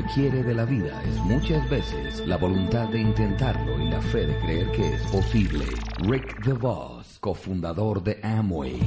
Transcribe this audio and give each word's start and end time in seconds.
que 0.00 0.06
quiere 0.14 0.42
de 0.42 0.54
la 0.54 0.64
vida 0.64 1.02
es 1.04 1.16
muchas 1.16 1.68
veces 1.68 2.26
la 2.26 2.36
voluntad 2.36 2.88
de 2.88 3.00
intentarlo 3.00 3.78
y 3.80 3.88
la 3.88 4.00
fe 4.00 4.26
de 4.26 4.38
creer 4.38 4.70
que 4.70 4.94
es 4.94 5.02
posible. 5.10 5.64
Rick 5.98 6.44
DeVos, 6.44 7.18
cofundador 7.20 8.02
de 8.02 8.18
Amway. 8.22 8.78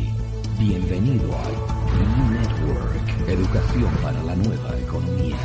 Bienvenido 0.60 1.38
al 1.38 1.54
New 2.16 2.32
Network, 2.32 3.30
educación 3.30 3.94
para 4.02 4.24
la 4.24 4.36
nueva 4.36 4.80
economía. 4.80 5.38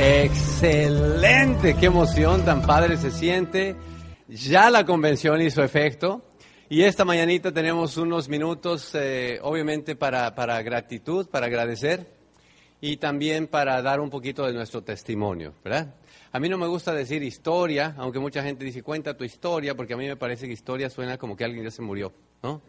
Excelente, 0.00 1.76
qué 1.76 1.86
emoción 1.86 2.44
tan 2.44 2.62
padre 2.62 2.96
se 2.96 3.10
siente. 3.10 3.74
Ya 4.28 4.70
la 4.70 4.84
convención 4.84 5.40
hizo 5.40 5.62
efecto. 5.62 6.22
Y 6.68 6.82
esta 6.82 7.04
mañanita 7.04 7.52
tenemos 7.52 7.96
unos 7.96 8.28
minutos, 8.28 8.90
eh, 8.94 9.38
obviamente, 9.42 9.96
para, 9.96 10.34
para 10.34 10.62
gratitud, 10.62 11.26
para 11.28 11.46
agradecer 11.46 12.23
y 12.86 12.98
también 12.98 13.46
para 13.46 13.80
dar 13.80 13.98
un 13.98 14.10
poquito 14.10 14.44
de 14.46 14.52
nuestro 14.52 14.82
testimonio, 14.82 15.54
¿verdad? 15.64 15.94
A 16.32 16.38
mí 16.38 16.50
no 16.50 16.58
me 16.58 16.66
gusta 16.66 16.92
decir 16.92 17.22
historia, 17.22 17.94
aunque 17.96 18.18
mucha 18.18 18.42
gente 18.42 18.62
dice 18.62 18.82
cuenta 18.82 19.16
tu 19.16 19.24
historia, 19.24 19.74
porque 19.74 19.94
a 19.94 19.96
mí 19.96 20.06
me 20.06 20.18
parece 20.18 20.46
que 20.46 20.52
historia 20.52 20.90
suena 20.90 21.16
como 21.16 21.34
que 21.34 21.46
alguien 21.46 21.64
ya 21.64 21.70
se 21.70 21.80
murió, 21.80 22.12
¿no? 22.42 22.60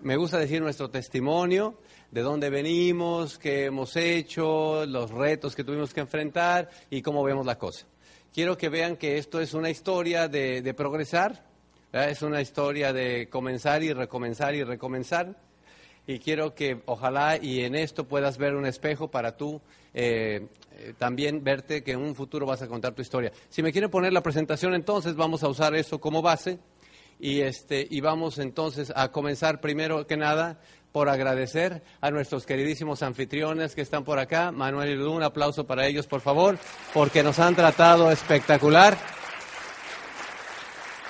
Me 0.00 0.16
gusta 0.16 0.38
decir 0.38 0.62
nuestro 0.62 0.88
testimonio, 0.88 1.76
de 2.10 2.22
dónde 2.22 2.48
venimos, 2.48 3.38
qué 3.38 3.66
hemos 3.66 3.94
hecho, 3.96 4.86
los 4.86 5.10
retos 5.10 5.54
que 5.54 5.64
tuvimos 5.64 5.92
que 5.92 6.00
enfrentar 6.00 6.70
y 6.88 7.02
cómo 7.02 7.22
vemos 7.22 7.44
la 7.44 7.58
cosa. 7.58 7.84
Quiero 8.32 8.56
que 8.56 8.70
vean 8.70 8.96
que 8.96 9.18
esto 9.18 9.38
es 9.38 9.52
una 9.52 9.68
historia 9.68 10.28
de, 10.28 10.62
de 10.62 10.72
progresar, 10.72 11.44
es 11.92 12.22
una 12.22 12.40
historia 12.40 12.94
de 12.94 13.28
comenzar 13.28 13.82
y 13.82 13.92
recomenzar 13.92 14.54
y 14.54 14.64
recomenzar. 14.64 15.36
Y 16.06 16.18
quiero 16.18 16.54
que 16.54 16.82
ojalá 16.86 17.36
y 17.36 17.60
en 17.60 17.74
esto 17.74 18.08
puedas 18.08 18.36
ver 18.38 18.54
un 18.54 18.66
espejo 18.66 19.10
para 19.10 19.36
tú 19.36 19.60
eh, 19.94 20.48
eh, 20.72 20.94
también 20.98 21.44
verte 21.44 21.82
que 21.82 21.92
en 21.92 22.00
un 22.00 22.14
futuro 22.14 22.46
vas 22.46 22.62
a 22.62 22.68
contar 22.68 22.94
tu 22.94 23.02
historia. 23.02 23.32
Si 23.48 23.62
me 23.62 23.72
quieren 23.72 23.90
poner 23.90 24.12
la 24.12 24.22
presentación, 24.22 24.74
entonces 24.74 25.14
vamos 25.14 25.42
a 25.42 25.48
usar 25.48 25.74
eso 25.74 26.00
como 26.00 26.22
base. 26.22 26.58
Y, 27.20 27.40
este, 27.40 27.86
y 27.88 28.00
vamos 28.00 28.38
entonces 28.38 28.92
a 28.96 29.12
comenzar 29.12 29.60
primero 29.60 30.06
que 30.06 30.16
nada 30.16 30.58
por 30.90 31.08
agradecer 31.08 31.82
a 32.00 32.10
nuestros 32.10 32.46
queridísimos 32.46 33.02
anfitriones 33.02 33.74
que 33.74 33.82
están 33.82 34.02
por 34.02 34.18
acá. 34.18 34.50
Manuel 34.50 34.90
y 34.90 34.94
Lu, 34.96 35.12
un 35.12 35.22
aplauso 35.22 35.64
para 35.66 35.86
ellos, 35.86 36.06
por 36.06 36.20
favor, 36.20 36.58
porque 36.92 37.22
nos 37.22 37.38
han 37.38 37.54
tratado 37.54 38.10
espectacular. 38.10 39.21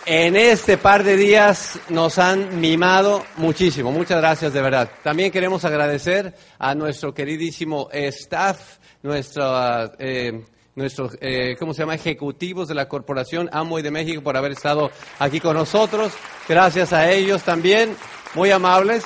En 0.05 0.35
este 0.35 0.79
par 0.79 1.05
de 1.05 1.17
días 1.17 1.79
nos 1.89 2.19
han 2.19 2.61
mimado 2.61 3.25
muchísimo. 3.37 3.93
Muchas 3.93 4.19
gracias 4.19 4.53
de 4.53 4.61
verdad. 4.61 4.91
También 5.05 5.31
queremos 5.31 5.65
agradecer 5.65 6.35
a 6.59 6.75
nuestro 6.75 7.15
queridísimo 7.15 7.89
staff, 7.93 8.79
nuestro, 9.05 9.93
eh, 10.01 10.45
nuestros, 10.75 11.17
eh, 11.21 11.55
¿cómo 11.57 11.73
se 11.73 11.83
llama? 11.83 11.95
Ejecutivos 11.95 12.67
de 12.67 12.75
la 12.75 12.89
Corporación 12.89 13.49
Amway 13.53 13.85
de 13.85 13.93
México 13.93 14.23
por 14.23 14.37
haber 14.37 14.51
estado 14.51 14.91
aquí 15.21 15.39
con 15.39 15.55
nosotros. 15.55 16.13
Gracias 16.49 16.93
a 16.93 17.09
ellos 17.09 17.45
también, 17.45 17.97
muy 18.35 18.51
amables. 18.51 19.05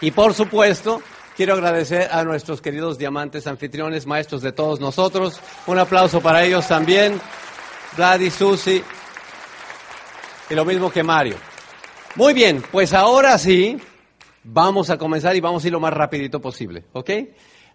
Y 0.00 0.10
por 0.10 0.34
supuesto, 0.34 1.02
quiero 1.36 1.54
agradecer 1.54 2.08
a 2.10 2.24
nuestros 2.24 2.60
queridos 2.60 2.98
diamantes 2.98 3.46
anfitriones, 3.46 4.06
maestros 4.06 4.42
de 4.42 4.50
todos 4.50 4.80
nosotros. 4.80 5.38
Un 5.68 5.78
aplauso 5.78 6.20
para 6.20 6.42
ellos 6.42 6.66
también. 6.66 7.20
Vlad 7.96 8.20
y 8.20 8.30
Susi, 8.30 8.82
y 10.52 10.54
lo 10.54 10.66
mismo 10.66 10.90
que 10.90 11.02
Mario. 11.02 11.36
Muy 12.14 12.34
bien, 12.34 12.62
pues 12.70 12.92
ahora 12.92 13.38
sí, 13.38 13.78
vamos 14.44 14.90
a 14.90 14.98
comenzar 14.98 15.34
y 15.34 15.40
vamos 15.40 15.64
a 15.64 15.66
ir 15.68 15.72
lo 15.72 15.80
más 15.80 15.94
rapidito 15.94 16.42
posible, 16.42 16.84
¿ok? 16.92 17.10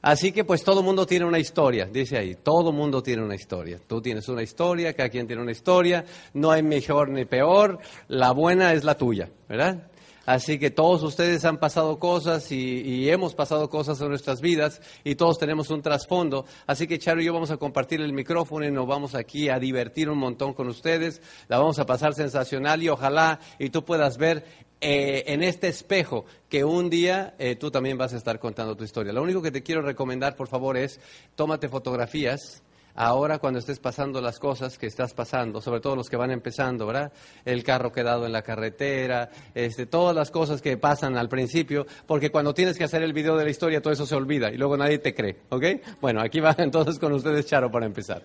Así 0.04 0.32
que 0.32 0.44
pues 0.44 0.64
todo 0.64 0.84
mundo 0.84 1.08
tiene 1.08 1.26
una 1.26 1.40
historia, 1.40 1.88
dice 1.92 2.20
ahí, 2.20 2.36
todo 2.36 2.72
mundo 2.72 3.02
tiene 3.02 3.24
una 3.24 3.34
historia. 3.34 3.80
Tú 3.88 4.00
tienes 4.00 4.30
una 4.30 4.44
historia, 4.44 4.94
cada 4.94 5.10
quien 5.10 5.26
tiene 5.26 5.42
una 5.42 5.54
historia, 5.54 6.06
no 6.36 6.52
hay 6.52 6.62
mejor 6.62 7.10
ni 7.10 7.26
peor, 7.26 7.80
la 8.10 8.30
buena 8.30 8.74
es 8.74 8.84
la 8.84 8.96
tuya, 8.96 9.28
¿verdad? 9.50 9.90
Así 10.28 10.60
que 10.60 10.72
todos 10.72 11.04
ustedes 11.04 11.46
han 11.46 11.58
pasado 11.58 12.00
cosas 12.00 12.52
y, 12.52 13.10
hemos 13.10 13.34
pasado 13.34 13.70
cosas 13.70 14.02
en 14.02 14.10
nuestras 14.10 14.42
vidas 14.42 14.82
y 15.06 15.16
todos 15.16 15.40
tenemos 15.40 15.70
un 15.70 15.82
trasfondo. 15.82 16.46
Así 16.66 16.86
que 16.86 17.00
Charo 17.00 17.22
y 17.22 17.26
yo 17.26 17.34
vamos 17.34 17.50
a 17.50 17.56
compartir 17.56 18.02
el 18.02 18.12
micrófono 18.12 18.66
y 18.66 18.72
nos 18.72 18.86
vamos 18.86 19.16
aquí 19.16 19.48
a 19.48 19.58
divertir 19.58 20.10
un 20.10 20.18
montón 20.18 20.54
con 20.54 20.68
ustedes. 20.68 21.22
La 21.48 21.60
vamos 21.60 21.80
a 21.80 21.86
pasar 21.86 22.14
sensacional 22.14 22.84
y 22.84 22.90
ojalá 22.90 23.40
y 23.58 23.70
tú 23.70 23.86
puedas 23.86 24.18
ver 24.18 24.44
eh, 24.82 25.24
en 25.28 25.44
este 25.44 25.70
espejo 25.70 26.26
que 26.50 26.66
un 26.66 26.90
día 26.90 27.34
eh, 27.40 27.56
tú 27.56 27.72
también 27.72 27.98
vas 27.98 28.14
a 28.14 28.18
estar 28.18 28.38
contando 28.38 28.76
tu 28.76 28.84
historia. 28.84 29.14
Lo 29.14 29.24
único 29.24 29.42
que 29.42 29.52
te 29.52 29.64
quiero 29.64 29.82
recomendar, 29.82 30.36
por 30.36 30.50
favor, 30.50 30.76
es 30.76 31.00
tómate 31.36 31.70
fotografías 31.70 32.64
ahora 32.98 33.38
cuando 33.38 33.60
estés 33.60 33.80
pasando 33.80 34.20
las 34.20 34.40
cosas 34.40 34.78
que 34.78 34.88
estás 34.88 35.14
pasando, 35.14 35.62
sobre 35.62 35.80
todo 35.80 35.96
los 35.96 36.10
que 36.10 36.18
van 36.18 36.32
empezando, 36.32 36.86
¿verdad? 36.86 37.14
El 37.46 37.64
carro 37.64 37.92
quedado 37.92 38.26
en 38.26 38.34
la 38.34 38.42
carretera, 38.42 39.30
este, 39.54 39.86
todas 39.86 40.16
las 40.16 40.32
cosas 40.32 40.62
que 40.62 40.76
pasan 40.78 41.16
al 41.16 41.30
principio, 41.30 41.86
porque 42.06 42.32
cuando 42.32 42.54
tienes 42.54 42.78
que 42.78 42.84
hacer 42.84 43.04
el 43.04 43.14
video 43.14 43.38
de 43.38 43.46
la 43.46 43.52
historia 43.52 43.82
todo 43.82 43.94
eso 43.94 44.06
se 44.06 44.16
olvida 44.16 44.52
y 44.52 44.58
luego 44.58 44.76
nadie 44.76 44.98
te 44.98 45.14
cree, 45.14 45.38
¿ok? 45.50 45.66
Bueno, 46.02 46.22
aquí 46.22 46.40
va 46.40 46.56
entonces 46.58 47.00
con 47.00 47.14
ustedes 47.14 47.46
Charo 47.46 47.72
para 47.72 47.86
empezar. 47.86 48.24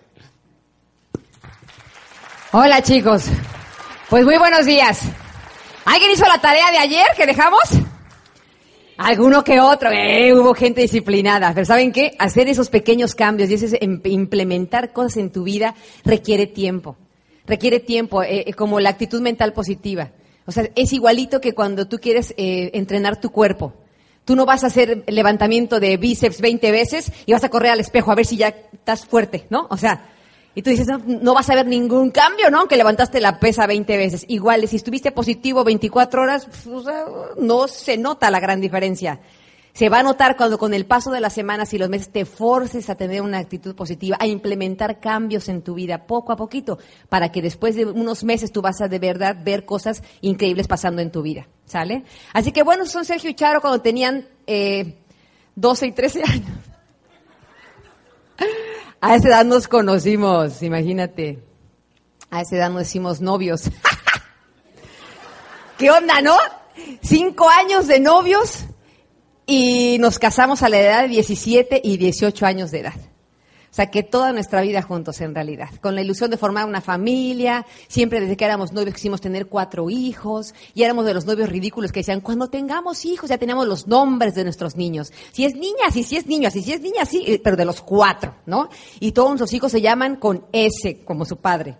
Hola 2.51 2.81
chicos, 2.81 3.25
pues 4.09 4.25
muy 4.25 4.37
buenos 4.37 4.65
días. 4.65 5.01
¿Alguien 5.85 6.11
hizo 6.11 6.25
la 6.25 6.39
tarea 6.39 6.71
de 6.71 6.77
ayer 6.77 7.05
que 7.15 7.25
dejamos? 7.25 7.82
Alguno 8.97 9.43
que 9.43 9.59
otro, 9.59 9.89
eh, 9.91 10.33
hubo 10.33 10.53
gente 10.53 10.81
disciplinada, 10.81 11.51
pero 11.53 11.65
¿saben 11.65 11.91
qué? 11.91 12.15
Hacer 12.19 12.47
esos 12.47 12.69
pequeños 12.69 13.15
cambios 13.15 13.49
y 13.49 13.55
ese, 13.55 13.79
implementar 13.81 14.93
cosas 14.93 15.17
en 15.17 15.31
tu 15.31 15.43
vida 15.43 15.75
requiere 16.05 16.45
tiempo, 16.47 16.95
requiere 17.47 17.79
tiempo, 17.79 18.21
eh, 18.21 18.43
eh, 18.47 18.53
como 18.53 18.79
la 18.79 18.89
actitud 18.89 19.21
mental 19.21 19.53
positiva. 19.53 20.11
O 20.45 20.51
sea, 20.51 20.69
es 20.75 20.93
igualito 20.93 21.39
que 21.39 21.53
cuando 21.53 21.87
tú 21.87 21.99
quieres 21.99 22.33
eh, 22.37 22.71
entrenar 22.73 23.19
tu 23.19 23.31
cuerpo. 23.31 23.73
Tú 24.25 24.35
no 24.35 24.45
vas 24.45 24.63
a 24.63 24.67
hacer 24.67 25.03
levantamiento 25.07 25.79
de 25.79 25.97
bíceps 25.97 26.39
20 26.39 26.71
veces 26.71 27.11
y 27.25 27.33
vas 27.33 27.43
a 27.43 27.49
correr 27.49 27.71
al 27.71 27.79
espejo 27.79 28.11
a 28.11 28.15
ver 28.15 28.25
si 28.25 28.37
ya 28.37 28.49
estás 28.71 29.05
fuerte, 29.05 29.47
¿no? 29.49 29.67
O 29.69 29.77
sea, 29.77 30.09
y 30.55 30.61
tú 30.61 30.69
dices, 30.69 30.87
no, 30.87 31.33
vas 31.33 31.49
a 31.49 31.55
ver 31.55 31.65
ningún 31.65 32.11
cambio, 32.11 32.51
¿no? 32.51 32.67
Que 32.67 32.77
levantaste 32.77 33.19
la 33.19 33.39
pesa 33.39 33.65
20 33.65 33.97
veces. 33.97 34.25
Igual, 34.27 34.67
si 34.67 34.75
estuviste 34.75 35.11
positivo 35.11 35.63
24 35.63 36.21
horas, 36.21 36.45
pues, 36.45 36.85
no 37.37 37.67
se 37.67 37.97
nota 37.97 38.29
la 38.29 38.39
gran 38.39 38.61
diferencia. 38.61 39.19
Se 39.73 39.89
va 39.89 39.99
a 39.99 40.03
notar 40.03 40.37
cuando 40.37 40.59
con 40.59 40.75
el 40.75 40.85
paso 40.85 41.09
de 41.09 41.19
las 41.19 41.33
semanas 41.33 41.73
y 41.73 41.79
los 41.79 41.89
meses 41.89 42.11
te 42.11 42.25
forces 42.25 42.91
a 42.91 42.95
tener 42.95 43.23
una 43.23 43.39
actitud 43.39 43.73
positiva, 43.75 44.17
a 44.19 44.27
implementar 44.27 44.99
cambios 44.99 45.49
en 45.49 45.63
tu 45.63 45.73
vida 45.73 46.05
poco 46.05 46.31
a 46.31 46.35
poquito, 46.35 46.77
para 47.09 47.31
que 47.31 47.41
después 47.41 47.75
de 47.75 47.85
unos 47.85 48.23
meses 48.23 48.51
tú 48.51 48.61
vas 48.61 48.79
a 48.81 48.87
de 48.87 48.99
verdad 48.99 49.35
ver 49.43 49.65
cosas 49.65 50.03
increíbles 50.21 50.67
pasando 50.67 51.01
en 51.01 51.11
tu 51.11 51.23
vida. 51.23 51.47
¿Sale? 51.65 52.03
Así 52.33 52.51
que 52.51 52.61
bueno, 52.61 52.85
son 52.85 53.03
Sergio 53.03 53.31
y 53.31 53.33
Charo 53.33 53.61
cuando 53.61 53.81
tenían 53.81 54.27
eh, 54.45 54.99
12 55.55 55.87
y 55.87 55.91
13 55.91 56.23
años. 56.23 56.51
A 59.05 59.15
esa 59.17 59.27
edad 59.27 59.43
nos 59.43 59.67
conocimos, 59.67 60.63
imagínate. 60.63 61.37
A 62.31 62.39
esa 62.39 62.55
edad 62.55 62.69
nos 62.69 62.83
hicimos 62.83 63.19
novios. 63.19 63.63
¿Qué 65.77 65.91
onda, 65.91 66.21
no? 66.21 66.37
Cinco 67.01 67.49
años 67.49 67.87
de 67.87 67.99
novios 67.99 68.63
y 69.45 69.97
nos 69.99 70.19
casamos 70.19 70.63
a 70.63 70.69
la 70.69 70.79
edad 70.79 71.01
de 71.01 71.09
17 71.09 71.81
y 71.83 71.97
18 71.97 72.45
años 72.45 72.71
de 72.71 72.79
edad. 72.79 72.93
O 73.73 73.75
sea, 73.75 73.89
que 73.89 74.03
toda 74.03 74.31
nuestra 74.33 74.61
vida 74.61 74.83
juntos 74.83 75.19
en 75.21 75.33
realidad, 75.33 75.71
con 75.81 75.95
la 75.95 76.03
ilusión 76.03 76.29
de 76.29 76.37
formar 76.37 76.67
una 76.67 76.79
familia, 76.79 77.65
siempre 77.87 78.21
desde 78.21 78.37
que 78.37 78.45
éramos 78.45 78.71
novios 78.71 78.93
quisimos 78.93 79.19
tener 79.19 79.47
cuatro 79.47 79.89
hijos, 79.89 80.53
y 80.75 80.83
éramos 80.83 81.07
de 81.07 81.15
los 81.15 81.25
novios 81.25 81.49
ridículos 81.49 81.91
que 81.91 82.01
decían, 82.01 82.21
cuando 82.21 82.49
tengamos 82.49 83.03
hijos 83.03 83.31
ya 83.31 83.39
tenemos 83.39 83.67
los 83.67 83.87
nombres 83.87 84.35
de 84.35 84.43
nuestros 84.43 84.75
niños. 84.75 85.11
Si 85.31 85.43
es 85.43 85.55
niña, 85.55 85.89
sí, 85.91 86.03
si 86.03 86.17
es 86.17 86.27
niño, 86.27 86.51
si, 86.51 86.61
si 86.61 86.71
es 86.71 86.81
niña, 86.81 87.03
sí, 87.03 87.23
eh, 87.25 87.41
pero 87.43 87.57
de 87.57 87.65
los 87.65 87.81
cuatro, 87.81 88.35
¿no? 88.45 88.69
Y 88.99 89.11
todos 89.11 89.29
nuestros 89.29 89.51
hijos 89.53 89.71
se 89.71 89.81
llaman 89.81 90.17
con 90.17 90.45
S, 90.51 91.03
como 91.03 91.25
su 91.25 91.37
padre. 91.37 91.75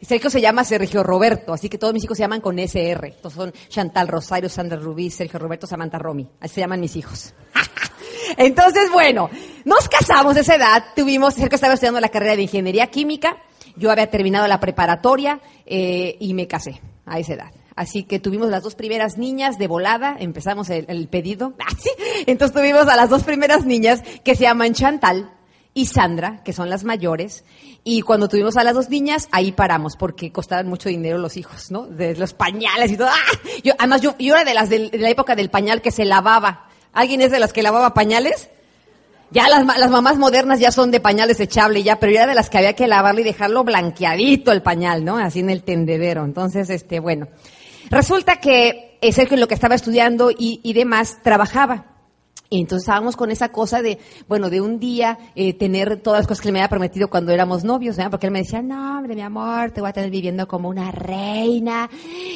Sergio 0.00 0.30
se 0.30 0.40
llama 0.40 0.64
Sergio 0.64 1.02
Roberto, 1.02 1.52
así 1.52 1.68
que 1.68 1.76
todos 1.76 1.92
mis 1.92 2.04
hijos 2.04 2.16
se 2.16 2.22
llaman 2.22 2.40
con 2.40 2.58
SR. 2.58 3.08
Estos 3.08 3.34
son 3.34 3.52
Chantal 3.68 4.08
Rosario, 4.08 4.48
Sandra 4.48 4.78
Rubí, 4.78 5.10
Sergio 5.10 5.38
Roberto, 5.38 5.66
Samantha 5.66 5.98
Romy. 5.98 6.26
Así 6.40 6.54
se 6.54 6.60
llaman 6.62 6.80
mis 6.80 6.96
hijos. 6.96 7.34
Entonces, 8.36 8.90
bueno, 8.92 9.30
nos 9.64 9.88
casamos 9.88 10.36
a 10.36 10.40
esa 10.40 10.56
edad, 10.56 10.84
tuvimos, 10.94 11.34
Sergio 11.34 11.56
estaba 11.56 11.74
estudiando 11.74 12.00
la 12.00 12.08
carrera 12.08 12.36
de 12.36 12.42
Ingeniería 12.42 12.88
Química, 12.88 13.38
yo 13.76 13.90
había 13.90 14.10
terminado 14.10 14.46
la 14.48 14.60
preparatoria 14.60 15.40
eh, 15.64 16.16
y 16.20 16.34
me 16.34 16.46
casé 16.46 16.80
a 17.06 17.18
esa 17.18 17.34
edad. 17.34 17.52
Así 17.76 18.02
que 18.02 18.18
tuvimos 18.18 18.48
las 18.48 18.64
dos 18.64 18.74
primeras 18.74 19.18
niñas 19.18 19.56
de 19.56 19.68
volada, 19.68 20.16
empezamos 20.18 20.68
el, 20.68 21.08
pedido. 21.08 21.54
Entonces 22.26 22.56
tuvimos 22.56 22.88
a 22.88 22.96
las 22.96 23.08
dos 23.08 23.22
primeras 23.22 23.64
niñas 23.64 24.02
que 24.24 24.34
se 24.34 24.42
llaman 24.42 24.74
Chantal 24.74 25.32
y 25.74 25.86
Sandra, 25.86 26.42
que 26.42 26.52
son 26.52 26.70
las 26.70 26.82
mayores. 26.82 27.44
Y 27.84 28.02
cuando 28.02 28.28
tuvimos 28.28 28.56
a 28.56 28.64
las 28.64 28.74
dos 28.74 28.90
niñas, 28.90 29.28
ahí 29.30 29.52
paramos, 29.52 29.96
porque 29.96 30.32
costaban 30.32 30.66
mucho 30.66 30.88
dinero 30.88 31.18
los 31.18 31.36
hijos, 31.36 31.70
¿no? 31.70 31.86
De 31.86 32.16
los 32.16 32.34
pañales 32.34 32.90
y 32.90 32.96
todo. 32.96 33.08
¡Ah! 33.08 33.38
Yo, 33.62 33.74
además, 33.78 34.00
yo, 34.00 34.16
yo 34.18 34.34
era 34.34 34.44
de 34.44 34.54
las 34.54 34.68
de 34.68 34.90
la 34.94 35.10
época 35.10 35.36
del 35.36 35.48
pañal 35.48 35.80
que 35.80 35.92
se 35.92 36.04
lavaba 36.04 36.68
¿Alguien 36.92 37.20
es 37.20 37.30
de 37.30 37.38
las 37.38 37.52
que 37.52 37.62
lavaba 37.62 37.94
pañales? 37.94 38.48
Ya 39.30 39.48
las, 39.48 39.64
las 39.64 39.90
mamás 39.90 40.16
modernas 40.16 40.58
ya 40.58 40.72
son 40.72 40.90
de 40.90 41.00
pañal 41.00 41.28
desechable 41.28 41.82
ya, 41.82 42.00
pero 42.00 42.12
yo 42.12 42.18
era 42.18 42.28
de 42.28 42.34
las 42.34 42.48
que 42.48 42.58
había 42.58 42.72
que 42.74 42.86
lavarlo 42.86 43.20
y 43.20 43.24
dejarlo 43.24 43.62
blanqueadito 43.62 44.52
el 44.52 44.62
pañal, 44.62 45.04
¿no? 45.04 45.18
Así 45.18 45.40
en 45.40 45.50
el 45.50 45.62
tendedero. 45.62 46.24
Entonces, 46.24 46.70
este, 46.70 47.00
bueno. 47.00 47.28
Resulta 47.90 48.40
que 48.40 48.98
Sergio 49.12 49.34
en 49.34 49.40
lo 49.40 49.48
que 49.48 49.54
estaba 49.54 49.74
estudiando 49.74 50.30
y, 50.30 50.60
y 50.62 50.72
demás 50.72 51.18
trabajaba. 51.22 51.98
Y 52.50 52.60
entonces 52.60 52.84
estábamos 52.84 53.14
con 53.14 53.30
esa 53.30 53.50
cosa 53.50 53.82
de, 53.82 53.98
bueno, 54.26 54.48
de 54.48 54.62
un 54.62 54.78
día 54.78 55.18
eh, 55.34 55.52
tener 55.52 56.00
todas 56.00 56.20
las 56.20 56.26
cosas 56.26 56.40
que 56.40 56.48
él 56.48 56.54
me 56.54 56.60
había 56.60 56.70
prometido 56.70 57.10
cuando 57.10 57.30
éramos 57.30 57.62
novios, 57.62 57.96
¿verdad? 57.96 58.10
Porque 58.10 58.26
él 58.26 58.32
me 58.32 58.38
decía, 58.38 58.62
no, 58.62 58.96
hombre, 58.98 59.14
mi 59.14 59.20
amor, 59.20 59.70
te 59.70 59.82
voy 59.82 59.90
a 59.90 59.92
tener 59.92 60.10
viviendo 60.10 60.48
como 60.48 60.70
una 60.70 60.90
reina 60.90 61.90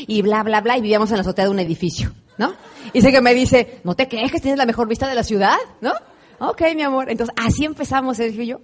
y 0.06 0.20
bla, 0.20 0.42
bla, 0.42 0.60
bla. 0.60 0.76
Y 0.76 0.82
vivíamos 0.82 1.10
en 1.10 1.16
la 1.16 1.22
azotea 1.22 1.46
de 1.46 1.50
un 1.50 1.60
edificio, 1.60 2.12
¿no? 2.38 2.54
Y 2.92 3.00
sé 3.02 3.10
que 3.10 3.20
me 3.20 3.34
dice, 3.34 3.80
no 3.84 3.94
te 3.94 4.08
quejes, 4.08 4.42
tienes 4.42 4.58
la 4.58 4.66
mejor 4.66 4.88
vista 4.88 5.08
de 5.08 5.14
la 5.14 5.24
ciudad, 5.24 5.56
¿no? 5.80 5.92
Ok, 6.38 6.62
mi 6.74 6.82
amor. 6.82 7.10
Entonces, 7.10 7.34
así 7.38 7.64
empezamos, 7.64 8.16
Sergio 8.16 8.42
y 8.42 8.46
yo. 8.46 8.60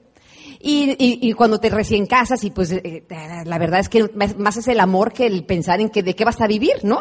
Y, 0.61 0.91
y, 0.99 1.29
y, 1.29 1.33
cuando 1.35 1.61
te 1.61 1.71
recién 1.71 2.07
casas 2.07 2.43
y 2.43 2.51
pues 2.51 2.73
eh, 2.73 3.05
la 3.45 3.59
verdad 3.59 3.79
es 3.79 3.89
que 3.89 4.11
más 4.37 4.57
es 4.57 4.67
el 4.67 4.81
amor 4.81 5.13
que 5.13 5.27
el 5.27 5.45
pensar 5.45 5.81
en 5.81 5.89
que 5.89 6.03
de 6.03 6.17
qué 6.17 6.25
vas 6.25 6.41
a 6.41 6.49
vivir, 6.49 6.83
¿no? 6.83 7.01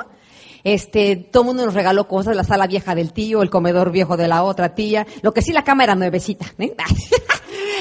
Este, 0.63 1.15
todo 1.15 1.43
el 1.43 1.47
mundo 1.47 1.65
nos 1.65 1.73
regaló 1.73 2.07
cosas, 2.07 2.35
la 2.35 2.43
sala 2.43 2.67
vieja 2.67 2.93
del 2.93 3.13
tío, 3.13 3.41
el 3.41 3.49
comedor 3.49 3.91
viejo 3.91 4.17
de 4.17 4.27
la 4.27 4.43
otra 4.43 4.75
tía, 4.75 5.07
lo 5.21 5.33
que 5.33 5.41
sí 5.41 5.53
la 5.53 5.63
cama 5.63 5.83
era 5.83 5.95
nuevecita, 5.95 6.45
¿eh? 6.59 6.75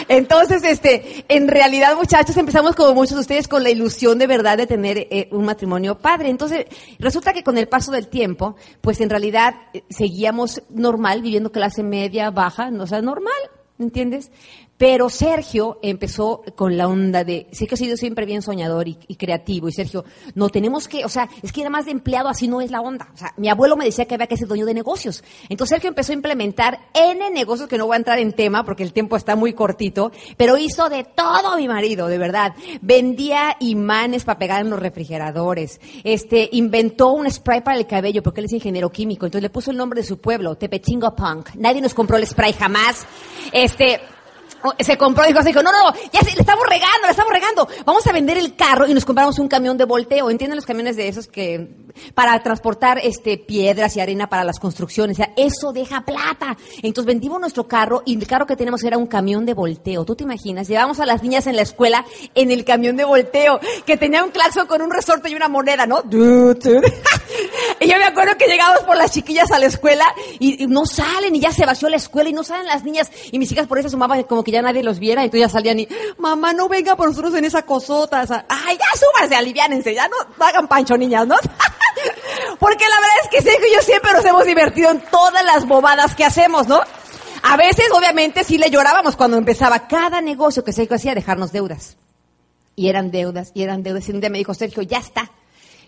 Entonces, 0.08 0.62
este, 0.64 1.24
en 1.28 1.48
realidad, 1.48 1.96
muchachos, 1.96 2.36
empezamos 2.36 2.74
como 2.74 2.94
muchos 2.94 3.14
de 3.16 3.20
ustedes 3.20 3.48
con 3.48 3.62
la 3.62 3.70
ilusión 3.70 4.18
de 4.18 4.26
verdad 4.26 4.56
de 4.56 4.66
tener 4.66 4.98
eh, 5.10 5.28
un 5.32 5.44
matrimonio 5.44 5.98
padre. 5.98 6.28
Entonces, 6.28 6.66
resulta 6.98 7.32
que 7.32 7.42
con 7.42 7.58
el 7.58 7.68
paso 7.68 7.92
del 7.92 8.08
tiempo, 8.08 8.56
pues 8.80 9.00
en 9.00 9.10
realidad 9.10 9.54
eh, 9.72 9.84
seguíamos 9.88 10.62
normal, 10.70 11.22
viviendo 11.22 11.52
clase 11.52 11.82
media, 11.82 12.30
baja, 12.30 12.70
no 12.70 12.86
sea, 12.86 13.02
normal, 13.02 13.32
¿entiendes? 13.78 14.30
Pero 14.78 15.08
Sergio 15.08 15.78
empezó 15.82 16.42
con 16.54 16.76
la 16.76 16.88
onda 16.88 17.24
de, 17.24 17.46
sé 17.52 17.66
que 17.66 17.74
ha 17.74 17.78
sido 17.78 17.96
siempre 17.96 18.26
bien 18.26 18.42
soñador 18.42 18.88
y, 18.88 18.94
creativo, 19.16 19.68
y 19.68 19.72
Sergio, 19.72 20.04
no 20.34 20.48
tenemos 20.48 20.86
que, 20.88 21.04
o 21.04 21.08
sea, 21.08 21.28
es 21.42 21.52
que 21.52 21.68
más 21.70 21.86
de 21.86 21.92
empleado 21.92 22.28
así 22.28 22.46
no 22.46 22.60
es 22.60 22.70
la 22.70 22.80
onda. 22.80 23.08
O 23.14 23.16
sea, 23.16 23.32
mi 23.36 23.48
abuelo 23.48 23.76
me 23.76 23.84
decía 23.84 24.04
que 24.04 24.14
había 24.14 24.26
que 24.26 24.36
ser 24.36 24.48
dueño 24.48 24.66
de 24.66 24.74
negocios. 24.74 25.24
Entonces 25.48 25.76
Sergio 25.76 25.88
empezó 25.88 26.12
a 26.12 26.14
implementar 26.14 26.88
N 26.94 27.30
negocios, 27.30 27.68
que 27.68 27.78
no 27.78 27.86
voy 27.86 27.94
a 27.94 27.98
entrar 27.98 28.18
en 28.18 28.32
tema 28.32 28.64
porque 28.64 28.82
el 28.82 28.92
tiempo 28.92 29.16
está 29.16 29.34
muy 29.34 29.54
cortito, 29.54 30.12
pero 30.36 30.56
hizo 30.56 30.88
de 30.88 31.04
todo 31.04 31.56
mi 31.56 31.68
marido, 31.68 32.08
de 32.08 32.18
verdad. 32.18 32.54
Vendía 32.82 33.56
imanes 33.60 34.24
para 34.24 34.38
pegar 34.38 34.60
en 34.60 34.70
los 34.70 34.78
refrigeradores, 34.78 35.80
este, 36.04 36.48
inventó 36.52 37.12
un 37.12 37.30
spray 37.30 37.62
para 37.62 37.78
el 37.78 37.86
cabello 37.86 38.22
porque 38.22 38.40
él 38.40 38.46
es 38.46 38.52
ingeniero 38.52 38.90
químico, 38.90 39.26
entonces 39.26 39.42
le 39.42 39.50
puso 39.50 39.70
el 39.70 39.76
nombre 39.76 40.00
de 40.02 40.06
su 40.06 40.18
pueblo, 40.18 40.56
Tepechingo 40.56 41.14
Punk. 41.16 41.54
Nadie 41.56 41.80
nos 41.80 41.94
compró 41.94 42.16
el 42.16 42.26
spray 42.26 42.52
jamás. 42.52 43.06
Este, 43.52 44.00
se 44.78 44.96
compró 44.96 45.24
y 45.24 45.28
dijo, 45.28 45.42
dijo, 45.42 45.62
no, 45.62 45.72
no, 45.72 45.94
ya 46.12 46.20
le 46.22 46.30
estamos 46.30 46.66
regando, 46.66 47.04
le 47.04 47.10
estamos 47.10 47.32
regando. 47.32 47.68
Vamos 47.84 48.06
a 48.06 48.12
vender 48.12 48.38
el 48.38 48.54
carro 48.56 48.86
y 48.86 48.94
nos 48.94 49.04
compramos 49.04 49.38
un 49.38 49.48
camión 49.48 49.76
de 49.76 49.84
volteo. 49.84 50.30
¿Entienden 50.30 50.56
los 50.56 50.66
camiones 50.66 50.96
de 50.96 51.08
esos 51.08 51.26
que, 51.26 51.68
para 52.14 52.42
transportar, 52.42 52.98
este, 53.02 53.38
piedras 53.38 53.96
y 53.96 54.00
arena 54.00 54.28
para 54.28 54.44
las 54.44 54.58
construcciones? 54.58 55.18
O 55.18 55.22
sea, 55.22 55.32
eso 55.36 55.72
deja 55.72 56.02
plata. 56.02 56.56
Entonces 56.82 57.06
vendimos 57.06 57.40
nuestro 57.40 57.66
carro 57.66 58.02
y 58.04 58.16
el 58.16 58.26
carro 58.26 58.46
que 58.46 58.56
tenemos 58.56 58.82
era 58.84 58.98
un 58.98 59.06
camión 59.06 59.46
de 59.46 59.54
volteo. 59.54 60.04
¿Tú 60.04 60.14
te 60.16 60.24
imaginas? 60.24 60.68
Llevamos 60.68 61.00
a 61.00 61.06
las 61.06 61.22
niñas 61.22 61.46
en 61.46 61.56
la 61.56 61.62
escuela 61.62 62.04
en 62.34 62.50
el 62.50 62.64
camión 62.64 62.96
de 62.96 63.04
volteo, 63.04 63.60
que 63.84 63.96
tenía 63.96 64.24
un 64.24 64.30
claxon 64.30 64.66
con 64.66 64.82
un 64.82 64.90
resorte 64.90 65.30
y 65.30 65.34
una 65.34 65.48
moneda, 65.48 65.86
¿no? 65.86 66.02
y 67.80 67.88
yo 67.88 67.96
me 67.98 68.04
acuerdo 68.04 68.36
que 68.38 68.46
llegábamos 68.46 68.82
por 68.84 68.96
las 68.96 69.12
chiquillas 69.12 69.50
a 69.50 69.58
la 69.58 69.66
escuela 69.66 70.04
y, 70.38 70.66
no 70.66 70.86
salen 70.86 71.34
y 71.34 71.40
ya 71.40 71.52
se 71.52 71.66
vació 71.66 71.88
la 71.88 71.96
escuela 71.96 72.28
y 72.28 72.32
no 72.32 72.44
salen 72.44 72.66
las 72.66 72.84
niñas 72.84 73.10
y 73.30 73.38
mis 73.38 73.50
hijas 73.52 73.66
por 73.66 73.78
eso 73.78 73.88
sumaban 73.88 74.22
como 74.24 74.44
que 74.44 74.52
ya 74.52 74.62
nadie 74.62 74.82
los 74.82 74.98
viera, 74.98 75.22
y 75.22 75.26
entonces 75.26 75.48
ya 75.48 75.52
salían 75.52 75.80
y, 75.80 75.88
mamá, 76.18 76.52
no 76.52 76.68
venga 76.68 76.96
por 76.96 77.08
nosotros 77.08 77.34
en 77.34 77.44
esa 77.44 77.62
cosota. 77.62 78.22
O 78.22 78.26
sea, 78.26 78.46
Ay, 78.48 78.76
ya 78.76 78.98
súbanse, 78.98 79.34
aliviánense, 79.34 79.94
ya 79.94 80.08
no 80.08 80.16
hagan 80.44 80.68
pancho, 80.68 80.96
niñas, 80.96 81.26
¿no? 81.26 81.36
Porque 82.58 82.84
la 82.84 83.00
verdad 83.00 83.16
es 83.24 83.28
que 83.28 83.42
Sergio 83.42 83.68
y 83.68 83.74
yo 83.74 83.82
siempre 83.82 84.12
nos 84.12 84.24
hemos 84.24 84.44
divertido 84.44 84.90
en 84.90 85.00
todas 85.10 85.44
las 85.44 85.66
bobadas 85.66 86.14
que 86.14 86.24
hacemos, 86.24 86.66
¿no? 86.68 86.80
A 87.42 87.56
veces, 87.56 87.86
obviamente, 87.92 88.44
sí 88.44 88.58
le 88.58 88.70
llorábamos 88.70 89.16
cuando 89.16 89.36
empezaba 89.36 89.86
cada 89.86 90.20
negocio 90.20 90.64
que 90.64 90.72
Sergio 90.72 90.96
hacía 90.96 91.14
dejarnos 91.14 91.52
deudas. 91.52 91.96
Y 92.74 92.88
eran 92.88 93.10
deudas, 93.10 93.52
y 93.54 93.62
eran 93.62 93.82
deudas. 93.82 94.08
Y 94.08 94.12
un 94.12 94.20
día 94.20 94.30
me 94.30 94.38
dijo, 94.38 94.52
Sergio, 94.52 94.82
ya 94.82 94.98
está. 94.98 95.30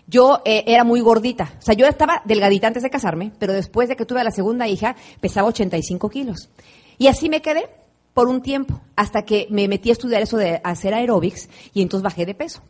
Yo 0.07 0.41
eh, 0.45 0.63
era 0.67 0.83
muy 0.83 1.01
gordita. 1.01 1.53
O 1.59 1.61
sea, 1.61 1.75
yo 1.75 1.85
estaba 1.85 2.21
delgadita 2.25 2.67
antes 2.67 2.81
de 2.81 2.89
casarme, 2.89 3.31
pero 3.39 3.53
después 3.53 3.89
de 3.89 3.95
que 3.95 4.05
tuve 4.05 4.21
a 4.21 4.23
la 4.23 4.31
segunda 4.31 4.67
hija, 4.67 4.95
pesaba 5.19 5.49
85 5.49 6.09
kilos. 6.09 6.49
Y 6.97 7.07
así 7.07 7.29
me 7.29 7.41
quedé 7.41 7.69
por 8.13 8.27
un 8.27 8.41
tiempo, 8.41 8.81
hasta 8.95 9.23
que 9.23 9.47
me 9.49 9.67
metí 9.67 9.89
a 9.89 9.93
estudiar 9.93 10.21
eso 10.21 10.37
de 10.37 10.59
hacer 10.63 10.93
aeróbics 10.93 11.47
y 11.73 11.81
entonces 11.81 12.03
bajé 12.03 12.25
de 12.25 12.33
peso. 12.33 12.61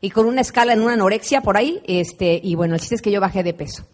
Y 0.00 0.10
con 0.10 0.26
una 0.26 0.40
escala 0.40 0.72
en 0.72 0.82
una 0.82 0.94
anorexia 0.94 1.40
por 1.40 1.56
ahí, 1.56 1.82
este, 1.86 2.40
y 2.42 2.54
bueno, 2.54 2.74
el 2.74 2.80
chiste 2.80 2.96
es 2.96 3.02
que 3.02 3.10
yo 3.10 3.20
bajé 3.20 3.42
de 3.42 3.54
peso. 3.54 3.86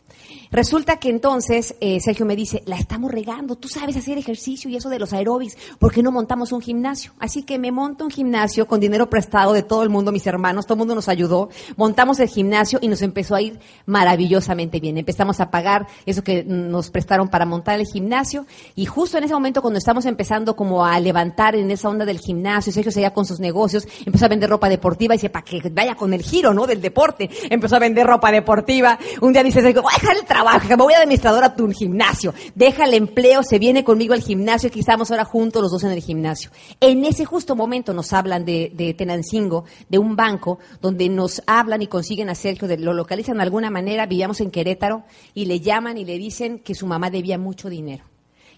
Resulta 0.52 0.98
que 0.98 1.08
entonces 1.08 1.74
eh, 1.80 1.98
Sergio 2.00 2.26
me 2.26 2.36
dice, 2.36 2.62
la 2.66 2.76
estamos 2.76 3.10
regando, 3.10 3.56
tú 3.56 3.68
sabes 3.68 3.96
hacer 3.96 4.18
ejercicio 4.18 4.68
y 4.68 4.76
eso 4.76 4.90
de 4.90 4.98
los 4.98 5.14
aeróbics, 5.14 5.56
¿por 5.78 5.94
qué 5.94 6.02
no 6.02 6.12
montamos 6.12 6.52
un 6.52 6.60
gimnasio? 6.60 7.12
Así 7.18 7.42
que 7.42 7.58
me 7.58 7.72
monto 7.72 8.04
un 8.04 8.10
gimnasio 8.10 8.66
con 8.66 8.78
dinero 8.78 9.08
prestado 9.08 9.54
de 9.54 9.62
todo 9.62 9.82
el 9.82 9.88
mundo, 9.88 10.12
mis 10.12 10.26
hermanos, 10.26 10.66
todo 10.66 10.74
el 10.74 10.80
mundo 10.80 10.94
nos 10.94 11.08
ayudó, 11.08 11.48
montamos 11.76 12.20
el 12.20 12.28
gimnasio 12.28 12.80
y 12.82 12.88
nos 12.88 13.00
empezó 13.00 13.34
a 13.34 13.40
ir 13.40 13.58
maravillosamente 13.86 14.78
bien. 14.78 14.98
Empezamos 14.98 15.40
a 15.40 15.50
pagar 15.50 15.86
eso 16.04 16.22
que 16.22 16.44
nos 16.44 16.90
prestaron 16.90 17.30
para 17.30 17.46
montar 17.46 17.80
el 17.80 17.86
gimnasio 17.86 18.44
y 18.74 18.84
justo 18.84 19.16
en 19.16 19.24
ese 19.24 19.32
momento 19.32 19.62
cuando 19.62 19.78
estamos 19.78 20.04
empezando 20.04 20.54
como 20.54 20.84
a 20.84 21.00
levantar 21.00 21.56
en 21.56 21.70
esa 21.70 21.88
onda 21.88 22.04
del 22.04 22.18
gimnasio, 22.18 22.74
Sergio 22.74 22.92
seguía 22.92 23.14
con 23.14 23.24
sus 23.24 23.40
negocios, 23.40 23.88
empezó 24.04 24.26
a 24.26 24.28
vender 24.28 24.50
ropa 24.50 24.68
deportiva 24.68 25.14
y 25.14 25.16
dice, 25.16 25.30
para 25.30 25.46
que 25.46 25.62
vaya 25.70 25.94
con 25.94 26.12
el 26.12 26.20
giro, 26.20 26.52
¿no? 26.52 26.66
Del 26.66 26.82
deporte. 26.82 27.30
Empezó 27.48 27.76
a 27.76 27.78
vender 27.78 28.06
ropa 28.06 28.30
deportiva. 28.30 28.98
Un 29.22 29.32
día 29.32 29.42
dice, 29.42 29.62
Sergio, 29.62 29.80
voy 29.80 29.92
a 29.96 29.98
dejar 29.98 30.16
el 30.18 30.24
trabajo 30.26 30.41
trabaja, 30.42 30.76
me 30.76 30.82
voy 30.82 30.94
a 30.94 30.98
administrador 30.98 31.44
a 31.44 31.54
tu 31.54 31.70
gimnasio, 31.70 32.34
deja 32.54 32.84
el 32.84 32.94
empleo, 32.94 33.42
se 33.42 33.58
viene 33.58 33.84
conmigo 33.84 34.14
al 34.14 34.22
gimnasio, 34.22 34.68
aquí 34.68 34.80
estamos 34.80 35.10
ahora 35.10 35.24
juntos 35.24 35.62
los 35.62 35.70
dos 35.70 35.84
en 35.84 35.90
el 35.90 36.00
gimnasio. 36.00 36.50
En 36.80 37.04
ese 37.04 37.24
justo 37.24 37.54
momento 37.54 37.92
nos 37.92 38.12
hablan 38.12 38.44
de, 38.44 38.72
de 38.74 38.94
Tenancingo, 38.94 39.64
de 39.88 39.98
un 39.98 40.16
banco, 40.16 40.58
donde 40.80 41.08
nos 41.08 41.42
hablan 41.46 41.82
y 41.82 41.86
consiguen 41.86 42.28
a 42.28 42.34
Sergio, 42.34 42.66
de, 42.68 42.78
lo 42.78 42.92
localizan 42.92 43.36
de 43.36 43.44
alguna 43.44 43.70
manera, 43.70 44.06
vivíamos 44.06 44.40
en 44.40 44.50
Querétaro, 44.50 45.04
y 45.34 45.46
le 45.46 45.60
llaman 45.60 45.98
y 45.98 46.04
le 46.04 46.18
dicen 46.18 46.58
que 46.58 46.74
su 46.74 46.86
mamá 46.86 47.10
debía 47.10 47.38
mucho 47.38 47.68
dinero 47.68 48.11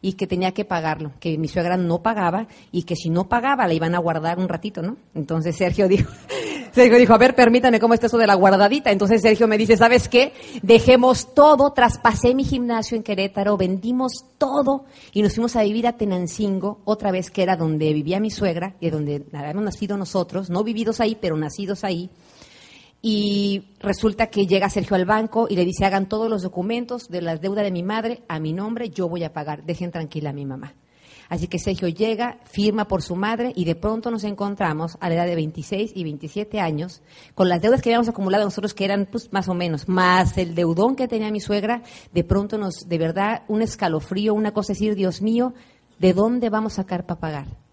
y 0.05 0.13
que 0.13 0.27
tenía 0.27 0.53
que 0.53 0.67
pagarlo, 0.67 1.13
que 1.19 1.39
mi 1.39 1.49
suegra 1.49 1.79
no 1.79 2.03
pagaba 2.03 2.47
y 2.71 2.83
que 2.83 2.95
si 2.95 3.09
no 3.09 3.27
pagaba 3.27 3.67
la 3.67 3.73
iban 3.73 3.95
a 3.95 3.99
guardar 3.99 4.39
un 4.39 4.51
ratito, 4.51 4.83
¿no? 4.83 4.99
Entonces 5.15 5.57
Sergio 5.57 5.89
dijo, 5.89 6.13
Sergio 6.73 6.99
dijo, 6.99 7.15
a 7.15 7.19
ver, 7.19 7.35
permítame 7.35 7.81
cómo 7.81 7.95
está 7.95 8.09
eso 8.09 8.19
de 8.19 8.27
la 8.27 8.35
guardadita. 8.35 8.91
Entonces 8.91 9.23
Sergio 9.23 9.49
me 9.49 9.57
dice, 9.57 9.79
¿sabes 9.79 10.11
qué? 10.11 10.35
Dejemos 10.61 11.33
todo, 11.33 11.73
traspasé 11.73 12.35
mi 12.35 12.45
gimnasio 12.45 12.99
en 12.99 13.03
Querétaro, 13.03 13.57
vendimos 13.57 14.27
todo 14.37 14.85
y 15.15 15.23
nos 15.23 15.33
fuimos 15.33 15.57
a 15.57 15.63
vivir 15.63 15.87
a 15.87 15.97
Tenancingo, 15.97 16.81
otra 16.85 17.11
vez 17.11 17.31
que 17.31 17.43
era 17.43 17.57
donde 17.57 17.91
vivía 17.95 18.21
mi 18.21 18.31
suegra 18.31 18.75
y 18.81 18.91
donde 18.91 19.25
habíamos 19.33 19.65
nacido 19.65 19.97
nosotros, 19.97 20.51
no 20.51 20.65
vividos 20.65 21.01
ahí, 21.01 21.17
pero 21.19 21.35
nacidos 21.39 21.83
ahí 21.83 22.11
y 23.07 23.65
resulta 23.81 24.29
que 24.29 24.47
llega 24.47 24.71
Sergio 24.71 24.97
al 24.97 25.05
banco 25.05 25.47
y 25.51 25.57
le 25.57 25.67
dice, 25.67 25.85
hagan 25.85 26.09
todos 26.09 26.31
los 26.31 26.41
documentos 26.41 27.11
de 27.11 27.21
la 27.21 27.37
deuda 27.37 27.63
de 27.63 27.71
mi 27.71 27.83
madre 27.83 28.23
a 28.29 28.39
mi 28.39 28.55
nombre, 28.55 28.89
yo 28.89 29.11
voy 29.11 29.25
a 29.25 29.33
pagar, 29.35 29.63
dejen 29.63 29.91
tranquila 29.91 30.31
a 30.31 30.33
mi 30.33 30.47
mamá. 30.47 30.73
Así 31.29 31.47
que 31.47 31.59
Sergio 31.59 31.87
llega, 31.89 32.39
firma 32.45 32.89
por 32.89 33.03
su 33.03 33.15
madre 33.15 33.53
y 33.55 33.67
de 33.67 33.75
pronto 33.75 34.11
nos 34.11 34.25
encontramos 34.25 34.97
a 35.01 35.11
la 35.11 35.17
edad 35.17 35.27
de 35.27 35.35
26 35.35 35.93
y 35.95 36.03
27 36.03 36.61
años 36.61 37.03
con 37.35 37.51
las 37.51 37.61
deudas 37.61 37.83
que 37.83 37.91
habíamos 37.91 38.09
acumulado 38.09 38.45
nosotros 38.45 38.73
que 38.73 38.87
eran 38.87 39.05
pues 39.05 39.31
más 39.35 39.51
o 39.51 39.55
menos, 39.55 39.87
más 39.87 40.39
el 40.39 40.55
deudón 40.55 40.97
que 40.97 41.07
tenía 41.07 41.31
mi 41.31 41.41
suegra, 41.41 41.83
de 42.15 42.25
pronto 42.25 42.57
nos, 42.57 42.89
de 42.89 42.97
verdad, 42.97 43.43
un 43.49 43.61
escalofrío, 43.61 44.33
una 44.33 44.55
cosa 44.55 44.73
decir, 44.73 44.95
Dios 44.95 45.21
mío, 45.21 45.53
¿de 45.99 46.15
dónde 46.15 46.49
vamos 46.49 46.73
a 46.73 46.77
sacar 46.77 47.05
para 47.05 47.21
pagar? 47.21 47.64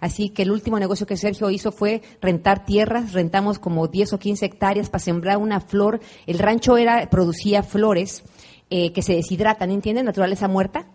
Así 0.00 0.30
que 0.30 0.42
el 0.42 0.50
último 0.50 0.78
negocio 0.78 1.06
que 1.06 1.16
Sergio 1.16 1.50
hizo 1.50 1.72
fue 1.72 2.02
rentar 2.20 2.64
tierras, 2.64 3.12
rentamos 3.12 3.58
como 3.58 3.86
10 3.86 4.14
o 4.14 4.18
15 4.18 4.46
hectáreas 4.46 4.88
para 4.88 5.04
sembrar 5.04 5.36
una 5.36 5.60
flor. 5.60 6.00
El 6.26 6.38
rancho 6.38 6.76
era, 6.76 7.08
producía 7.10 7.62
flores 7.62 8.24
eh, 8.70 8.92
que 8.92 9.02
se 9.02 9.14
deshidratan, 9.14 9.70
¿entienden? 9.70 10.06
Naturaleza 10.06 10.48
muerta. 10.48 10.86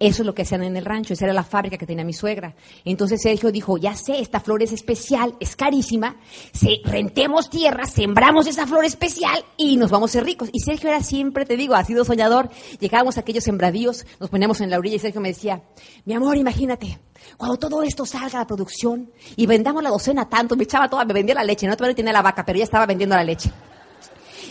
Eso 0.00 0.22
es 0.22 0.26
lo 0.26 0.34
que 0.34 0.42
hacían 0.42 0.62
en 0.62 0.78
el 0.78 0.86
rancho, 0.86 1.12
esa 1.12 1.26
era 1.26 1.34
la 1.34 1.44
fábrica 1.44 1.76
que 1.76 1.84
tenía 1.84 2.06
mi 2.06 2.14
suegra. 2.14 2.54
Entonces 2.86 3.20
Sergio 3.20 3.52
dijo, 3.52 3.76
ya 3.76 3.94
sé, 3.94 4.18
esta 4.18 4.40
flor 4.40 4.62
es 4.62 4.72
especial, 4.72 5.34
es 5.40 5.56
carísima, 5.56 6.16
se, 6.54 6.80
rentemos 6.84 7.50
tierra, 7.50 7.84
sembramos 7.84 8.46
esa 8.46 8.66
flor 8.66 8.86
especial 8.86 9.44
y 9.58 9.76
nos 9.76 9.90
vamos 9.90 10.10
a 10.10 10.12
ser 10.14 10.24
ricos. 10.24 10.48
Y 10.54 10.60
Sergio 10.60 10.88
era 10.88 11.02
siempre, 11.02 11.44
te 11.44 11.54
digo, 11.54 11.74
ha 11.74 11.84
sido 11.84 12.06
soñador. 12.06 12.48
Llegábamos 12.78 13.18
a 13.18 13.20
aquellos 13.20 13.44
sembradíos, 13.44 14.06
nos 14.18 14.30
poníamos 14.30 14.62
en 14.62 14.70
la 14.70 14.78
orilla 14.78 14.96
y 14.96 15.00
Sergio 15.00 15.20
me 15.20 15.28
decía, 15.28 15.62
mi 16.06 16.14
amor, 16.14 16.38
imagínate, 16.38 16.98
cuando 17.36 17.58
todo 17.58 17.82
esto 17.82 18.06
salga 18.06 18.38
a 18.38 18.40
la 18.40 18.46
producción 18.46 19.12
y 19.36 19.44
vendamos 19.44 19.82
la 19.82 19.90
docena 19.90 20.30
tanto, 20.30 20.56
me 20.56 20.64
echaba 20.64 20.88
toda, 20.88 21.04
me 21.04 21.12
vendía 21.12 21.34
la 21.34 21.44
leche, 21.44 21.66
no 21.66 21.76
todavía 21.76 21.96
tenía 21.96 22.14
la 22.14 22.22
vaca, 22.22 22.42
pero 22.46 22.58
ya 22.58 22.64
estaba 22.64 22.86
vendiendo 22.86 23.16
la 23.16 23.24
leche. 23.24 23.52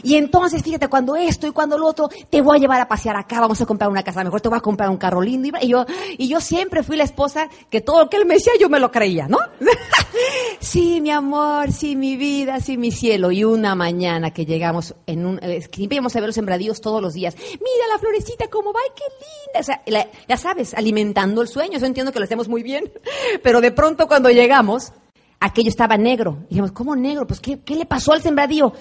Y 0.03 0.15
entonces, 0.15 0.63
fíjate, 0.63 0.87
cuando 0.87 1.15
esto 1.15 1.47
y 1.47 1.51
cuando 1.51 1.77
lo 1.77 1.87
otro, 1.87 2.09
te 2.29 2.41
voy 2.41 2.57
a 2.57 2.59
llevar 2.59 2.81
a 2.81 2.87
pasear 2.87 3.15
acá, 3.15 3.39
vamos 3.39 3.61
a 3.61 3.65
comprar 3.65 3.89
una 3.89 4.03
casa 4.03 4.23
mejor, 4.23 4.41
te 4.41 4.49
voy 4.49 4.57
a 4.57 4.61
comprar 4.61 4.89
un 4.89 4.97
carro 4.97 5.21
lindo. 5.21 5.49
Y 5.61 5.67
yo, 5.67 5.85
y 6.17 6.27
yo 6.27 6.41
siempre 6.41 6.83
fui 6.83 6.97
la 6.97 7.03
esposa 7.03 7.49
que 7.69 7.81
todo 7.81 8.03
lo 8.03 8.09
que 8.09 8.17
él 8.17 8.25
me 8.25 8.35
decía 8.35 8.53
yo 8.59 8.69
me 8.69 8.79
lo 8.79 8.91
creía, 8.91 9.27
¿no? 9.27 9.37
sí, 10.59 11.01
mi 11.01 11.11
amor, 11.11 11.71
sí, 11.71 11.95
mi 11.95 12.17
vida, 12.17 12.59
sí, 12.59 12.77
mi 12.77 12.91
cielo. 12.91 13.31
Y 13.31 13.43
una 13.43 13.75
mañana 13.75 14.31
que 14.31 14.45
llegamos 14.45 14.95
en 15.05 15.25
un, 15.25 15.39
eh, 15.41 15.67
íbamos 15.77 16.15
a 16.15 16.19
ver 16.19 16.29
los 16.29 16.35
sembradíos 16.35 16.81
todos 16.81 17.01
los 17.01 17.13
días. 17.13 17.35
Mira 17.37 17.87
la 17.91 17.99
florecita 17.99 18.47
cómo 18.47 18.73
va, 18.73 18.79
¡ay, 18.83 18.91
qué 18.95 19.03
linda! 19.03 19.59
O 19.59 19.63
sea, 19.63 20.09
ya 20.27 20.37
sabes, 20.37 20.73
alimentando 20.73 21.41
el 21.41 21.47
sueño. 21.47 21.79
Yo 21.79 21.85
entiendo 21.85 22.11
que 22.11 22.19
lo 22.19 22.25
hacemos 22.25 22.47
muy 22.47 22.63
bien. 22.63 22.91
Pero 23.43 23.61
de 23.61 23.71
pronto 23.71 24.07
cuando 24.07 24.29
llegamos, 24.29 24.93
aquello 25.39 25.69
estaba 25.69 25.97
negro. 25.97 26.39
Y 26.45 26.49
dijimos, 26.49 26.71
¿cómo 26.71 26.95
negro? 26.95 27.27
Pues, 27.27 27.39
¿qué, 27.39 27.59
qué 27.61 27.75
le 27.75 27.85
pasó 27.85 28.13
al 28.13 28.21
sembradío? 28.21 28.73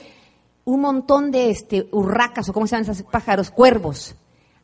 Un 0.68 0.82
montón 0.82 1.30
de 1.30 1.48
este, 1.48 1.88
urracas, 1.92 2.46
o 2.50 2.52
cómo 2.52 2.66
se 2.66 2.76
llaman 2.76 2.90
esos 2.90 3.02
pájaros, 3.02 3.50
cuervos, 3.50 4.14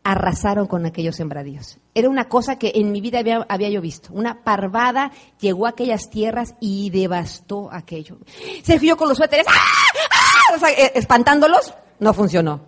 arrasaron 0.02 0.66
con 0.66 0.84
aquellos 0.84 1.16
sembradíos. 1.16 1.78
Era 1.94 2.10
una 2.10 2.28
cosa 2.28 2.58
que 2.58 2.72
en 2.74 2.92
mi 2.92 3.00
vida 3.00 3.20
había, 3.48 3.70
yo 3.70 3.80
visto. 3.80 4.10
Una 4.12 4.44
parvada 4.44 5.12
llegó 5.40 5.64
a 5.64 5.70
aquellas 5.70 6.10
tierras 6.10 6.56
y 6.60 6.90
devastó 6.90 7.70
aquello. 7.72 8.18
Se 8.62 8.78
yo 8.80 8.98
con 8.98 9.08
los 9.08 9.16
suéteres, 9.16 9.46
¡ah! 9.48 10.58
¡Ah! 10.60 10.70
Eh, 10.76 10.92
espantándolos, 10.94 11.72
no 12.00 12.12
funcionó. 12.12 12.60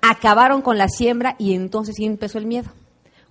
Acabaron 0.00 0.62
con 0.62 0.78
la 0.78 0.88
siembra 0.88 1.36
y 1.38 1.52
entonces 1.52 1.96
sí 1.96 2.06
empezó 2.06 2.38
el 2.38 2.46
miedo. 2.46 2.70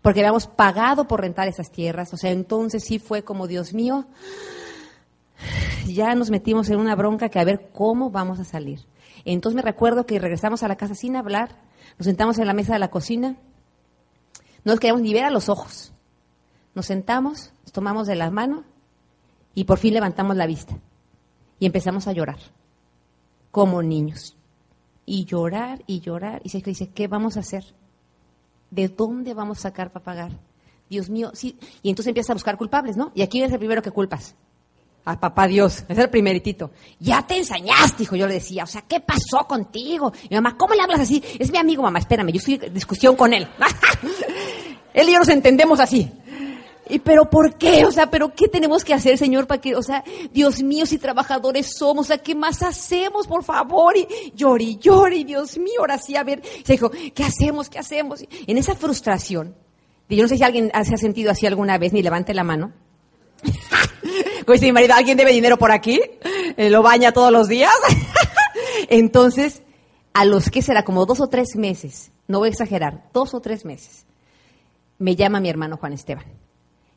Porque 0.04 0.20
habíamos 0.20 0.46
pagado 0.46 1.08
por 1.08 1.22
rentar 1.22 1.48
esas 1.48 1.72
tierras. 1.72 2.14
O 2.14 2.18
sea, 2.18 2.30
entonces 2.30 2.84
sí 2.84 3.00
fue 3.00 3.24
como, 3.24 3.48
Dios 3.48 3.74
mío, 3.74 4.06
ya 5.88 6.14
nos 6.14 6.30
metimos 6.30 6.70
en 6.70 6.80
una 6.80 6.96
bronca 6.96 7.30
que 7.30 7.40
a 7.40 7.44
ver 7.44 7.72
cómo 7.74 8.12
vamos 8.12 8.40
a 8.40 8.44
salir. 8.44 8.93
Entonces 9.26 9.56
me 9.56 9.62
recuerdo 9.62 10.06
que 10.06 10.20
regresamos 10.20 10.64
a 10.64 10.68
la 10.68 10.76
casa 10.76 10.96
sin 10.96 11.16
hablar, 11.16 11.56
nos 11.98 12.06
sentamos 12.06 12.38
en 12.40 12.48
la 12.48 12.54
mesa 12.54 12.74
de 12.74 12.80
la 12.80 12.92
cocina, 12.92 13.38
no 14.64 14.74
nos 14.74 14.80
queríamos 14.80 15.02
ni 15.02 15.14
ver 15.14 15.26
a 15.26 15.30
los 15.30 15.50
ojos. 15.50 15.94
Nos 16.76 16.86
sentamos, 16.88 17.54
nos 17.64 17.72
tomamos 17.72 18.08
de 18.08 18.16
la 18.16 18.32
mano 18.32 18.64
y 19.54 19.66
por 19.66 19.78
fin 19.78 19.94
levantamos 19.94 20.36
la 20.36 20.48
vista 20.48 20.78
y 21.60 21.66
empezamos 21.66 22.08
a 22.08 22.14
llorar, 22.14 22.40
como 23.52 23.82
niños. 23.82 24.36
Y 25.06 25.26
llorar 25.26 25.84
y 25.86 26.00
llorar. 26.00 26.42
Y 26.46 26.50
se 26.50 26.62
dice, 26.62 26.90
¿qué 26.90 27.08
vamos 27.08 27.36
a 27.36 27.42
hacer? 27.42 27.66
¿De 28.72 28.88
dónde 28.88 29.34
vamos 29.34 29.60
a 29.60 29.62
sacar 29.64 29.92
para 29.92 30.06
pagar? 30.06 30.32
Dios 30.90 31.10
mío, 31.10 31.32
sí. 31.34 31.60
Y 31.82 31.90
entonces 31.90 32.08
empiezas 32.08 32.30
a 32.30 32.36
buscar 32.36 32.58
culpables, 32.58 32.96
¿no? 32.96 33.12
Y 33.14 33.22
aquí 33.22 33.44
es 33.44 33.52
el 33.52 33.60
primero 33.60 33.82
que 33.82 33.92
culpas 33.92 34.36
a 35.06 35.20
papá 35.20 35.48
Dios, 35.48 35.84
es 35.88 35.98
el 35.98 36.10
primeritito. 36.10 36.72
Ya 37.00 37.26
te 37.26 37.38
ensañaste, 37.38 38.04
hijo, 38.04 38.16
yo 38.16 38.28
le 38.28 38.36
decía. 38.36 38.64
O 38.64 38.68
sea, 38.68 38.84
¿qué 38.84 39.02
pasó 39.02 39.46
contigo? 39.48 40.14
Mi 40.30 40.36
mamá, 40.36 40.58
¿cómo 40.58 40.74
le 40.74 40.82
hablas 40.82 41.02
así? 41.02 41.22
Es 41.40 41.52
mi 41.52 41.58
amigo, 41.58 41.84
mamá, 41.84 42.00
espérame, 42.00 42.32
yo 42.32 42.38
estoy 42.38 42.60
en 42.62 42.74
discusión 42.74 43.16
con 43.16 43.34
él. 43.34 43.48
él 44.94 45.10
y 45.10 45.14
yo 45.14 45.20
nos 45.20 45.30
entendemos 45.30 45.80
así. 45.80 46.12
¿Y 46.90 47.00
pero 47.00 47.30
por 47.30 47.58
qué? 47.58 47.86
O 47.86 47.92
sea, 47.92 48.10
¿pero 48.10 48.34
qué 48.34 48.48
tenemos 48.48 48.84
que 48.84 48.94
hacer, 48.94 49.18
Señor, 49.18 49.48
para 49.48 49.62
que, 49.62 49.76
o 49.76 49.82
sea, 49.82 50.04
Dios 50.34 50.62
mío, 50.62 50.86
si 50.86 50.98
trabajadores 50.98 51.76
somos, 51.78 52.06
o 52.06 52.08
sea, 52.08 52.18
¿qué 52.18 52.36
más 52.36 52.62
hacemos, 52.62 53.26
por 53.28 53.44
favor? 53.44 53.96
Y 53.98 54.34
llori, 54.36 54.78
llori, 54.78 55.24
Dios 55.24 55.58
mío, 55.58 55.80
ahora 55.80 55.98
sí, 55.98 56.16
a 56.16 56.24
ver. 56.24 56.42
Se 56.64 56.74
dijo, 56.74 56.92
¿qué 56.92 57.24
hacemos, 57.24 57.70
qué 57.70 57.80
hacemos? 57.80 58.24
En 58.48 58.58
esa 58.58 58.76
frustración, 58.76 59.56
yo 60.10 60.22
no 60.22 60.30
sé 60.30 60.38
si 60.38 60.44
alguien 60.44 60.72
se 60.84 60.94
ha 60.94 60.98
sentido 60.98 61.32
así 61.32 61.46
alguna 61.46 61.78
vez, 61.78 61.94
ni 61.94 62.02
levante 62.02 62.34
la 62.34 62.44
mano. 62.44 62.74
Pues 64.46 64.62
mi 64.62 64.72
marido, 64.72 64.94
¿alguien 64.94 65.18
debe 65.18 65.32
dinero 65.32 65.58
por 65.58 65.72
aquí? 65.72 66.02
Eh, 66.58 66.70
¿Lo 66.70 66.82
baña 66.82 67.14
todos 67.14 67.32
los 67.32 67.48
días? 67.48 67.74
Entonces, 68.90 69.64
a 70.14 70.26
los 70.26 70.50
que 70.50 70.62
será 70.62 70.84
como 70.84 71.06
dos 71.06 71.22
o 71.22 71.28
tres 71.28 71.56
meses, 71.56 72.12
no 72.28 72.40
voy 72.40 72.50
a 72.50 72.52
exagerar, 72.52 73.10
dos 73.14 73.34
o 73.34 73.40
tres 73.40 73.66
meses, 73.66 74.06
me 75.00 75.16
llama 75.16 75.40
mi 75.40 75.50
hermano 75.50 75.78
Juan 75.78 75.94
Esteban. 75.94 76.26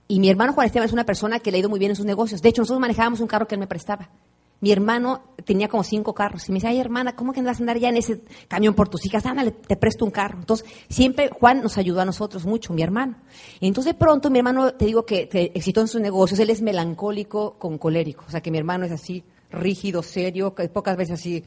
Y 0.09 0.21
mi 0.21 0.29
hermano 0.29 0.53
Juan 0.53 0.67
Esteban 0.67 0.87
es 0.87 0.93
una 0.93 1.05
persona 1.05 1.41
que 1.41 1.50
le 1.50 1.57
ha 1.57 1.61
ido 1.61 1.69
muy 1.69 1.79
bien 1.79 1.91
en 1.93 1.97
sus 1.97 2.07
negocios. 2.07 2.43
De 2.43 2.49
hecho, 2.49 2.62
nosotros 2.62 2.81
manejábamos 2.81 3.21
un 3.21 3.26
carro 3.26 3.47
que 3.47 3.55
él 3.55 3.61
me 3.61 3.67
prestaba. 3.67 4.11
Mi 4.61 4.73
hermano 4.73 5.23
tenía 5.45 5.69
como 5.69 5.85
cinco 5.85 6.15
carros 6.15 6.49
y 6.49 6.53
me 6.53 6.57
dice, 6.57 6.69
ay 6.69 6.81
hermana, 6.81 7.15
¿cómo 7.15 7.33
que 7.33 7.41
andas 7.41 7.59
a 7.59 7.63
andar 7.63 7.79
ya 7.79 7.91
en 7.91 7.99
ese 7.99 8.23
camión 8.49 8.75
por 8.75 8.89
tus 8.89 9.05
hijas? 9.05 9.27
Ándale, 9.27 9.51
te 9.51 9.77
presto 9.77 10.05
un 10.05 10.11
carro. 10.11 10.39
Entonces, 10.39 10.67
siempre 10.89 11.29
Juan 11.29 11.63
nos 11.63 11.77
ayudó 11.77 12.01
a 12.01 12.05
nosotros 12.05 12.47
mucho, 12.47 12.73
mi 12.73 12.83
hermano. 12.83 13.17
Y 13.61 13.67
entonces 13.67 13.93
de 13.93 13.99
pronto 13.99 14.31
mi 14.31 14.39
hermano, 14.39 14.73
te 14.73 14.87
digo 14.87 15.05
que, 15.05 15.29
que 15.29 15.53
excitó 15.55 15.83
en 15.83 15.89
sus 15.89 16.01
negocios, 16.01 16.41
él 16.41 16.51
es 16.51 16.63
melancólico 16.63 17.59
con 17.59 17.77
colérico. 17.79 18.25
O 18.27 18.31
sea, 18.31 18.41
que 18.41 18.51
mi 18.51 18.59
hermano 18.59 18.87
es 18.87 18.93
así, 18.93 19.25
rígido, 19.51 20.03
serio, 20.03 20.55
que 20.55 20.69
pocas 20.69 20.97
veces 20.97 21.21
así 21.21 21.45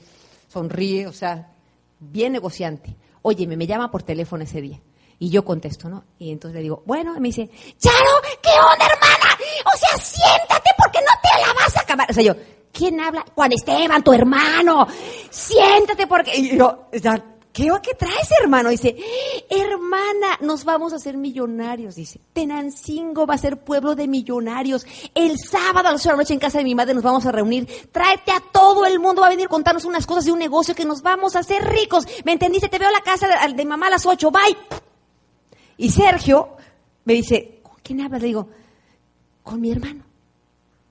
sonríe, 0.48 1.08
o 1.08 1.13
sea, 1.13 1.51
bien 2.00 2.34
negociante. 2.34 2.96
Oye, 3.22 3.48
me, 3.48 3.58
me 3.58 3.68
llama 3.68 3.92
por 3.92 4.04
teléfono 4.04 4.44
ese 4.44 4.62
día. 4.62 4.80
Y 5.22 5.30
yo 5.30 5.44
contesto, 5.44 5.89
¿no? 5.89 6.06
Y 6.18 6.32
entonces 6.32 6.56
le 6.56 6.62
digo, 6.62 6.82
bueno, 6.86 7.16
y 7.16 7.20
me 7.20 7.28
dice, 7.28 7.50
Charo, 7.78 8.22
¿qué 8.42 8.50
onda, 8.50 8.86
hermana? 8.86 9.38
O 9.66 9.78
sea, 9.78 10.00
siéntate 10.00 10.70
porque 10.78 11.00
no 11.00 11.12
te 11.22 11.46
la 11.46 11.54
vas 11.54 11.75
a 11.75 11.82
acabar. 11.82 12.10
O 12.10 12.13
sea, 12.13 12.24
yo, 12.24 12.34
¿quién 12.72 13.00
habla? 13.00 13.26
Juan 13.36 13.52
Esteban, 13.52 14.04
tu 14.04 14.14
hermano. 14.14 14.88
Siéntate 15.30 16.08
porque... 16.08 16.36
Y 16.38 16.58
yo, 16.58 16.88
¿qué, 17.52 17.70
¿qué 17.82 17.94
traes, 17.96 18.30
hermano? 18.42 18.70
Dice, 18.70 18.96
hermana, 19.50 20.38
nos 20.42 20.64
vamos 20.64 20.94
a 20.94 20.98
hacer 20.98 21.18
millonarios. 21.18 21.96
Dice, 21.96 22.20
Tenancingo 22.34 23.26
va 23.26 23.36
a 23.36 23.38
ser 23.38 23.64
pueblo 23.64 23.96
de 23.96 24.08
millonarios. 24.08 24.86
El 25.14 25.38
sábado 25.38 25.90
a 25.90 25.92
las 25.92 26.02
8 26.02 26.10
de 26.10 26.14
la 26.14 26.18
noche 26.18 26.34
en 26.34 26.40
casa 26.40 26.60
de 26.60 26.64
mi 26.64 26.76
madre 26.76 26.94
nos 26.94 27.04
vamos 27.04 27.26
a 27.26 27.32
reunir. 27.32 27.68
Tráete 27.92 28.32
a 28.32 28.42
todo 28.52 28.86
el 28.86 29.00
mundo, 29.00 29.22
va 29.22 29.28
a 29.28 29.32
venir 29.32 29.50
contarnos 29.50 29.86
unas 29.86 30.06
cosas 30.06 30.26
de 30.26 30.32
un 30.32 30.40
negocio 30.40 30.76
que 30.76 30.86
nos 30.86 31.02
vamos 31.02 31.36
a 31.36 31.40
hacer 31.40 31.64
ricos. 31.64 32.06
¿Me 32.24 32.34
entendiste? 32.34 32.70
Te 32.70 32.80
veo 32.80 32.90
a 32.90 32.94
la 32.94 33.02
casa 33.02 33.28
de, 33.28 33.66
mamá 33.66 33.88
a 33.88 33.92
las 33.92 34.06
8, 34.06 34.32
bye. 34.32 34.58
Y 35.78 35.90
Sergio 35.92 36.50
me 37.06 37.14
dice, 37.14 37.60
¿con 37.64 37.76
quién 37.82 38.02
hablas? 38.02 38.22
Le 38.22 38.28
digo, 38.28 38.50
con 39.44 39.60
mi 39.60 39.72
hermano. 39.72 40.04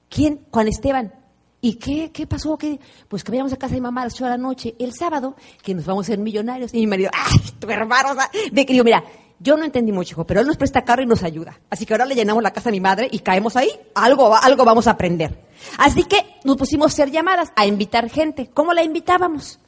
¿Quién? 0.09 0.47
Juan 0.51 0.69
Esteban. 0.69 1.18
¿Y 1.61 1.75
qué, 1.75 2.11
qué 2.13 2.27
pasó? 2.27 2.57
¿Qué? 2.57 2.79
Pues 3.09 3.25
que 3.25 3.33
vayamos 3.33 3.53
a 3.53 3.57
casa 3.57 3.75
de 3.75 3.81
mamá 3.81 4.03
a 4.03 4.05
las 4.05 4.15
8 4.15 4.25
de 4.25 4.31
la 4.31 4.39
noche 4.39 4.75
el 4.79 4.93
sábado, 4.95 5.37
que 5.63 5.75
nos 5.75 5.87
vamos 5.87 6.07
a 6.07 6.09
ser 6.09 6.19
millonarios. 6.19 6.73
Y 6.73 6.79
mi 6.79 6.87
marido, 6.87 7.11
¡ay, 7.13 7.39
tu 7.59 7.69
hermano! 7.69 8.11
De 8.53 8.65
que 8.65 8.85
mira, 8.85 9.03
yo 9.41 9.57
no 9.57 9.65
entendí 9.65 9.91
mucho, 9.91 10.25
pero 10.25 10.41
él 10.41 10.47
nos 10.47 10.57
presta 10.57 10.85
carro 10.85 11.03
y 11.03 11.07
nos 11.07 11.23
ayuda. 11.23 11.59
Así 11.71 11.85
que 11.85 11.95
ahora 11.95 12.07
le 12.07 12.15
llenamos 12.15 12.43
la 12.43 12.53
casa 12.53 12.69
a 12.69 12.73
mi 12.73 12.81
madre 12.81 13.09
y 13.11 13.21
caemos 13.21 13.57
ahí, 13.57 13.71
algo, 13.95 14.35
algo 14.35 14.65
vamos 14.65 14.87
a 14.87 14.93
aprender. 14.93 15.47
Así 15.79 16.05
que 16.05 16.39
nos 16.45 16.57
pusimos 16.57 16.87
a 16.87 16.95
hacer 16.95 17.11
llamadas, 17.11 17.53
a 17.57 17.67
invitar 17.67 18.09
gente. 18.09 18.51
¿Cómo 18.55 18.73
la 18.73 18.85
invitábamos? 18.85 19.59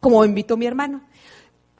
Como 0.00 0.24
invitó 0.24 0.56
mi 0.56 0.66
hermano 0.66 1.02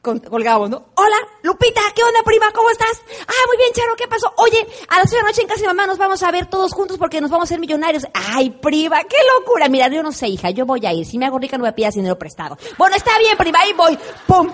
colgamos, 0.03 0.69
¿no? 0.69 0.83
Hola, 0.95 1.15
Lupita, 1.53 1.81
¿qué 1.93 2.01
onda, 2.01 2.23
prima? 2.25 2.51
¿Cómo 2.51 2.71
estás? 2.71 3.03
Ah, 3.27 3.45
muy 3.47 3.57
bien, 3.57 3.69
Charo, 3.73 3.95
¿qué 3.95 4.07
pasó? 4.07 4.33
Oye, 4.37 4.67
a 4.87 4.97
las 4.97 5.05
8 5.05 5.15
de 5.15 5.21
la 5.21 5.27
noche 5.27 5.41
en 5.43 5.47
casa 5.47 5.61
de 5.61 5.67
mamá 5.67 5.85
nos 5.85 5.99
vamos 5.99 6.23
a 6.23 6.31
ver 6.31 6.47
todos 6.47 6.73
juntos 6.73 6.97
porque 6.97 7.21
nos 7.21 7.29
vamos 7.29 7.45
a 7.45 7.49
ser 7.49 7.59
millonarios. 7.59 8.07
Ay, 8.11 8.49
prima, 8.49 9.03
qué 9.03 9.17
locura. 9.37 9.69
Mira, 9.69 9.87
yo 9.87 10.01
no 10.01 10.11
sé, 10.11 10.27
hija, 10.29 10.49
yo 10.49 10.65
voy 10.65 10.83
a 10.87 10.93
ir. 10.93 11.05
Si 11.05 11.19
me 11.19 11.27
hago 11.27 11.37
rica 11.37 11.55
no 11.59 11.63
me 11.63 11.71
pidas 11.73 11.93
dinero 11.93 12.17
prestado. 12.17 12.57
Bueno, 12.75 12.95
está 12.95 13.19
bien, 13.19 13.37
prima, 13.37 13.59
ahí 13.59 13.71
voy. 13.73 13.99
¡Pum! 14.25 14.51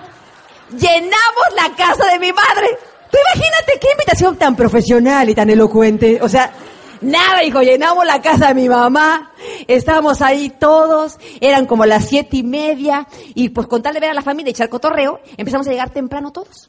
Llenamos 0.72 1.46
la 1.56 1.74
casa 1.74 2.06
de 2.12 2.18
mi 2.18 2.32
madre. 2.34 2.78
Tú 3.10 3.16
imagínate 3.34 3.78
qué 3.80 3.88
invitación 3.92 4.36
tan 4.36 4.54
profesional 4.54 5.30
y 5.30 5.34
tan 5.34 5.48
elocuente. 5.48 6.18
O 6.20 6.28
sea, 6.28 6.52
Nada, 7.00 7.42
hijo, 7.44 7.62
llenamos 7.62 8.04
la 8.04 8.20
casa 8.20 8.48
de 8.48 8.54
mi 8.54 8.68
mamá, 8.68 9.32
estábamos 9.66 10.20
ahí 10.20 10.50
todos, 10.50 11.16
eran 11.40 11.64
como 11.64 11.86
las 11.86 12.06
siete 12.06 12.36
y 12.36 12.42
media, 12.42 13.08
y 13.34 13.48
pues 13.48 13.68
con 13.68 13.82
tal 13.82 13.94
de 13.94 14.00
ver 14.00 14.10
a 14.10 14.14
la 14.14 14.20
familia 14.20 14.50
y 14.50 14.52
echar 14.52 14.68
cotorreo, 14.68 15.18
empezamos 15.38 15.66
a 15.66 15.70
llegar 15.70 15.88
temprano 15.88 16.30
todos. 16.30 16.68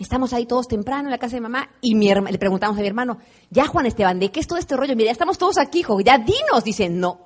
Estamos 0.00 0.32
ahí 0.32 0.46
todos 0.46 0.66
temprano 0.66 1.04
en 1.04 1.10
la 1.10 1.18
casa 1.18 1.36
de 1.36 1.42
mamá 1.42 1.68
y 1.82 1.94
mi 1.94 2.08
le 2.08 2.38
preguntamos 2.38 2.78
a 2.78 2.80
mi 2.80 2.86
hermano, 2.86 3.18
ya 3.50 3.66
Juan 3.66 3.84
Esteban, 3.84 4.18
¿de 4.18 4.32
qué 4.32 4.40
es 4.40 4.46
todo 4.46 4.58
este 4.58 4.74
rollo? 4.74 4.96
Mira, 4.96 5.12
estamos 5.12 5.36
todos 5.36 5.58
aquí, 5.58 5.80
hijo, 5.80 6.00
ya 6.00 6.16
dinos. 6.16 6.64
Dice, 6.64 6.88
no, 6.88 7.20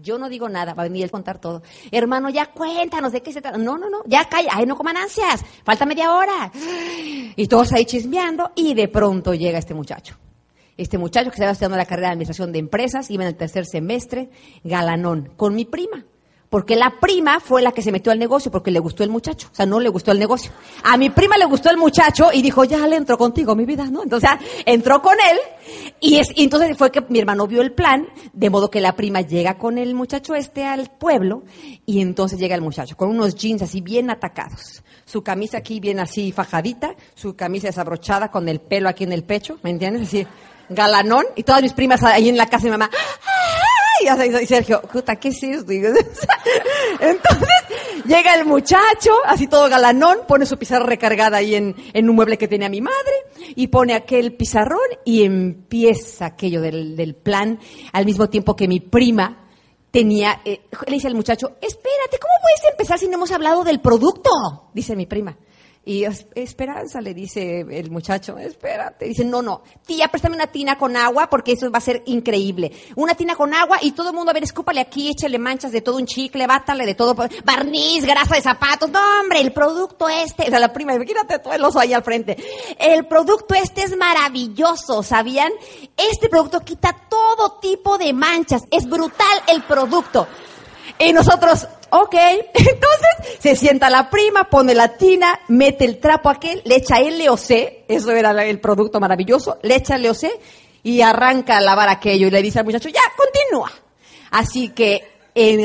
yo 0.00 0.16
no 0.16 0.28
digo 0.28 0.48
nada, 0.48 0.72
va 0.72 0.84
a 0.84 0.88
venir 0.88 1.04
a 1.04 1.08
contar 1.08 1.40
todo. 1.40 1.62
Hermano, 1.90 2.30
ya 2.30 2.46
cuéntanos 2.52 3.10
de 3.10 3.22
qué 3.22 3.32
se 3.32 3.42
trata. 3.42 3.58
No, 3.58 3.76
no, 3.76 3.90
no, 3.90 4.02
ya 4.06 4.28
calla, 4.28 4.50
ay, 4.52 4.66
no 4.66 4.76
coman 4.76 4.96
ansias, 4.96 5.44
falta 5.64 5.84
media 5.84 6.12
hora. 6.12 6.52
Y 7.34 7.48
todos 7.48 7.72
ahí 7.72 7.84
chismeando 7.84 8.52
y 8.54 8.74
de 8.74 8.86
pronto 8.86 9.34
llega 9.34 9.58
este 9.58 9.74
muchacho 9.74 10.16
este 10.76 10.98
muchacho 10.98 11.30
que 11.30 11.36
estaba 11.36 11.52
estudiando 11.52 11.78
la 11.78 11.86
carrera 11.86 12.08
de 12.08 12.12
administración 12.12 12.52
de 12.52 12.58
empresas, 12.58 13.10
iba 13.10 13.24
en 13.24 13.28
el 13.28 13.36
tercer 13.36 13.64
semestre, 13.64 14.28
galanón, 14.62 15.32
con 15.36 15.54
mi 15.54 15.64
prima. 15.64 16.04
Porque 16.50 16.76
la 16.76 17.00
prima 17.00 17.40
fue 17.40 17.62
la 17.62 17.72
que 17.72 17.82
se 17.82 17.90
metió 17.90 18.12
al 18.12 18.18
negocio 18.18 18.50
porque 18.50 18.70
le 18.70 18.78
gustó 18.78 19.02
el 19.02 19.10
muchacho. 19.10 19.48
O 19.52 19.54
sea, 19.54 19.66
no 19.66 19.80
le 19.80 19.88
gustó 19.88 20.12
el 20.12 20.18
negocio. 20.18 20.52
A 20.84 20.96
mi 20.96 21.10
prima 21.10 21.36
le 21.36 21.44
gustó 21.44 21.70
el 21.70 21.76
muchacho 21.76 22.30
y 22.32 22.42
dijo, 22.42 22.64
ya 22.64 22.86
le 22.86 22.96
entro 22.96 23.18
contigo, 23.18 23.56
mi 23.56 23.64
vida, 23.64 23.84
¿no? 23.86 24.02
Entonces, 24.02 24.30
entró 24.64 25.02
con 25.02 25.14
él 25.14 25.38
y, 26.00 26.18
es, 26.18 26.28
y 26.34 26.44
entonces 26.44 26.76
fue 26.76 26.90
que 26.90 27.04
mi 27.08 27.18
hermano 27.18 27.46
vio 27.46 27.62
el 27.62 27.72
plan, 27.72 28.06
de 28.32 28.50
modo 28.50 28.70
que 28.70 28.80
la 28.80 28.94
prima 28.94 29.22
llega 29.22 29.58
con 29.58 29.78
el 29.78 29.94
muchacho 29.94 30.34
este 30.34 30.64
al 30.64 30.90
pueblo 30.90 31.42
y 31.84 32.00
entonces 32.00 32.38
llega 32.38 32.54
el 32.54 32.62
muchacho 32.62 32.96
con 32.96 33.10
unos 33.10 33.34
jeans 33.34 33.62
así 33.62 33.80
bien 33.80 34.10
atacados. 34.10 34.82
Su 35.04 35.22
camisa 35.22 35.58
aquí 35.58 35.80
bien 35.80 36.00
así 36.00 36.32
fajadita, 36.32 36.94
su 37.14 37.34
camisa 37.34 37.68
desabrochada 37.68 38.30
con 38.30 38.48
el 38.48 38.60
pelo 38.60 38.88
aquí 38.88 39.04
en 39.04 39.12
el 39.12 39.24
pecho, 39.24 39.58
¿me 39.62 39.70
entiendes? 39.70 40.08
Así, 40.08 40.26
galanón, 40.68 41.24
y 41.34 41.42
todas 41.42 41.62
mis 41.62 41.72
primas 41.72 42.02
ahí 42.02 42.28
en 42.28 42.36
la 42.36 42.46
casa 42.46 42.64
de 42.64 42.70
mi 42.70 42.78
mamá, 42.78 42.90
Y 44.02 44.46
Sergio, 44.46 44.82
puta, 44.82 45.16
¿qué 45.16 45.28
es 45.28 45.42
eso? 45.42 45.64
Entonces, 47.00 47.48
Llega 48.06 48.36
el 48.36 48.44
muchacho, 48.44 49.10
así 49.24 49.48
todo 49.48 49.68
galanón, 49.68 50.18
pone 50.28 50.46
su 50.46 50.56
pizarra 50.56 50.86
recargada 50.86 51.38
ahí 51.38 51.56
en, 51.56 51.74
en 51.92 52.08
un 52.08 52.14
mueble 52.14 52.38
que 52.38 52.46
tenía 52.46 52.68
mi 52.68 52.80
madre, 52.80 52.94
y 53.56 53.66
pone 53.66 53.94
aquel 53.94 54.34
pizarrón 54.34 54.78
y 55.04 55.24
empieza 55.24 56.26
aquello 56.26 56.60
del, 56.60 56.94
del 56.94 57.16
plan, 57.16 57.58
al 57.92 58.04
mismo 58.04 58.28
tiempo 58.28 58.54
que 58.54 58.68
mi 58.68 58.78
prima 58.78 59.48
tenía, 59.90 60.40
eh, 60.44 60.60
le 60.86 60.94
dice 60.94 61.08
al 61.08 61.14
muchacho, 61.14 61.56
espérate, 61.60 62.18
¿cómo 62.20 62.34
puedes 62.42 62.70
empezar 62.70 62.98
si 62.98 63.08
no 63.08 63.14
hemos 63.14 63.32
hablado 63.32 63.64
del 63.64 63.80
producto? 63.80 64.30
Dice 64.72 64.94
mi 64.94 65.06
prima. 65.06 65.36
Y 65.88 66.02
es- 66.02 66.26
Esperanza 66.34 67.00
le 67.00 67.14
dice 67.14 67.60
el 67.60 67.92
muchacho, 67.92 68.36
espérate. 68.38 69.04
Dice, 69.06 69.24
no, 69.24 69.40
no, 69.40 69.62
tía, 69.86 70.08
préstame 70.08 70.34
una 70.34 70.48
tina 70.48 70.76
con 70.76 70.96
agua 70.96 71.30
porque 71.30 71.52
eso 71.52 71.70
va 71.70 71.78
a 71.78 71.80
ser 71.80 72.02
increíble. 72.06 72.72
Una 72.96 73.14
tina 73.14 73.36
con 73.36 73.54
agua 73.54 73.78
y 73.80 73.92
todo 73.92 74.10
el 74.10 74.16
mundo, 74.16 74.32
a 74.32 74.34
ver, 74.34 74.42
escúpale 74.42 74.80
aquí, 74.80 75.10
échale 75.10 75.38
manchas 75.38 75.70
de 75.70 75.82
todo 75.82 75.96
un 75.98 76.06
chicle, 76.06 76.44
bátale 76.48 76.86
de 76.86 76.96
todo, 76.96 77.14
barniz, 77.44 78.04
grasa 78.04 78.34
de 78.34 78.42
zapatos. 78.42 78.90
No, 78.90 78.98
hombre, 79.20 79.40
el 79.40 79.52
producto 79.52 80.08
este, 80.08 80.52
o 80.52 80.58
la 80.58 80.72
prima, 80.72 80.92
imagínate 80.92 81.38
todo 81.38 81.52
el 81.52 81.64
oso 81.64 81.78
ahí 81.78 81.92
al 81.92 82.02
frente. 82.02 82.36
El 82.80 83.06
producto 83.06 83.54
este 83.54 83.82
es 83.84 83.96
maravilloso, 83.96 85.04
¿sabían? 85.04 85.52
Este 85.96 86.28
producto 86.28 86.60
quita 86.62 86.96
todo 87.08 87.60
tipo 87.60 87.96
de 87.96 88.12
manchas. 88.12 88.64
Es 88.72 88.86
brutal 88.88 89.38
el 89.46 89.62
producto. 89.62 90.26
Y 90.98 91.12
nosotros, 91.12 91.66
ok. 91.90 92.14
Entonces 92.54 93.38
se 93.38 93.56
sienta 93.56 93.90
la 93.90 94.10
prima, 94.10 94.44
pone 94.44 94.74
la 94.74 94.96
tina, 94.96 95.40
mete 95.48 95.84
el 95.84 95.98
trapo 95.98 96.28
aquel, 96.28 96.62
le 96.64 96.76
echa 96.76 97.00
LOC, 97.00 97.50
eso 97.88 98.10
era 98.10 98.44
el 98.44 98.60
producto 98.60 99.00
maravilloso, 99.00 99.58
le 99.62 99.76
echa 99.76 99.98
LOC 99.98 100.24
y 100.82 101.00
arranca 101.00 101.58
a 101.58 101.60
lavar 101.60 101.88
aquello 101.88 102.28
y 102.28 102.30
le 102.30 102.42
dice 102.42 102.60
al 102.60 102.64
muchacho, 102.64 102.88
ya, 102.88 103.00
continúa. 103.16 103.70
Así 104.30 104.70
que 104.70 105.16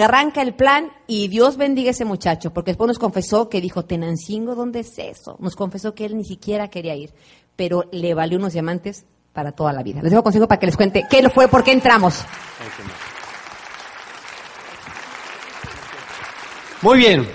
arranca 0.02 0.42
el 0.42 0.54
plan 0.54 0.92
y 1.08 1.28
Dios 1.28 1.58
bendiga 1.58 1.90
a 1.90 1.92
ese 1.92 2.06
muchacho, 2.06 2.52
porque 2.52 2.72
después 2.72 2.88
nos 2.88 3.00
confesó 3.00 3.48
que 3.48 3.62
dijo, 3.62 3.86
Tenancingo, 3.86 4.56
¿dónde 4.56 4.82
es 4.82 4.98
eso? 4.98 5.38
Nos 5.40 5.56
confesó 5.56 5.94
que 5.94 6.06
él 6.06 6.18
ni 6.18 6.26
siquiera 6.26 6.70
quería 6.70 6.96
ir, 6.96 7.14
pero 7.56 7.86
le 7.92 8.14
valió 8.14 8.38
unos 8.38 8.54
diamantes 8.54 9.06
para 9.32 9.54
toda 9.54 9.72
la 9.72 9.84
vida. 9.84 10.02
Les 10.02 10.12
dejo 10.12 10.24
consejo 10.24 10.48
para 10.48 10.60
que 10.60 10.66
les 10.66 10.76
cuente 10.76 11.06
qué 11.10 11.30
fue, 11.30 11.48
por 11.48 11.64
qué 11.64 11.72
entramos. 11.72 12.26
Muy 16.82 16.98
bien, 16.98 17.28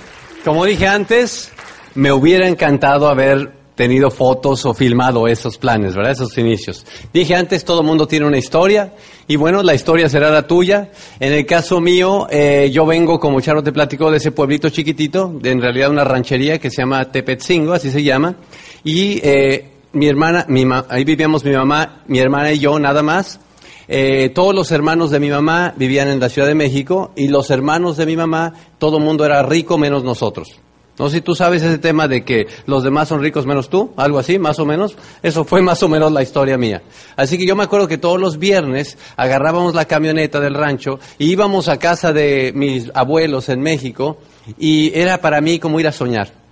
como 0.45 0.65
dije 0.65 0.87
antes, 0.89 1.53
me 1.95 2.13
hubiera 2.13 2.49
encantado 2.49 3.09
haber 3.09 3.55
tenido 3.77 4.11
fotos 4.11 4.65
o 4.65 4.73
filmado 4.75 5.29
esos 5.29 5.59
planes, 5.59 5.95
¿verdad? 5.95 6.13
Esos 6.13 6.37
inicios. 6.39 6.85
Dije 7.13 7.35
antes, 7.37 7.65
todo 7.65 7.83
mundo 7.83 8.09
tiene 8.09 8.27
una 8.27 8.39
historia 8.39 8.95
y 9.29 9.37
bueno, 9.37 9.63
la 9.63 9.75
historia 9.75 10.09
será 10.09 10.31
la 10.31 10.47
tuya. 10.47 10.91
En 11.21 11.33
el 11.33 11.45
caso 11.47 11.81
mío, 11.81 12.27
eh, 12.31 12.71
yo 12.73 12.87
vengo, 12.87 13.21
como 13.21 13.41
Charo 13.41 13.63
te 13.63 13.73
platicó, 13.73 14.11
de 14.11 14.17
ese 14.17 14.33
pueblito 14.33 14.69
chiquitito, 14.71 15.31
de 15.41 15.51
en 15.51 15.61
realidad 15.61 15.91
una 15.91 16.05
ranchería 16.05 16.59
que 16.59 16.71
se 16.71 16.79
llama 16.83 17.05
Tepetzingo, 17.13 17.73
así 17.75 17.91
se 17.91 18.03
llama, 18.03 18.35
y 18.83 19.21
eh, 19.23 19.71
mi 19.93 20.09
hermana, 20.09 20.45
mi 20.49 20.65
ma- 20.65 20.87
ahí 20.89 21.05
vivíamos 21.05 21.45
mi 21.45 21.53
mamá, 21.53 22.03
mi 22.07 22.19
hermana 22.19 22.53
y 22.53 22.59
yo 22.59 22.79
nada 22.79 23.03
más. 23.03 23.41
Eh, 23.89 24.31
todos 24.35 24.55
los 24.55 24.73
hermanos 24.73 25.11
de 25.11 25.21
mi 25.21 25.31
mamá 25.31 25.75
vivían 25.77 26.09
en 26.09 26.21
la 26.21 26.29
Ciudad 26.29 26.49
de 26.49 26.55
México 26.55 27.13
y 27.17 27.29
los 27.29 27.51
hermanos 27.51 27.97
de 27.97 28.07
mi 28.07 28.17
mamá, 28.17 28.53
todo 28.79 28.99
mundo 28.99 29.25
era 29.25 29.43
rico 29.43 29.79
menos 29.79 30.03
nosotros. 30.03 30.61
No 30.99 31.11
sé 31.11 31.17
si 31.17 31.21
tú 31.21 31.35
sabes 31.35 31.63
ese 31.63 31.79
tema 31.79 32.09
de 32.09 32.25
que 32.25 32.47
los 32.65 32.83
demás 32.83 33.09
son 33.09 33.21
ricos 33.21 33.45
menos 33.45 33.69
tú, 33.69 33.93
algo 33.97 34.19
así, 34.19 34.39
más 34.39 34.59
o 34.59 34.65
menos. 34.65 34.97
Eso 35.23 35.45
fue 35.45 35.61
más 35.63 35.83
o 35.83 35.89
menos 35.89 36.11
la 36.11 36.23
historia 36.23 36.57
mía. 36.57 36.83
Así 37.17 37.37
que 37.37 37.47
yo 37.47 37.55
me 37.55 37.65
acuerdo 37.65 37.87
que 37.87 37.99
todos 37.99 38.19
los 38.19 38.39
viernes 38.39 38.97
agarrábamos 39.17 39.75
la 39.75 39.85
camioneta 39.85 40.41
del 40.41 40.55
rancho 40.55 40.99
y 41.19 41.31
íbamos 41.31 41.69
a 41.69 41.79
casa 41.79 42.13
de 42.13 42.53
mis 42.55 42.91
abuelos 42.95 43.49
en 43.49 43.61
México 43.61 44.19
y 44.59 44.93
era 44.99 45.21
para 45.21 45.41
mí 45.41 45.59
como 45.59 45.81
ir 45.81 45.89
a 45.89 45.93
soñar. 45.93 46.46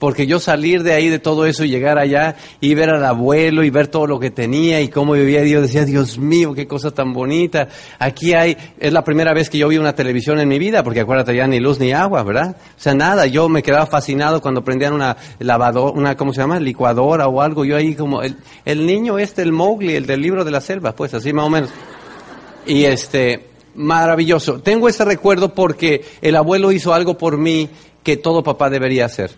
Porque 0.00 0.26
yo 0.26 0.40
salir 0.40 0.82
de 0.82 0.94
ahí, 0.94 1.10
de 1.10 1.18
todo 1.18 1.44
eso, 1.44 1.62
y 1.62 1.68
llegar 1.68 1.98
allá 1.98 2.34
y 2.58 2.74
ver 2.74 2.88
al 2.88 3.04
abuelo 3.04 3.62
y 3.62 3.68
ver 3.68 3.86
todo 3.86 4.06
lo 4.06 4.18
que 4.18 4.30
tenía 4.30 4.80
y 4.80 4.88
cómo 4.88 5.12
vivía, 5.12 5.44
yo 5.44 5.60
decía, 5.60 5.84
Dios 5.84 6.18
mío, 6.18 6.54
qué 6.54 6.66
cosa 6.66 6.90
tan 6.90 7.12
bonita. 7.12 7.68
Aquí 7.98 8.32
hay, 8.32 8.56
es 8.78 8.94
la 8.94 9.04
primera 9.04 9.34
vez 9.34 9.50
que 9.50 9.58
yo 9.58 9.68
vi 9.68 9.76
una 9.76 9.94
televisión 9.94 10.40
en 10.40 10.48
mi 10.48 10.58
vida, 10.58 10.82
porque 10.82 11.00
acuérdate, 11.00 11.36
ya 11.36 11.46
ni 11.46 11.60
luz 11.60 11.78
ni 11.78 11.92
agua, 11.92 12.22
¿verdad? 12.22 12.56
O 12.58 12.80
sea, 12.80 12.94
nada, 12.94 13.26
yo 13.26 13.50
me 13.50 13.62
quedaba 13.62 13.84
fascinado 13.84 14.40
cuando 14.40 14.64
prendían 14.64 14.94
una 14.94 15.18
lavadora, 15.38 15.92
una, 15.92 16.16
¿cómo 16.16 16.32
se 16.32 16.40
llama? 16.40 16.58
Licuadora 16.58 17.28
o 17.28 17.42
algo, 17.42 17.66
yo 17.66 17.76
ahí 17.76 17.94
como, 17.94 18.22
el, 18.22 18.38
el 18.64 18.86
niño 18.86 19.18
este, 19.18 19.42
el 19.42 19.52
Mowgli, 19.52 19.96
el 19.96 20.06
del 20.06 20.22
libro 20.22 20.46
de 20.46 20.50
la 20.50 20.62
selva, 20.62 20.96
pues 20.96 21.12
así 21.12 21.34
más 21.34 21.44
o 21.44 21.50
menos. 21.50 21.70
Y 22.66 22.84
este, 22.84 23.50
maravilloso. 23.74 24.60
Tengo 24.60 24.88
ese 24.88 25.04
recuerdo 25.04 25.54
porque 25.54 26.06
el 26.22 26.36
abuelo 26.36 26.72
hizo 26.72 26.94
algo 26.94 27.18
por 27.18 27.36
mí 27.36 27.68
que 28.02 28.16
todo 28.16 28.42
papá 28.42 28.70
debería 28.70 29.04
hacer. 29.04 29.32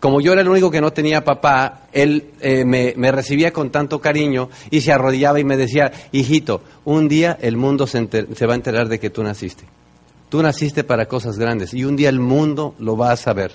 Como 0.00 0.22
yo 0.22 0.32
era 0.32 0.40
el 0.40 0.48
único 0.48 0.70
que 0.70 0.80
no 0.80 0.92
tenía 0.92 1.24
papá, 1.24 1.82
él 1.92 2.30
eh, 2.40 2.64
me, 2.64 3.12
recibía 3.12 3.52
con 3.52 3.70
tanto 3.70 4.00
cariño 4.00 4.48
y 4.70 4.80
se 4.80 4.92
arrodillaba 4.92 5.38
y 5.38 5.44
me 5.44 5.58
decía, 5.58 5.92
hijito, 6.10 6.62
un 6.86 7.06
día 7.06 7.36
el 7.40 7.58
mundo 7.58 7.86
se, 7.86 8.08
se 8.34 8.46
va 8.46 8.54
a 8.54 8.56
enterar 8.56 8.88
de 8.88 8.98
que 8.98 9.10
tú 9.10 9.22
naciste. 9.22 9.64
Tú 10.30 10.42
naciste 10.42 10.84
para 10.84 11.06
cosas 11.06 11.38
grandes 11.38 11.74
y 11.74 11.84
un 11.84 11.96
día 11.96 12.08
el 12.08 12.18
mundo 12.18 12.74
lo 12.78 12.96
va 12.96 13.12
a 13.12 13.16
saber. 13.16 13.52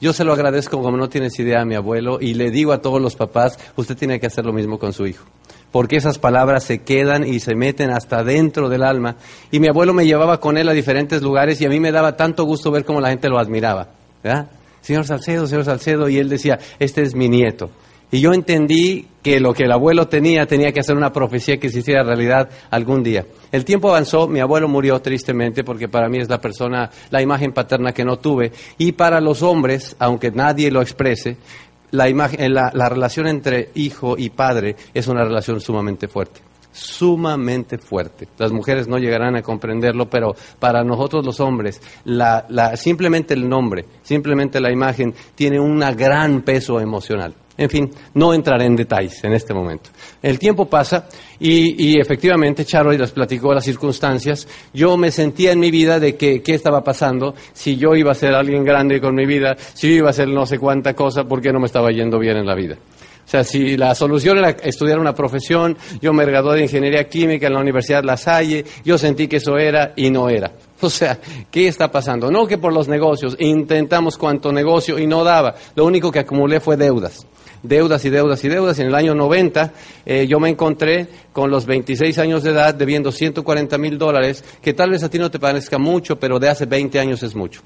Yo 0.00 0.12
se 0.12 0.24
lo 0.24 0.32
agradezco 0.32 0.82
como 0.82 0.96
no 0.96 1.08
tienes 1.08 1.38
idea 1.38 1.62
a 1.62 1.64
mi 1.64 1.74
abuelo 1.74 2.18
y 2.20 2.34
le 2.34 2.50
digo 2.50 2.72
a 2.72 2.82
todos 2.82 3.00
los 3.00 3.14
papás, 3.14 3.58
usted 3.76 3.96
tiene 3.96 4.18
que 4.18 4.26
hacer 4.26 4.44
lo 4.44 4.52
mismo 4.52 4.78
con 4.78 4.92
su 4.92 5.06
hijo. 5.06 5.24
Porque 5.70 5.96
esas 5.96 6.18
palabras 6.18 6.64
se 6.64 6.82
quedan 6.82 7.26
y 7.26 7.38
se 7.40 7.54
meten 7.54 7.90
hasta 7.90 8.24
dentro 8.24 8.68
del 8.68 8.82
alma. 8.82 9.16
Y 9.50 9.60
mi 9.60 9.68
abuelo 9.68 9.94
me 9.94 10.06
llevaba 10.06 10.40
con 10.40 10.58
él 10.58 10.68
a 10.68 10.72
diferentes 10.72 11.22
lugares 11.22 11.60
y 11.60 11.66
a 11.66 11.68
mí 11.68 11.80
me 11.80 11.92
daba 11.92 12.16
tanto 12.16 12.44
gusto 12.44 12.70
ver 12.70 12.84
cómo 12.84 13.00
la 13.00 13.10
gente 13.10 13.28
lo 13.28 13.38
admiraba. 13.38 13.88
¿verdad? 14.22 14.48
Señor 14.86 15.04
Salcedo, 15.04 15.48
señor 15.48 15.64
Salcedo, 15.64 16.08
y 16.08 16.18
él 16.18 16.28
decía, 16.28 16.60
este 16.78 17.02
es 17.02 17.16
mi 17.16 17.28
nieto. 17.28 17.72
Y 18.12 18.20
yo 18.20 18.32
entendí 18.32 19.04
que 19.20 19.40
lo 19.40 19.52
que 19.52 19.64
el 19.64 19.72
abuelo 19.72 20.06
tenía 20.06 20.46
tenía 20.46 20.70
que 20.70 20.78
hacer 20.78 20.96
una 20.96 21.10
profecía 21.10 21.56
que 21.56 21.70
se 21.70 21.80
hiciera 21.80 22.04
realidad 22.04 22.48
algún 22.70 23.02
día. 23.02 23.26
El 23.50 23.64
tiempo 23.64 23.88
avanzó, 23.88 24.28
mi 24.28 24.38
abuelo 24.38 24.68
murió 24.68 25.02
tristemente 25.02 25.64
porque 25.64 25.88
para 25.88 26.08
mí 26.08 26.18
es 26.18 26.28
la 26.28 26.40
persona, 26.40 26.88
la 27.10 27.20
imagen 27.20 27.50
paterna 27.52 27.90
que 27.90 28.04
no 28.04 28.20
tuve. 28.20 28.52
Y 28.78 28.92
para 28.92 29.20
los 29.20 29.42
hombres, 29.42 29.96
aunque 29.98 30.30
nadie 30.30 30.70
lo 30.70 30.80
exprese, 30.80 31.36
la, 31.90 32.08
imagen, 32.08 32.54
la, 32.54 32.70
la 32.72 32.88
relación 32.88 33.26
entre 33.26 33.70
hijo 33.74 34.14
y 34.16 34.30
padre 34.30 34.76
es 34.94 35.08
una 35.08 35.24
relación 35.24 35.60
sumamente 35.60 36.06
fuerte 36.06 36.45
sumamente 36.76 37.78
fuerte. 37.78 38.28
Las 38.38 38.52
mujeres 38.52 38.86
no 38.86 38.98
llegarán 38.98 39.36
a 39.36 39.42
comprenderlo, 39.42 40.08
pero 40.08 40.34
para 40.58 40.84
nosotros 40.84 41.24
los 41.24 41.40
hombres, 41.40 41.80
simplemente 42.74 43.34
el 43.34 43.48
nombre, 43.48 43.86
simplemente 44.02 44.60
la 44.60 44.70
imagen, 44.70 45.14
tiene 45.34 45.58
un 45.58 45.80
gran 45.96 46.42
peso 46.42 46.78
emocional. 46.80 47.34
En 47.58 47.70
fin, 47.70 47.90
no 48.12 48.34
entraré 48.34 48.66
en 48.66 48.76
detalles 48.76 49.24
en 49.24 49.32
este 49.32 49.54
momento. 49.54 49.88
El 50.22 50.38
tiempo 50.38 50.66
pasa 50.66 51.08
y, 51.40 51.90
y 51.90 51.98
efectivamente 51.98 52.66
Charo 52.66 52.92
les 52.92 53.12
platicó 53.12 53.54
las 53.54 53.64
circunstancias. 53.64 54.46
Yo 54.74 54.98
me 54.98 55.10
sentía 55.10 55.52
en 55.52 55.60
mi 55.60 55.70
vida 55.70 55.98
de 55.98 56.16
que 56.16 56.42
qué 56.42 56.54
estaba 56.54 56.84
pasando, 56.84 57.34
si 57.54 57.76
yo 57.76 57.94
iba 57.94 58.12
a 58.12 58.14
ser 58.14 58.34
alguien 58.34 58.62
grande 58.62 59.00
con 59.00 59.14
mi 59.14 59.24
vida, 59.24 59.56
si 59.72 59.88
yo 59.88 59.94
iba 59.94 60.10
a 60.10 60.12
ser 60.12 60.28
no 60.28 60.44
sé 60.44 60.58
cuánta 60.58 60.92
cosa, 60.92 61.24
porque 61.24 61.50
no 61.50 61.58
me 61.58 61.66
estaba 61.66 61.90
yendo 61.90 62.18
bien 62.18 62.36
en 62.36 62.46
la 62.46 62.54
vida. 62.54 62.76
O 63.26 63.28
sea, 63.28 63.42
si 63.42 63.76
la 63.76 63.92
solución 63.96 64.38
era 64.38 64.50
estudiar 64.50 65.00
una 65.00 65.12
profesión, 65.12 65.76
yo 66.00 66.12
me 66.12 66.24
gradué 66.24 66.58
de 66.58 66.62
ingeniería 66.62 67.08
química 67.08 67.48
en 67.48 67.54
la 67.54 67.60
Universidad 67.60 68.04
La 68.04 68.16
Salle, 68.16 68.64
yo 68.84 68.96
sentí 68.96 69.26
que 69.26 69.36
eso 69.36 69.58
era 69.58 69.92
y 69.96 70.10
no 70.10 70.28
era. 70.28 70.52
O 70.82 70.90
sea, 70.90 71.18
¿qué 71.50 71.68
está 71.68 71.90
pasando? 71.90 72.30
No 72.30 72.46
que 72.46 72.58
por 72.58 72.70
los 72.70 72.86
negocios, 72.86 73.34
intentamos 73.40 74.18
cuanto 74.18 74.52
negocio 74.52 74.98
y 74.98 75.06
no 75.06 75.24
daba. 75.24 75.54
Lo 75.74 75.86
único 75.86 76.12
que 76.12 76.18
acumulé 76.18 76.60
fue 76.60 76.76
deudas. 76.76 77.26
Deudas 77.62 78.04
y 78.04 78.10
deudas 78.10 78.44
y 78.44 78.48
deudas. 78.50 78.78
En 78.78 78.88
el 78.88 78.94
año 78.94 79.14
90 79.14 79.72
eh, 80.04 80.26
yo 80.28 80.38
me 80.38 80.50
encontré 80.50 81.08
con 81.32 81.50
los 81.50 81.64
26 81.64 82.18
años 82.18 82.42
de 82.42 82.50
edad 82.50 82.74
debiendo 82.74 83.10
140 83.10 83.78
mil 83.78 83.96
dólares, 83.96 84.44
que 84.60 84.74
tal 84.74 84.90
vez 84.90 85.02
a 85.02 85.08
ti 85.08 85.18
no 85.18 85.30
te 85.30 85.38
parezca 85.38 85.78
mucho, 85.78 86.20
pero 86.20 86.38
de 86.38 86.50
hace 86.50 86.66
20 86.66 87.00
años 87.00 87.22
es 87.22 87.34
mucho. 87.34 87.62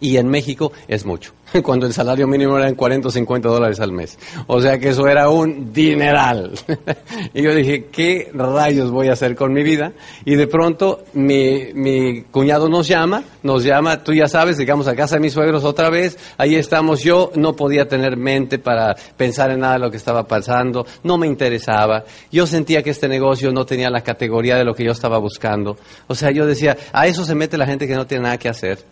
Y 0.00 0.16
en 0.16 0.28
México 0.28 0.72
es 0.86 1.04
mucho, 1.04 1.32
cuando 1.62 1.86
el 1.86 1.92
salario 1.92 2.26
mínimo 2.26 2.56
era 2.58 2.68
en 2.68 2.74
40 2.74 3.08
o 3.08 3.10
50 3.10 3.48
dólares 3.48 3.80
al 3.80 3.92
mes. 3.92 4.18
O 4.46 4.60
sea 4.60 4.78
que 4.78 4.90
eso 4.90 5.06
era 5.06 5.28
un 5.28 5.72
dineral. 5.72 6.52
y 7.34 7.42
yo 7.42 7.54
dije, 7.54 7.86
¿qué 7.90 8.30
rayos 8.34 8.90
voy 8.90 9.08
a 9.08 9.12
hacer 9.12 9.34
con 9.34 9.52
mi 9.52 9.62
vida? 9.62 9.92
Y 10.24 10.34
de 10.36 10.46
pronto 10.46 11.04
mi, 11.14 11.72
mi 11.74 12.22
cuñado 12.22 12.68
nos 12.68 12.86
llama, 12.88 13.22
nos 13.48 13.64
llama, 13.64 14.04
tú 14.04 14.12
ya 14.12 14.28
sabes, 14.28 14.58
llegamos 14.58 14.86
a 14.88 14.94
casa 14.94 15.16
de 15.16 15.20
mis 15.20 15.32
suegros 15.32 15.64
otra 15.64 15.88
vez, 15.88 16.18
ahí 16.36 16.54
estamos, 16.54 17.02
yo 17.02 17.32
no 17.34 17.56
podía 17.56 17.88
tener 17.88 18.18
mente 18.18 18.58
para 18.58 18.94
pensar 19.16 19.50
en 19.50 19.60
nada 19.60 19.72
de 19.74 19.78
lo 19.78 19.90
que 19.90 19.96
estaba 19.96 20.28
pasando, 20.28 20.86
no 21.02 21.16
me 21.16 21.26
interesaba, 21.26 22.04
yo 22.30 22.46
sentía 22.46 22.82
que 22.82 22.90
este 22.90 23.08
negocio 23.08 23.50
no 23.50 23.64
tenía 23.64 23.88
la 23.88 24.02
categoría 24.02 24.56
de 24.56 24.64
lo 24.64 24.74
que 24.74 24.84
yo 24.84 24.92
estaba 24.92 25.16
buscando. 25.16 25.78
O 26.08 26.14
sea, 26.14 26.30
yo 26.30 26.46
decía, 26.46 26.76
a 26.92 27.06
eso 27.06 27.24
se 27.24 27.34
mete 27.34 27.56
la 27.56 27.64
gente 27.64 27.88
que 27.88 27.94
no 27.94 28.06
tiene 28.06 28.24
nada 28.24 28.38
que 28.38 28.50
hacer. 28.50 28.84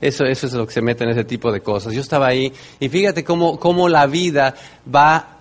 Eso, 0.00 0.24
eso 0.24 0.46
es 0.46 0.52
lo 0.52 0.66
que 0.66 0.72
se 0.72 0.82
mete 0.82 1.04
en 1.04 1.10
ese 1.10 1.24
tipo 1.24 1.52
de 1.52 1.60
cosas. 1.60 1.94
Yo 1.94 2.00
estaba 2.00 2.26
ahí 2.26 2.52
y 2.80 2.88
fíjate 2.88 3.22
cómo, 3.22 3.60
cómo 3.60 3.88
la 3.88 4.06
vida 4.06 4.54
va 4.92 5.38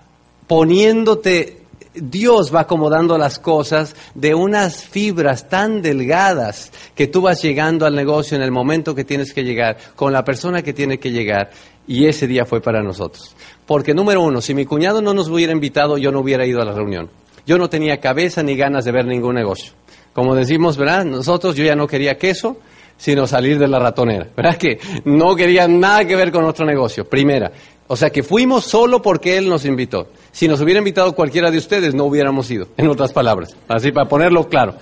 poniéndote 0.47 1.64
Dios 1.95 2.53
va 2.53 2.61
acomodando 2.61 3.17
las 3.17 3.39
cosas 3.39 3.95
de 4.13 4.35
unas 4.35 4.83
fibras 4.83 5.47
tan 5.49 5.81
delgadas 5.81 6.71
que 6.93 7.07
tú 7.07 7.21
vas 7.21 7.41
llegando 7.41 7.85
al 7.85 7.95
negocio 7.95 8.35
en 8.35 8.43
el 8.43 8.51
momento 8.51 8.93
que 8.93 9.03
tienes 9.03 9.33
que 9.33 9.43
llegar, 9.43 9.77
con 9.95 10.11
la 10.11 10.23
persona 10.23 10.61
que 10.61 10.73
tiene 10.73 10.99
que 10.99 11.11
llegar. 11.11 11.51
Y 11.87 12.07
ese 12.07 12.27
día 12.27 12.45
fue 12.45 12.61
para 12.61 12.81
nosotros. 12.81 13.35
Porque 13.65 13.93
número 13.93 14.21
uno, 14.21 14.41
si 14.41 14.53
mi 14.53 14.65
cuñado 14.65 15.01
no 15.01 15.13
nos 15.13 15.29
hubiera 15.29 15.53
invitado, 15.53 15.97
yo 15.97 16.11
no 16.11 16.19
hubiera 16.19 16.45
ido 16.45 16.61
a 16.61 16.65
la 16.65 16.73
reunión. 16.73 17.09
Yo 17.45 17.57
no 17.57 17.69
tenía 17.69 17.99
cabeza 17.99 18.41
ni 18.43 18.55
ganas 18.55 18.85
de 18.85 18.91
ver 18.91 19.05
ningún 19.05 19.35
negocio. 19.35 19.73
Como 20.13 20.33
decimos, 20.33 20.77
¿verdad? 20.77 21.05
Nosotros, 21.05 21.55
yo 21.55 21.63
ya 21.63 21.75
no 21.75 21.87
quería 21.87 22.17
queso, 22.17 22.57
sino 22.97 23.27
salir 23.27 23.59
de 23.59 23.67
la 23.67 23.79
ratonera. 23.79 24.27
¿Verdad 24.35 24.57
que 24.57 24.79
no 25.05 25.35
quería 25.35 25.67
nada 25.67 26.05
que 26.05 26.15
ver 26.15 26.31
con 26.31 26.45
otro 26.45 26.65
negocio? 26.65 27.05
Primera. 27.05 27.51
O 27.87 27.95
sea 27.95 28.09
que 28.09 28.23
fuimos 28.23 28.65
solo 28.65 29.01
porque 29.01 29.37
Él 29.37 29.47
nos 29.47 29.65
invitó. 29.65 30.07
Si 30.31 30.47
nos 30.47 30.59
hubiera 30.61 30.79
invitado 30.79 31.13
cualquiera 31.13 31.51
de 31.51 31.57
ustedes, 31.57 31.93
no 31.93 32.05
hubiéramos 32.05 32.49
ido, 32.49 32.67
en 32.77 32.87
otras 32.87 33.13
palabras. 33.13 33.55
Así 33.67 33.91
para 33.91 34.09
ponerlo 34.09 34.47
claro. 34.49 34.75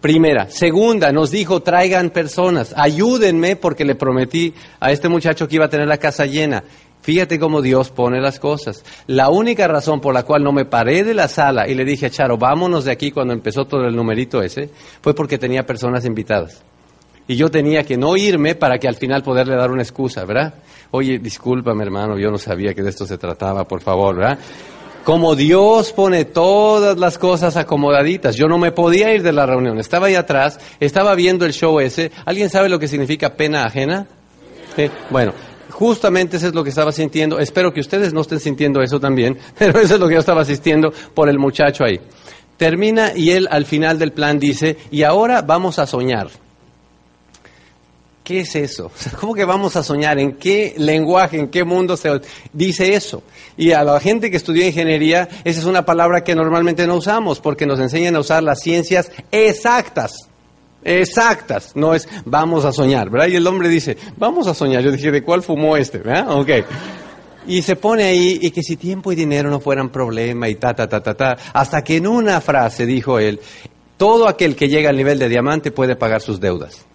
Primera. 0.00 0.48
Segunda, 0.48 1.10
nos 1.12 1.30
dijo, 1.30 1.60
traigan 1.60 2.10
personas, 2.10 2.72
ayúdenme 2.76 3.56
porque 3.56 3.84
le 3.84 3.96
prometí 3.96 4.54
a 4.78 4.92
este 4.92 5.08
muchacho 5.08 5.48
que 5.48 5.56
iba 5.56 5.64
a 5.64 5.70
tener 5.70 5.88
la 5.88 5.98
casa 5.98 6.24
llena. 6.24 6.62
Fíjate 7.02 7.38
cómo 7.38 7.62
Dios 7.62 7.90
pone 7.90 8.20
las 8.20 8.38
cosas. 8.38 8.84
La 9.06 9.30
única 9.30 9.66
razón 9.66 10.00
por 10.00 10.14
la 10.14 10.24
cual 10.24 10.42
no 10.42 10.52
me 10.52 10.64
paré 10.64 11.04
de 11.04 11.14
la 11.14 11.26
sala 11.26 11.68
y 11.68 11.74
le 11.74 11.84
dije 11.84 12.06
a 12.06 12.10
Charo, 12.10 12.38
vámonos 12.38 12.84
de 12.84 12.92
aquí 12.92 13.10
cuando 13.10 13.32
empezó 13.32 13.64
todo 13.64 13.86
el 13.86 13.96
numerito 13.96 14.42
ese, 14.42 14.70
fue 15.00 15.14
porque 15.14 15.38
tenía 15.38 15.64
personas 15.64 16.04
invitadas. 16.04 16.62
Y 17.28 17.36
yo 17.36 17.50
tenía 17.50 17.84
que 17.84 17.96
no 17.98 18.16
irme 18.16 18.54
para 18.54 18.78
que 18.78 18.88
al 18.88 18.96
final 18.96 19.22
poderle 19.22 19.54
dar 19.54 19.70
una 19.70 19.82
excusa, 19.82 20.24
¿verdad? 20.24 20.54
Oye, 20.90 21.18
discúlpame 21.18 21.84
hermano, 21.84 22.18
yo 22.18 22.30
no 22.30 22.38
sabía 22.38 22.72
que 22.74 22.82
de 22.82 22.88
esto 22.88 23.04
se 23.04 23.18
trataba, 23.18 23.68
por 23.68 23.82
favor, 23.82 24.16
¿verdad? 24.16 24.38
Como 25.04 25.36
Dios 25.36 25.92
pone 25.92 26.24
todas 26.24 26.98
las 26.98 27.18
cosas 27.18 27.56
acomodaditas. 27.56 28.34
Yo 28.34 28.46
no 28.46 28.58
me 28.58 28.72
podía 28.72 29.14
ir 29.14 29.22
de 29.22 29.32
la 29.32 29.46
reunión. 29.46 29.78
Estaba 29.78 30.06
ahí 30.06 30.14
atrás, 30.14 30.58
estaba 30.80 31.14
viendo 31.14 31.46
el 31.46 31.52
show 31.52 31.80
ese. 31.80 32.10
¿Alguien 32.24 32.50
sabe 32.50 32.68
lo 32.68 32.78
que 32.78 32.88
significa 32.88 33.34
pena 33.34 33.64
ajena? 33.64 34.06
Bueno, 35.10 35.32
justamente 35.70 36.36
eso 36.36 36.48
es 36.48 36.54
lo 36.54 36.62
que 36.62 36.70
estaba 36.70 36.92
sintiendo. 36.92 37.38
Espero 37.38 37.72
que 37.72 37.80
ustedes 37.80 38.12
no 38.12 38.22
estén 38.22 38.40
sintiendo 38.40 38.80
eso 38.82 39.00
también, 39.00 39.38
pero 39.58 39.78
eso 39.80 39.94
es 39.94 40.00
lo 40.00 40.08
que 40.08 40.14
yo 40.14 40.20
estaba 40.20 40.42
asistiendo 40.42 40.92
por 41.14 41.28
el 41.28 41.38
muchacho 41.38 41.84
ahí. 41.84 42.00
Termina 42.56 43.12
y 43.14 43.30
él 43.30 43.48
al 43.50 43.66
final 43.66 43.98
del 43.98 44.12
plan 44.12 44.38
dice, 44.38 44.76
y 44.90 45.02
ahora 45.02 45.42
vamos 45.42 45.78
a 45.78 45.86
soñar. 45.86 46.28
¿Qué 48.28 48.40
es 48.40 48.54
eso? 48.56 48.92
¿Cómo 49.20 49.34
que 49.34 49.46
vamos 49.46 49.74
a 49.76 49.82
soñar? 49.82 50.18
¿En 50.18 50.32
qué 50.32 50.74
lenguaje, 50.76 51.38
en 51.38 51.48
qué 51.48 51.64
mundo 51.64 51.96
se 51.96 52.20
dice 52.52 52.92
eso? 52.92 53.22
Y 53.56 53.72
a 53.72 53.82
la 53.82 53.98
gente 54.00 54.30
que 54.30 54.36
estudió 54.36 54.66
ingeniería, 54.66 55.30
esa 55.44 55.60
es 55.60 55.64
una 55.64 55.86
palabra 55.86 56.22
que 56.22 56.34
normalmente 56.34 56.86
no 56.86 56.96
usamos 56.96 57.40
porque 57.40 57.64
nos 57.64 57.80
enseñan 57.80 58.16
a 58.16 58.20
usar 58.20 58.42
las 58.42 58.60
ciencias 58.60 59.10
exactas. 59.32 60.28
Exactas, 60.84 61.72
no 61.74 61.94
es 61.94 62.06
vamos 62.26 62.66
a 62.66 62.72
soñar, 62.72 63.08
¿verdad? 63.08 63.28
Y 63.28 63.36
el 63.36 63.46
hombre 63.46 63.70
dice, 63.70 63.96
vamos 64.18 64.46
a 64.46 64.52
soñar. 64.52 64.82
Yo 64.82 64.92
dije, 64.92 65.10
¿de 65.10 65.22
cuál 65.22 65.42
fumó 65.42 65.78
este? 65.78 65.96
¿verdad? 65.96 66.26
Ok. 66.38 66.50
Y 67.46 67.62
se 67.62 67.76
pone 67.76 68.04
ahí, 68.04 68.38
y 68.42 68.50
que 68.50 68.62
si 68.62 68.76
tiempo 68.76 69.10
y 69.10 69.14
dinero 69.16 69.48
no 69.48 69.58
fueran 69.58 69.88
problema, 69.88 70.50
y 70.50 70.56
ta, 70.56 70.74
ta, 70.74 70.86
ta, 70.86 71.02
ta, 71.02 71.14
ta, 71.14 71.38
hasta 71.54 71.82
que 71.82 71.96
en 71.96 72.06
una 72.06 72.42
frase 72.42 72.84
dijo 72.84 73.18
él, 73.18 73.40
todo 73.96 74.28
aquel 74.28 74.54
que 74.54 74.68
llega 74.68 74.90
al 74.90 74.98
nivel 74.98 75.18
de 75.18 75.30
diamante 75.30 75.70
puede 75.70 75.96
pagar 75.96 76.20
sus 76.20 76.40
deudas. 76.40 76.87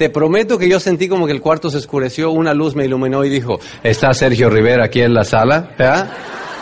Te 0.00 0.08
prometo 0.08 0.56
que 0.56 0.66
yo 0.66 0.80
sentí 0.80 1.08
como 1.08 1.26
que 1.26 1.32
el 1.34 1.42
cuarto 1.42 1.68
se 1.68 1.76
oscureció, 1.76 2.30
una 2.30 2.54
luz 2.54 2.74
me 2.74 2.86
iluminó 2.86 3.22
y 3.22 3.28
dijo, 3.28 3.60
¿está 3.82 4.14
Sergio 4.14 4.48
Rivera 4.48 4.86
aquí 4.86 5.02
en 5.02 5.12
la 5.12 5.24
sala? 5.24 5.72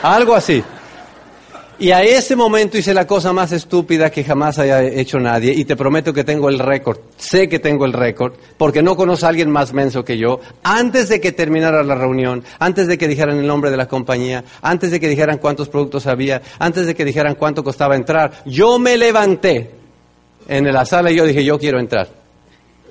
Algo 0.02 0.34
así. 0.34 0.60
Y 1.78 1.92
a 1.92 2.02
ese 2.02 2.34
momento 2.34 2.78
hice 2.78 2.92
la 2.92 3.06
cosa 3.06 3.32
más 3.32 3.52
estúpida 3.52 4.10
que 4.10 4.24
jamás 4.24 4.58
haya 4.58 4.82
hecho 4.82 5.20
nadie 5.20 5.54
y 5.56 5.64
te 5.64 5.76
prometo 5.76 6.12
que 6.12 6.24
tengo 6.24 6.48
el 6.48 6.58
récord, 6.58 6.98
sé 7.16 7.48
que 7.48 7.60
tengo 7.60 7.84
el 7.84 7.92
récord, 7.92 8.32
porque 8.56 8.82
no 8.82 8.96
conozco 8.96 9.26
a 9.26 9.28
alguien 9.28 9.52
más 9.52 9.72
menso 9.72 10.04
que 10.04 10.18
yo, 10.18 10.40
antes 10.64 11.08
de 11.08 11.20
que 11.20 11.30
terminara 11.30 11.84
la 11.84 11.94
reunión, 11.94 12.42
antes 12.58 12.88
de 12.88 12.98
que 12.98 13.06
dijeran 13.06 13.38
el 13.38 13.46
nombre 13.46 13.70
de 13.70 13.76
la 13.76 13.86
compañía, 13.86 14.42
antes 14.62 14.90
de 14.90 14.98
que 14.98 15.08
dijeran 15.08 15.38
cuántos 15.38 15.68
productos 15.68 16.08
había, 16.08 16.42
antes 16.58 16.88
de 16.88 16.94
que 16.96 17.04
dijeran 17.04 17.36
cuánto 17.36 17.62
costaba 17.62 17.94
entrar, 17.94 18.42
yo 18.46 18.80
me 18.80 18.96
levanté 18.96 19.70
en 20.48 20.72
la 20.72 20.84
sala 20.84 21.12
y 21.12 21.14
yo 21.14 21.24
dije, 21.24 21.44
yo 21.44 21.56
quiero 21.56 21.78
entrar. 21.78 22.18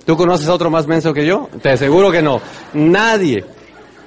¿Tú 0.08 0.16
conoces 0.16 0.48
a 0.48 0.54
otro 0.54 0.70
más 0.70 0.88
menso 0.88 1.14
que 1.14 1.26
yo? 1.26 1.50
Te 1.62 1.72
aseguro 1.72 2.10
que 2.10 2.22
no. 2.22 2.40
Nadie. 2.74 3.44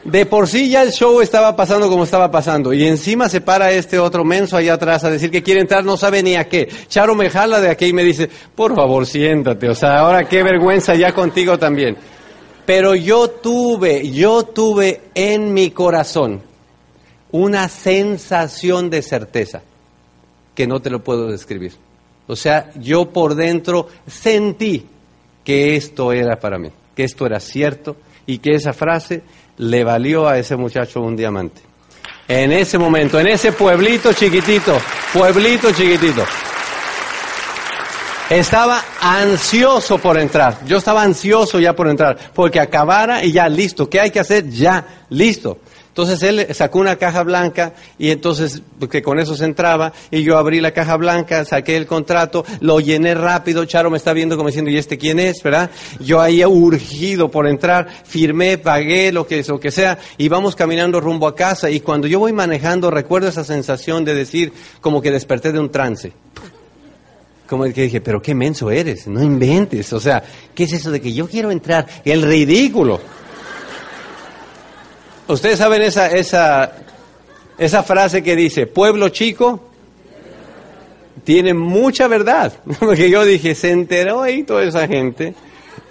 De 0.03 0.25
por 0.25 0.49
sí 0.49 0.71
ya 0.71 0.83
el 0.83 0.93
show 0.93 1.21
estaba 1.21 1.55
pasando 1.55 1.91
como 1.91 2.05
estaba 2.05 2.31
pasando. 2.31 2.73
Y 2.73 2.87
encima 2.87 3.29
se 3.29 3.43
para 3.43 3.71
este 3.71 3.99
otro 3.99 4.25
menso 4.25 4.57
allá 4.57 4.73
atrás 4.73 5.05
a 5.05 5.11
decir 5.11 5.31
que 5.31 5.43
quiere 5.43 5.61
entrar, 5.61 5.85
no 5.85 5.99
sabe 5.99 6.23
ni 6.23 6.37
a 6.37 6.49
qué. 6.49 6.71
Charo 6.89 7.15
me 7.15 7.29
jala 7.29 7.61
de 7.61 7.69
aquí 7.69 7.89
y 7.89 7.93
me 7.93 8.03
dice, 8.03 8.31
por 8.55 8.75
favor, 8.75 9.05
siéntate. 9.05 9.69
O 9.69 9.75
sea, 9.75 9.99
ahora 9.99 10.27
qué 10.27 10.43
vergüenza 10.43 10.95
ya 10.95 11.13
contigo 11.13 11.59
también. 11.59 11.99
Pero 12.65 12.95
yo 12.95 13.29
tuve, 13.29 14.11
yo 14.11 14.45
tuve 14.45 15.03
en 15.15 15.53
mi 15.53 15.71
corazón 15.71 16.41
una 17.31 17.69
sensación 17.69 18.89
de 18.89 19.03
certeza 19.03 19.61
que 20.55 20.67
no 20.67 20.81
te 20.81 20.89
lo 20.89 21.05
puedo 21.05 21.27
describir. 21.27 21.75
O 22.27 22.37
sea, 22.37 22.71
yo 22.77 23.11
por 23.11 23.35
dentro 23.35 23.89
sentí 24.07 24.87
que 25.45 25.77
esto 25.77 26.13
era 26.13 26.39
para 26.39 26.59
mí, 26.59 26.71
que 26.95 27.05
esto 27.05 27.27
era 27.27 27.41
cierto 27.41 27.97
y 28.27 28.39
que 28.39 28.55
esa 28.55 28.73
frase 28.73 29.23
le 29.57 29.85
valió 29.85 30.29
a 30.29 30.39
ese 30.39 30.57
muchacho 30.57 31.01
un 31.01 31.17
diamante. 31.17 31.61
En 32.29 32.53
ese 32.53 32.79
momento, 32.79 33.19
en 33.19 33.27
ese 33.27 33.53
pueblito 33.53 34.13
chiquitito, 34.13 34.79
pueblito 35.13 35.73
chiquitito. 35.73 36.25
Estaba 38.31 38.81
ansioso 39.01 39.99
por 39.99 40.17
entrar. 40.17 40.65
Yo 40.65 40.77
estaba 40.77 41.03
ansioso 41.03 41.59
ya 41.59 41.75
por 41.75 41.89
entrar, 41.89 42.17
porque 42.33 42.61
acabara 42.61 43.25
y 43.25 43.33
ya 43.33 43.49
listo. 43.49 43.91
¿Qué 43.91 43.99
hay 43.99 44.13
que 44.13 44.21
hacer? 44.21 44.49
Ya, 44.49 45.05
listo. 45.09 45.59
Entonces 46.01 46.23
él 46.23 46.55
sacó 46.55 46.79
una 46.79 46.97
caja 46.97 47.23
blanca 47.23 47.75
y 47.99 48.11
entonces 48.11 48.63
que 48.91 49.03
con 49.03 49.19
eso 49.19 49.37
se 49.37 49.45
entraba 49.45 49.93
y 50.11 50.23
yo 50.23 50.39
abrí 50.39 50.63
la 50.63 50.73
caja 50.73 50.97
blanca, 50.97 51.45
saqué 51.45 51.77
el 51.77 51.87
contrato, 51.87 52.43
lo 52.61 52.81
llené 52.81 53.15
rápido, 53.15 53.67
Charo 53.67 53.91
me 53.91 53.99
está 53.99 54.15
viendo 54.15 54.39
como 54.39 54.49
diciendo, 54.49 54.71
¿y 54.71 54.79
este 54.79 54.97
quién 54.97 55.19
es? 55.19 55.43
¿verdad? 55.43 55.71
Yo 55.99 56.23
ahí 56.23 56.43
urgido 56.43 57.31
por 57.31 57.47
entrar, 57.47 57.87
firmé, 58.05 58.57
pagué 58.57 59.13
lo 59.13 59.27
que, 59.27 59.45
lo 59.47 59.61
que 59.61 59.71
sea 59.71 59.99
y 60.17 60.31
vamos 60.31 60.57
caminando 60.57 61.03
rumbo 61.03 61.27
a 61.27 61.35
casa 61.35 61.69
y 61.69 61.81
cuando 61.81 62.07
yo 62.07 62.19
voy 62.19 62.33
manejando 62.33 62.91
recuerdo 62.91 63.29
esa 63.29 63.45
sensación 63.45 64.03
de 64.03 64.15
decir 64.15 64.55
como 64.81 65.03
que 65.03 65.11
desperté 65.11 65.53
de 65.53 65.61
un 65.61 65.71
trance. 65.71 66.15
Como 67.47 67.65
que 67.65 67.83
dije, 67.83 68.01
pero 68.01 68.23
qué 68.23 68.35
menso 68.35 68.71
eres, 68.71 69.07
no 69.07 69.23
inventes, 69.23 69.93
o 69.93 70.01
sea, 70.01 70.23
¿qué 70.55 70.65
es 70.65 70.73
eso 70.73 70.91
de 70.91 71.03
que 71.03 71.13
yo 71.13 71.29
quiero 71.29 71.51
entrar? 71.51 71.87
El 72.07 72.23
ridículo. 72.23 73.01
Ustedes 75.33 75.59
saben 75.59 75.83
esa, 75.83 76.09
esa, 76.09 76.73
esa 77.57 77.83
frase 77.83 78.23
que 78.23 78.35
dice, 78.35 78.67
pueblo 78.67 79.11
chico, 79.11 79.61
tiene 81.25 81.55
mucha 81.55 82.09
verdad. 82.09 82.53
Porque 82.81 83.11
yo 83.11 83.25
dije, 83.25 83.55
se 83.55 83.71
enteró 83.71 84.23
ahí 84.23 84.43
toda 84.43 84.65
esa 84.65 84.89
gente. 84.89 85.35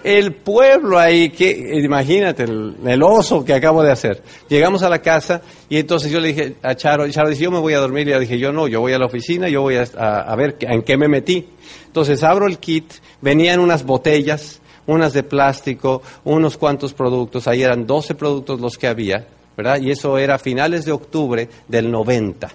El 0.04 0.34
pueblo 0.34 0.97
ahí, 0.97 1.30
que 1.30 1.49
imagínate 1.84 2.43
el, 2.43 3.04
oso 3.04 3.43
que 3.43 3.54
acabo 3.54 3.84
de 3.84 3.91
hacer. 3.91 4.23
Llegamos 4.47 4.82
a 4.84 4.89
la 4.89 4.99
casa 4.99 5.41
y 5.67 5.78
entonces 5.78 6.12
yo 6.12 6.19
le 6.19 6.30
dije 6.30 6.56
a 6.62 6.75
Charo, 6.75 7.10
Charo 7.10 7.30
dice, 7.30 7.43
yo 7.43 7.52
me 7.52 7.60
voy 7.60 7.73
a 7.73 7.80
dormir. 7.80 8.08
Y 8.08 8.12
le 8.12 8.19
dije, 8.21 8.39
yo 8.39 8.52
no, 8.52 8.67
yo 8.67 8.80
voy 8.82 8.93
a 8.93 8.99
la 8.99 9.06
oficina, 9.06 9.49
yo 9.49 9.62
voy 9.62 9.75
a, 9.75 9.84
a 9.84 10.36
ver 10.36 10.58
en 10.62 10.84
qué 10.84 10.97
me 10.97 11.08
metí. 11.08 11.49
Entonces 11.86 12.23
abro 12.23 12.47
el 12.47 12.60
kit, 12.60 12.91
venían 13.21 13.60
unas 13.60 13.86
botellas, 13.86 14.62
unas 14.89 15.13
de 15.13 15.23
plástico, 15.23 16.02
unos 16.23 16.58
cuantos 16.58 16.93
productos, 16.93 17.47
ahí 17.47 17.62
eran 17.62 17.86
12 17.86 18.15
productos 18.15 18.60
los 18.60 18.78
que 18.78 18.88
había, 18.88 19.25
¿verdad? 19.56 19.80
Y 19.80 19.91
eso 19.91 20.17
era 20.17 20.38
finales 20.39 20.86
de 20.86 20.91
octubre 20.91 21.47
del 21.67 21.91
90. 21.91 22.49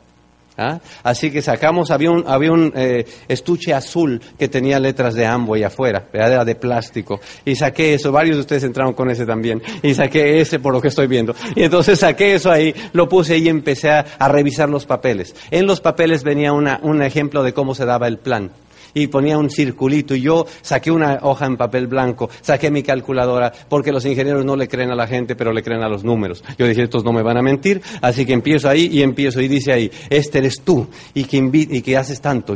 ¿ah? 0.57 0.81
Así 1.03 1.31
que 1.31 1.43
sacamos, 1.43 1.91
había 1.91 2.11
un, 2.11 2.25
había 2.27 2.53
un 2.53 2.73
eh, 2.75 3.07
estuche 3.29 3.73
azul 3.73 4.21
que 4.39 4.49
tenía 4.49 4.81
letras 4.81 5.15
de 5.15 5.27
Amway 5.27 5.63
afuera, 5.63 6.05
¿verdad? 6.13 6.33
era 6.33 6.45
de 6.45 6.55
plástico. 6.57 7.21
Y 7.45 7.55
saqué 7.55 7.95
eso, 7.95 8.11
varios 8.11 8.37
de 8.37 8.41
ustedes 8.41 8.65
entraron 8.65 8.95
con 8.95 9.11
ese 9.11 9.27
también. 9.27 9.63
Y 9.83 9.95
saqué 9.95 10.41
ese 10.41 10.59
por 10.59 10.73
lo 10.73 10.81
que 10.81 10.89
estoy 10.89 11.07
viendo. 11.07 11.35
Y 11.55 11.63
entonces 11.63 12.01
saqué 12.01 12.35
eso 12.35 12.51
ahí, 12.51 12.75
lo 12.93 13.09
puse 13.09 13.35
ahí 13.35 13.45
y 13.45 13.49
empecé 13.49 13.91
a, 13.91 14.05
a 14.19 14.29
revisar 14.29 14.69
los 14.69 14.87
papeles. 14.87 15.37
En 15.51 15.67
los 15.67 15.81
papeles 15.81 16.25
venía 16.25 16.53
una, 16.53 16.81
un 16.83 17.03
ejemplo 17.03 17.43
de 17.43 17.53
cómo 17.53 17.75
se 17.75 17.85
daba 17.85 18.09
el 18.09 18.19
plan. 18.19 18.51
Y 18.95 19.09
ponía 19.09 19.37
un 19.39 19.51
circulito 19.51 20.15
y 20.15 20.23
yo 20.23 20.47
saqué 20.63 20.91
una 20.91 21.19
hoja 21.23 21.47
en 21.47 21.57
papel 21.57 21.87
blanco, 21.87 22.31
saqué 22.41 22.71
mi 22.71 22.83
calculadora, 22.83 23.53
porque 23.69 23.93
los 23.93 24.05
ingenieros 24.05 24.45
no 24.45 24.57
le 24.57 24.69
creen 24.69 24.91
a 24.91 24.95
la 24.95 25.07
gente, 25.07 25.37
pero 25.37 25.53
le 25.53 25.63
creen 25.63 25.83
a 25.83 25.89
los 25.89 26.05
números. 26.05 26.43
Yo 26.59 26.67
dije, 26.67 26.83
estos 26.83 27.05
no 27.05 27.13
me 27.13 27.23
van 27.23 27.37
a 27.37 27.43
mentir, 27.43 27.83
así 28.01 28.25
que 28.25 28.33
empiezo 28.33 28.69
ahí 28.69 28.89
y 28.93 29.03
empiezo 29.03 29.41
y 29.41 29.49
dice 29.49 29.73
ahí, 29.73 29.91
este 30.11 30.39
eres 30.39 30.63
tú 30.63 30.87
y 31.13 31.25
que, 31.25 31.37
y 31.53 31.83
que 31.83 31.97
haces 31.97 32.21
tanto 32.21 32.55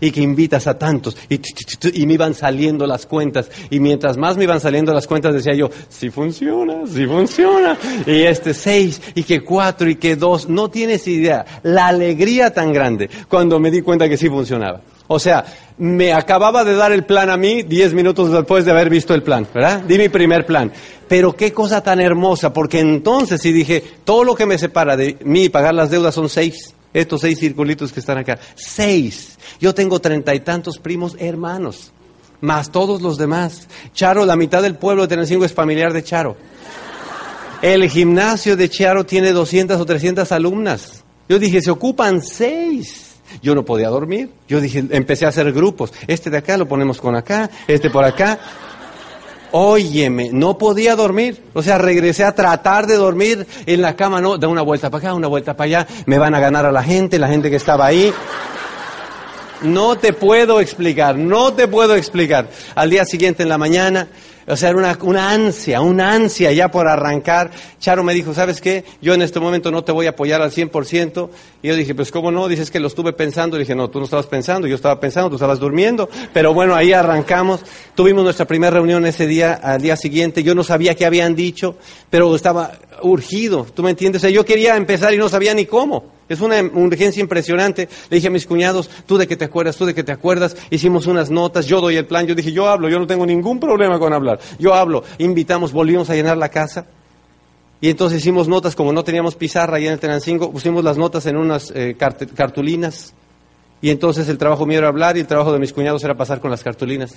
y 0.00 0.10
que 0.10 0.20
invitas 0.20 0.66
a 0.66 0.78
tantos 0.78 1.16
y, 1.28 1.40
y 1.94 2.06
me 2.06 2.14
iban 2.14 2.34
saliendo 2.34 2.86
las 2.86 3.06
cuentas 3.06 3.50
y 3.70 3.80
mientras 3.80 4.16
más 4.16 4.36
me 4.36 4.44
iban 4.44 4.60
saliendo 4.60 4.92
las 4.92 5.06
cuentas 5.06 5.34
decía 5.34 5.54
yo, 5.54 5.70
si 5.88 6.10
funciona, 6.10 6.86
si 6.86 7.06
funciona 7.06 7.76
y 8.06 8.22
este 8.22 8.54
seis 8.54 9.00
y 9.14 9.22
que 9.22 9.42
cuatro 9.42 9.88
y 9.88 9.96
que 9.96 10.16
dos, 10.16 10.48
no 10.48 10.70
tienes 10.70 11.06
idea 11.06 11.44
la 11.62 11.88
alegría 11.88 12.52
tan 12.52 12.72
grande 12.72 13.08
cuando 13.28 13.58
me 13.58 13.70
di 13.70 13.82
cuenta 13.82 14.08
que 14.08 14.16
sí 14.16 14.28
funcionaba. 14.28 14.80
O 15.08 15.18
sea, 15.18 15.44
me 15.78 16.12
acababa 16.12 16.64
de 16.64 16.74
dar 16.74 16.92
el 16.92 17.04
plan 17.04 17.30
a 17.30 17.36
mí 17.36 17.62
diez 17.62 17.94
minutos 17.94 18.32
después 18.32 18.64
de 18.64 18.72
haber 18.72 18.90
visto 18.90 19.14
el 19.14 19.22
plan, 19.22 19.46
¿verdad? 19.54 19.82
Di 19.82 19.98
mi 19.98 20.08
primer 20.08 20.44
plan. 20.46 20.72
Pero 21.08 21.36
qué 21.36 21.52
cosa 21.52 21.82
tan 21.82 22.00
hermosa, 22.00 22.52
porque 22.52 22.80
entonces 22.80 23.40
sí 23.40 23.52
dije, 23.52 23.82
todo 24.04 24.24
lo 24.24 24.34
que 24.34 24.46
me 24.46 24.58
separa 24.58 24.96
de 24.96 25.16
mí 25.24 25.44
y 25.44 25.48
pagar 25.48 25.74
las 25.74 25.90
deudas 25.90 26.14
son 26.14 26.28
seis. 26.28 26.74
Estos 26.92 27.20
seis 27.20 27.38
circulitos 27.38 27.92
que 27.92 28.00
están 28.00 28.18
acá. 28.18 28.38
Seis. 28.54 29.38
Yo 29.60 29.74
tengo 29.74 30.00
treinta 30.00 30.34
y 30.34 30.40
tantos 30.40 30.78
primos 30.78 31.14
hermanos, 31.18 31.92
más 32.40 32.72
todos 32.72 33.02
los 33.02 33.18
demás. 33.18 33.68
Charo, 33.92 34.24
la 34.24 34.34
mitad 34.34 34.62
del 34.62 34.76
pueblo 34.76 35.02
de 35.02 35.08
Tenancingo 35.08 35.44
es 35.44 35.52
familiar 35.52 35.92
de 35.92 36.02
Charo. 36.02 36.36
El 37.62 37.88
gimnasio 37.88 38.56
de 38.56 38.68
Charo 38.68 39.04
tiene 39.06 39.32
200 39.32 39.80
o 39.80 39.86
300 39.86 40.30
alumnas. 40.32 41.04
Yo 41.28 41.38
dije, 41.38 41.60
se 41.62 41.70
ocupan 41.70 42.22
seis. 42.22 43.05
Yo 43.42 43.54
no 43.54 43.64
podía 43.64 43.88
dormir. 43.88 44.30
Yo 44.48 44.60
dije, 44.60 44.84
empecé 44.90 45.26
a 45.26 45.28
hacer 45.28 45.52
grupos. 45.52 45.92
Este 46.06 46.30
de 46.30 46.38
acá 46.38 46.56
lo 46.56 46.66
ponemos 46.66 47.00
con 47.00 47.16
acá, 47.16 47.50
este 47.66 47.90
por 47.90 48.04
acá. 48.04 48.38
Óyeme, 49.52 50.30
no 50.32 50.58
podía 50.58 50.96
dormir. 50.96 51.42
O 51.54 51.62
sea, 51.62 51.78
regresé 51.78 52.24
a 52.24 52.34
tratar 52.34 52.86
de 52.86 52.96
dormir 52.96 53.46
en 53.64 53.80
la 53.80 53.96
cama, 53.96 54.20
no, 54.20 54.36
da 54.38 54.48
una 54.48 54.62
vuelta 54.62 54.90
para 54.90 55.08
acá, 55.08 55.14
una 55.14 55.28
vuelta 55.28 55.56
para 55.56 55.66
allá. 55.66 55.86
Me 56.06 56.18
van 56.18 56.34
a 56.34 56.40
ganar 56.40 56.66
a 56.66 56.72
la 56.72 56.82
gente, 56.82 57.18
la 57.18 57.28
gente 57.28 57.50
que 57.50 57.56
estaba 57.56 57.86
ahí. 57.86 58.12
No 59.62 59.96
te 59.96 60.12
puedo 60.12 60.60
explicar, 60.60 61.16
no 61.16 61.52
te 61.54 61.66
puedo 61.66 61.96
explicar. 61.96 62.48
Al 62.74 62.90
día 62.90 63.04
siguiente 63.04 63.42
en 63.42 63.48
la 63.48 63.58
mañana, 63.58 64.08
o 64.48 64.54
sea, 64.54 64.68
era 64.68 64.78
una, 64.78 64.98
una, 65.02 65.30
ansia, 65.30 65.80
una 65.80 66.12
ansia 66.12 66.52
ya 66.52 66.70
por 66.70 66.86
arrancar. 66.86 67.50
Charo 67.80 68.04
me 68.04 68.14
dijo, 68.14 68.32
¿sabes 68.32 68.60
qué? 68.60 68.84
Yo 69.02 69.14
en 69.14 69.22
este 69.22 69.40
momento 69.40 69.72
no 69.72 69.82
te 69.82 69.90
voy 69.90 70.06
a 70.06 70.10
apoyar 70.10 70.40
al 70.40 70.52
100%. 70.52 71.30
Y 71.62 71.68
yo 71.68 71.74
dije, 71.74 71.96
pues 71.96 72.12
¿cómo 72.12 72.30
no? 72.30 72.46
Dices 72.46 72.70
que 72.70 72.78
lo 72.78 72.86
estuve 72.86 73.12
pensando. 73.12 73.56
Y 73.56 73.60
dije, 73.60 73.74
no, 73.74 73.90
tú 73.90 73.98
no 73.98 74.04
estabas 74.04 74.26
pensando, 74.26 74.68
yo 74.68 74.76
estaba 74.76 75.00
pensando, 75.00 75.30
tú 75.30 75.36
estabas 75.36 75.58
durmiendo. 75.58 76.08
Pero 76.32 76.54
bueno, 76.54 76.76
ahí 76.76 76.92
arrancamos. 76.92 77.62
Tuvimos 77.96 78.22
nuestra 78.22 78.46
primera 78.46 78.70
reunión 78.70 79.04
ese 79.04 79.26
día, 79.26 79.54
al 79.54 79.82
día 79.82 79.96
siguiente. 79.96 80.44
Yo 80.44 80.54
no 80.54 80.62
sabía 80.62 80.94
qué 80.94 81.06
habían 81.06 81.34
dicho, 81.34 81.76
pero 82.08 82.34
estaba 82.36 82.72
urgido, 83.02 83.66
¿tú 83.74 83.82
me 83.82 83.90
entiendes? 83.90 84.22
Yo 84.22 84.44
quería 84.44 84.76
empezar 84.76 85.12
y 85.12 85.18
no 85.18 85.28
sabía 85.28 85.54
ni 85.54 85.66
cómo. 85.66 86.15
Es 86.28 86.40
una 86.40 86.60
urgencia 86.60 87.20
impresionante. 87.20 87.88
Le 88.10 88.16
dije 88.16 88.28
a 88.28 88.30
mis 88.30 88.46
cuñados, 88.46 88.90
tú 89.06 89.16
de 89.16 89.28
que 89.28 89.36
te 89.36 89.44
acuerdas, 89.44 89.76
tú 89.76 89.86
de 89.86 89.94
que 89.94 90.02
te 90.02 90.12
acuerdas. 90.12 90.56
Hicimos 90.70 91.06
unas 91.06 91.30
notas, 91.30 91.66
yo 91.66 91.80
doy 91.80 91.96
el 91.96 92.06
plan. 92.06 92.26
Yo 92.26 92.34
dije, 92.34 92.52
yo 92.52 92.68
hablo, 92.68 92.88
yo 92.88 92.98
no 92.98 93.06
tengo 93.06 93.24
ningún 93.24 93.60
problema 93.60 93.98
con 93.98 94.12
hablar. 94.12 94.40
Yo 94.58 94.74
hablo. 94.74 95.04
Invitamos, 95.18 95.72
volvimos 95.72 96.10
a 96.10 96.14
llenar 96.14 96.36
la 96.36 96.48
casa. 96.48 96.86
Y 97.80 97.90
entonces 97.90 98.18
hicimos 98.20 98.48
notas, 98.48 98.74
como 98.74 98.92
no 98.92 99.04
teníamos 99.04 99.36
pizarra 99.36 99.76
ahí 99.76 99.86
en 99.86 99.92
el 99.92 100.00
Tenancingo, 100.00 100.50
pusimos 100.50 100.82
las 100.82 100.96
notas 100.96 101.26
en 101.26 101.36
unas 101.36 101.70
eh, 101.74 101.96
cartulinas. 101.96 103.14
Y 103.80 103.90
entonces 103.90 104.28
el 104.28 104.38
trabajo 104.38 104.66
mío 104.66 104.78
era 104.78 104.88
hablar 104.88 105.16
y 105.16 105.20
el 105.20 105.26
trabajo 105.26 105.52
de 105.52 105.58
mis 105.58 105.72
cuñados 105.72 106.02
era 106.02 106.16
pasar 106.16 106.40
con 106.40 106.50
las 106.50 106.64
cartulinas. 106.64 107.14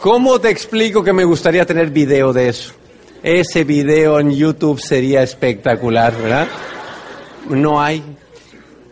¿Cómo 0.00 0.40
te 0.40 0.48
explico 0.48 1.02
que 1.02 1.12
me 1.12 1.24
gustaría 1.24 1.66
tener 1.66 1.90
video 1.90 2.32
de 2.32 2.48
eso? 2.48 2.72
Ese 3.22 3.64
video 3.64 4.18
en 4.18 4.30
YouTube 4.30 4.80
sería 4.80 5.22
espectacular, 5.22 6.16
¿verdad? 6.16 6.48
No 7.50 7.82
hay. 7.82 8.02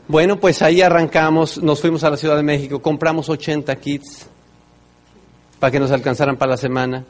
Bueno, 0.06 0.38
pues 0.38 0.60
ahí 0.60 0.82
arrancamos, 0.82 1.62
nos 1.62 1.80
fuimos 1.80 2.04
a 2.04 2.10
la 2.10 2.18
Ciudad 2.18 2.36
de 2.36 2.42
México, 2.42 2.82
compramos 2.82 3.30
80 3.30 3.74
kits 3.76 4.26
para 5.58 5.70
que 5.70 5.80
nos 5.80 5.90
alcanzaran 5.90 6.36
para 6.36 6.52
la 6.52 6.56
semana. 6.58 7.04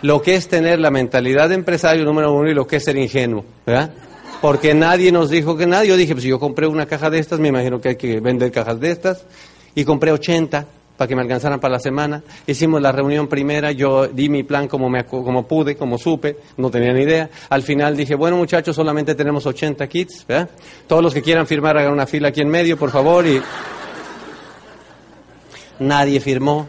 Lo 0.00 0.22
que 0.22 0.36
es 0.36 0.48
tener 0.48 0.80
la 0.80 0.90
mentalidad 0.90 1.50
de 1.50 1.54
empresario 1.56 2.04
número 2.04 2.32
uno 2.32 2.50
y 2.50 2.54
lo 2.54 2.66
que 2.66 2.76
es 2.76 2.84
ser 2.84 2.96
ingenuo, 2.96 3.44
¿verdad? 3.66 3.92
Porque 4.40 4.72
nadie 4.74 5.12
nos 5.12 5.28
dijo 5.28 5.56
que 5.56 5.66
nadie. 5.66 5.90
Yo 5.90 5.96
dije, 5.96 6.14
pues 6.14 6.22
si 6.22 6.30
yo 6.30 6.40
compré 6.40 6.66
una 6.66 6.86
caja 6.86 7.10
de 7.10 7.18
estas, 7.18 7.38
me 7.38 7.48
imagino 7.48 7.80
que 7.80 7.90
hay 7.90 7.96
que 7.96 8.20
vender 8.20 8.50
cajas 8.50 8.80
de 8.80 8.90
estas. 8.90 9.24
Y 9.74 9.84
compré 9.84 10.12
80 10.12 10.66
para 10.96 11.08
que 11.08 11.16
me 11.16 11.22
alcanzaran 11.22 11.60
para 11.60 11.72
la 11.72 11.80
semana. 11.80 12.22
Hicimos 12.46 12.80
la 12.80 12.92
reunión 12.92 13.28
primera, 13.28 13.72
yo 13.72 14.08
di 14.08 14.28
mi 14.28 14.42
plan 14.42 14.68
como, 14.68 14.88
me, 14.88 15.04
como 15.04 15.46
pude, 15.46 15.76
como 15.76 15.98
supe, 15.98 16.38
no 16.56 16.70
tenía 16.70 16.92
ni 16.92 17.02
idea. 17.02 17.30
Al 17.48 17.62
final 17.62 17.96
dije, 17.96 18.14
bueno 18.14 18.36
muchachos, 18.36 18.76
solamente 18.76 19.14
tenemos 19.14 19.46
80 19.46 19.86
kits. 19.86 20.26
Todos 20.86 21.02
los 21.02 21.14
que 21.14 21.22
quieran 21.22 21.46
firmar 21.46 21.76
hagan 21.76 21.92
una 21.92 22.06
fila 22.06 22.28
aquí 22.28 22.40
en 22.40 22.48
medio, 22.48 22.76
por 22.76 22.90
favor. 22.90 23.26
Y 23.26 23.40
nadie 25.78 26.20
firmó. 26.20 26.68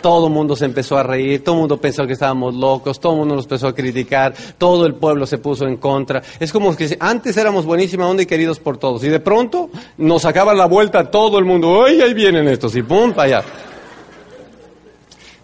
Todo 0.00 0.28
el 0.28 0.32
mundo 0.32 0.56
se 0.56 0.64
empezó 0.64 0.96
a 0.96 1.02
reír, 1.02 1.44
todo 1.44 1.56
el 1.56 1.60
mundo 1.60 1.76
pensó 1.76 2.06
que 2.06 2.14
estábamos 2.14 2.54
locos, 2.54 2.98
todo 2.98 3.12
el 3.12 3.18
mundo 3.18 3.34
nos 3.36 3.44
empezó 3.44 3.68
a 3.68 3.74
criticar, 3.74 4.34
todo 4.56 4.86
el 4.86 4.94
pueblo 4.94 5.26
se 5.26 5.38
puso 5.38 5.66
en 5.66 5.76
contra. 5.76 6.22
Es 6.38 6.52
como 6.52 6.74
que 6.74 6.96
antes 7.00 7.36
éramos 7.36 7.66
buenísima 7.66 8.08
onda 8.08 8.22
y 8.22 8.26
queridos 8.26 8.58
por 8.58 8.78
todos, 8.78 9.04
y 9.04 9.08
de 9.08 9.20
pronto 9.20 9.70
nos 9.98 10.22
sacaba 10.22 10.54
la 10.54 10.66
vuelta 10.66 11.10
todo 11.10 11.38
el 11.38 11.44
mundo, 11.44 11.84
¡ay, 11.84 12.00
ahí 12.00 12.14
vienen 12.14 12.48
estos! 12.48 12.74
Y 12.76 12.82
¡pum! 12.82 13.12
para 13.12 13.38
allá. 13.38 13.44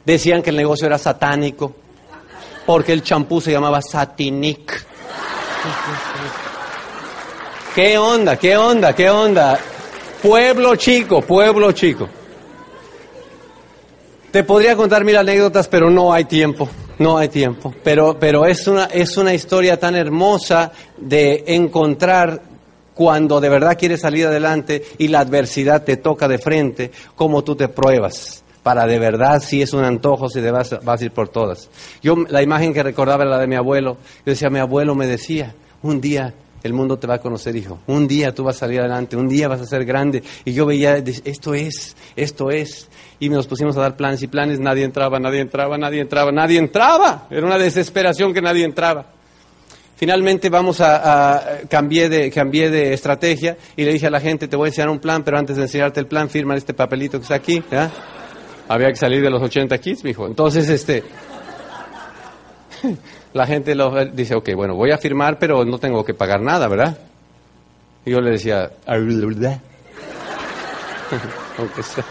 Decían 0.05 0.43
que 0.43 0.51
el 0.51 0.57
negocio 0.57 0.87
era 0.87 0.99
satánico, 0.99 1.75
porque 2.65 2.93
el 2.93 3.03
champú 3.03 3.41
se 3.41 3.53
llamaba 3.53 3.83
Satinic. 3.83 4.87
¿Qué 7.75 7.99
onda? 7.99 8.37
¿Qué 8.37 8.57
onda? 8.57 8.95
¿Qué 8.95 9.11
onda? 9.11 9.59
Pueblo 10.23 10.77
chico, 10.77 11.21
pueblo 11.21 11.73
chico. 11.73 12.09
Te 14.37 14.45
podría 14.45 14.77
contar 14.77 15.03
mil 15.03 15.17
anécdotas, 15.17 15.67
pero 15.67 15.89
no 15.89 16.13
hay 16.13 16.27
tiempo, 16.27 16.69
no 16.99 17.17
hay 17.17 17.31
tiempo. 17.31 17.75
Pero, 17.83 18.19
pero 18.21 18.45
es, 18.45 18.67
una, 18.69 18.85
es 18.85 19.17
una 19.17 19.33
historia 19.33 19.81
tan 19.81 19.97
hermosa 19.97 20.73
de 20.99 21.43
encontrar 21.47 22.43
cuando 22.93 23.41
de 23.41 23.49
verdad 23.49 23.79
quieres 23.79 24.03
salir 24.03 24.27
adelante 24.27 24.85
y 24.99 25.09
la 25.09 25.21
adversidad 25.21 25.85
te 25.85 25.97
toca 25.97 26.29
de 26.29 26.37
frente, 26.37 26.91
cómo 27.15 27.45
tú 27.45 27.57
te 27.57 27.69
pruebas 27.69 28.45
para 28.63 28.87
de 28.87 28.99
verdad 28.99 29.41
si 29.43 29.63
es 29.63 29.73
un 29.73 29.85
antojo, 29.85 30.29
si 30.29 30.43
te 30.43 30.51
vas, 30.51 30.85
vas 30.85 31.01
a 31.01 31.05
ir 31.07 31.13
por 31.13 31.31
todas. 31.31 31.71
Yo 32.03 32.17
la 32.29 32.43
imagen 32.43 32.75
que 32.75 32.83
recordaba 32.83 33.23
era 33.23 33.31
la 33.31 33.39
de 33.39 33.47
mi 33.47 33.57
abuelo. 33.57 33.97
Yo 34.27 34.33
decía, 34.33 34.51
mi 34.51 34.59
abuelo 34.59 34.95
me 34.95 35.07
decía, 35.07 35.55
un 35.81 35.99
día 35.99 36.35
el 36.63 36.73
mundo 36.73 36.99
te 36.99 37.07
va 37.07 37.15
a 37.15 37.19
conocer, 37.19 37.55
hijo. 37.57 37.79
Un 37.87 38.09
día 38.09 38.35
tú 38.35 38.45
vas 38.45 38.57
a 38.57 38.61
salir 38.61 38.81
adelante, 38.81 39.17
un 39.17 39.29
día 39.29 39.49
vas 39.49 39.61
a 39.61 39.67
ser 39.67 39.85
grande. 39.85 40.23
Y 40.45 40.53
yo 40.53 40.67
veía, 40.67 40.97
esto 40.97 41.55
es, 41.55 41.97
esto 42.17 42.51
es 42.51 42.89
y 43.19 43.29
nos 43.29 43.47
pusimos 43.47 43.77
a 43.77 43.81
dar 43.81 43.97
planes 43.97 44.23
y 44.23 44.27
planes, 44.27 44.61
nadie 44.61 44.85
entraba, 44.85 45.19
nadie 45.19 45.41
entraba, 45.41 45.79
nadie 45.79 46.01
entraba, 46.01 46.33
nadie 46.33 46.59
entraba. 46.59 47.27
Era 47.31 47.47
una 47.47 47.59
desesperación 47.59 48.35
que 48.35 48.43
nadie 48.43 48.65
entraba. 48.65 49.07
Finalmente 49.97 50.51
vamos 50.51 50.83
a, 50.83 51.37
a 51.37 51.61
cambié, 51.69 52.11
de, 52.11 52.31
cambié 52.31 52.71
de 52.71 52.93
estrategia 52.93 53.57
y 53.77 53.85
le 53.85 53.95
dije 53.95 54.07
a 54.07 54.11
la 54.11 54.21
gente, 54.21 54.47
te 54.47 54.55
voy 54.55 54.67
a 54.67 54.69
enseñar 54.69 54.91
un 54.91 54.99
plan, 54.99 55.25
pero 55.25 55.39
antes 55.39 55.57
de 55.57 55.63
enseñarte 55.63 56.01
el 56.01 56.07
plan, 56.07 56.29
firma 56.29 56.55
este 56.55 56.75
papelito 56.75 57.19
que 57.19 57.23
está 57.23 57.37
aquí. 57.37 57.63
Había 58.69 58.89
que 58.89 58.97
salir 58.97 59.23
de 59.23 59.31
los 59.31 59.43
80 59.43 59.79
kits, 59.79 60.05
mijo. 60.05 60.27
Entonces, 60.27 60.69
este, 60.69 61.03
la 63.37 63.47
gente 63.47 63.75
lo, 63.75 64.05
dice, 64.07 64.35
ok, 64.35 64.55
bueno, 64.55 64.75
voy 64.75 64.91
a 64.91 64.99
firmar, 64.99 65.39
pero 65.39 65.65
no 65.65 65.79
tengo 65.79 66.05
que 66.05 66.15
pagar 66.15 66.41
nada, 66.41 66.69
¿verdad? 66.69 66.97
Y 68.05 68.11
yo 68.11 68.21
le 68.21 68.31
decía, 68.31 68.71
aunque 71.59 71.83
sea. 71.83 72.05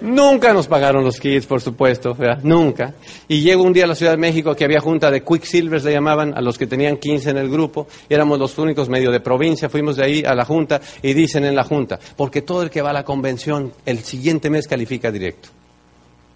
Nunca 0.00 0.52
nos 0.52 0.66
pagaron 0.66 1.04
los 1.04 1.18
kits, 1.18 1.46
por 1.46 1.62
supuesto, 1.62 2.14
nunca. 2.42 2.94
Y 3.26 3.40
llego 3.40 3.62
un 3.62 3.72
día 3.72 3.84
a 3.84 3.86
la 3.86 3.94
Ciudad 3.94 4.12
de 4.12 4.18
México 4.18 4.54
que 4.54 4.64
había 4.64 4.80
junta 4.80 5.10
de 5.10 5.22
Quicksilvers, 5.22 5.84
le 5.84 5.92
llamaban, 5.92 6.36
a 6.36 6.42
los 6.42 6.58
que 6.58 6.66
tenían 6.66 6.98
15 6.98 7.30
en 7.30 7.38
el 7.38 7.48
grupo. 7.48 7.86
Éramos 8.08 8.38
los 8.38 8.58
únicos 8.58 8.90
medio 8.90 9.10
de 9.10 9.20
provincia, 9.20 9.70
fuimos 9.70 9.96
de 9.96 10.04
ahí 10.04 10.22
a 10.26 10.34
la 10.34 10.44
junta 10.44 10.80
y 11.00 11.14
dicen 11.14 11.44
en 11.44 11.54
la 11.54 11.64
junta, 11.64 11.98
porque 12.16 12.42
todo 12.42 12.62
el 12.62 12.70
que 12.70 12.82
va 12.82 12.90
a 12.90 12.92
la 12.92 13.04
convención 13.04 13.72
el 13.86 14.00
siguiente 14.00 14.50
mes 14.50 14.66
califica 14.66 15.10
directo. 15.10 15.48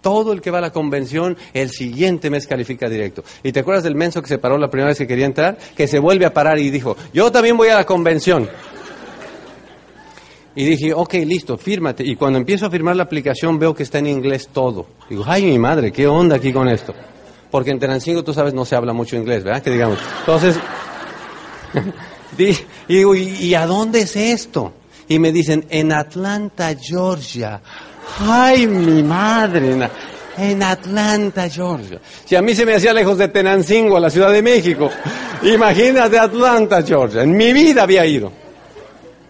Todo 0.01 0.31
el 0.31 0.41
que 0.41 0.51
va 0.51 0.59
a 0.59 0.61
la 0.61 0.71
convención 0.71 1.37
el 1.53 1.71
siguiente 1.71 2.29
mes 2.29 2.47
califica 2.47 2.87
directo. 2.87 3.23
¿Y 3.43 3.51
te 3.51 3.59
acuerdas 3.59 3.83
del 3.83 3.95
menso 3.95 4.21
que 4.21 4.29
se 4.29 4.37
paró 4.37 4.57
la 4.57 4.69
primera 4.69 4.89
vez 4.89 4.97
que 4.97 5.07
quería 5.07 5.25
entrar? 5.25 5.57
Que 5.75 5.87
se 5.87 5.99
vuelve 5.99 6.25
a 6.25 6.33
parar 6.33 6.57
y 6.59 6.69
dijo, 6.69 6.95
yo 7.13 7.31
también 7.31 7.57
voy 7.57 7.69
a 7.69 7.75
la 7.75 7.85
convención. 7.85 8.49
Y 10.55 10.65
dije, 10.65 10.93
ok, 10.93 11.13
listo, 11.25 11.57
fírmate. 11.57 12.03
Y 12.03 12.15
cuando 12.15 12.39
empiezo 12.39 12.65
a 12.65 12.69
firmar 12.69 12.95
la 12.95 13.03
aplicación 13.03 13.59
veo 13.59 13.73
que 13.73 13.83
está 13.83 13.99
en 13.99 14.07
inglés 14.07 14.49
todo. 14.51 14.87
Digo, 15.09 15.23
ay, 15.27 15.45
mi 15.45 15.59
madre, 15.59 15.91
¿qué 15.91 16.07
onda 16.07 16.37
aquí 16.37 16.51
con 16.51 16.67
esto? 16.67 16.93
Porque 17.51 17.71
en 17.71 17.79
Tenancingo, 17.79 18.23
tú 18.23 18.33
sabes, 18.33 18.53
no 18.53 18.65
se 18.65 18.75
habla 18.75 18.93
mucho 18.93 19.15
inglés, 19.15 19.43
¿verdad? 19.43 19.61
Que 19.61 19.71
digamos. 19.71 19.99
Entonces, 20.19 20.59
y 22.37 22.95
digo, 22.95 23.15
¿y, 23.15 23.21
y 23.21 23.53
a 23.53 23.65
dónde 23.65 24.01
es 24.01 24.15
esto? 24.15 24.73
Y 25.07 25.19
me 25.19 25.31
dicen, 25.31 25.65
en 25.69 25.91
Atlanta, 25.91 26.75
Georgia. 26.79 27.61
¡Ay, 28.19 28.67
mi 28.67 29.03
madre! 29.03 29.89
En 30.37 30.63
Atlanta, 30.63 31.49
Georgia. 31.49 31.99
Si 32.25 32.35
a 32.35 32.41
mí 32.41 32.55
se 32.55 32.65
me 32.65 32.75
hacía 32.75 32.93
lejos 32.93 33.17
de 33.17 33.27
Tenancingo, 33.27 33.99
la 33.99 34.09
Ciudad 34.09 34.31
de 34.31 34.41
México. 34.41 34.89
Imagínate 35.43 36.17
Atlanta, 36.17 36.81
Georgia. 36.81 37.23
En 37.23 37.35
mi 37.35 37.51
vida 37.51 37.83
había 37.83 38.05
ido. 38.05 38.31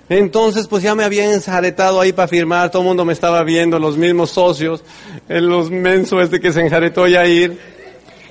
Entonces, 0.08 0.68
pues 0.68 0.82
ya 0.82 0.96
me 0.96 1.04
había 1.04 1.32
enjaretado 1.32 2.02
ahí 2.02 2.14
para 2.14 2.28
firmar, 2.28 2.72
todo 2.72 2.82
el 2.82 2.88
mundo 2.88 3.06
me 3.06 3.14
estaba 3.14 3.44
viendo, 3.44 3.78
los 3.78 3.96
mismos 3.96 4.32
socios, 4.32 4.84
los 5.28 5.70
mensos 5.70 6.24
este 6.24 6.40
que 6.40 6.52
se 6.52 6.62
enjaretó 6.62 7.08
ya 7.08 7.22
a 7.22 7.28
ir. 7.28 7.60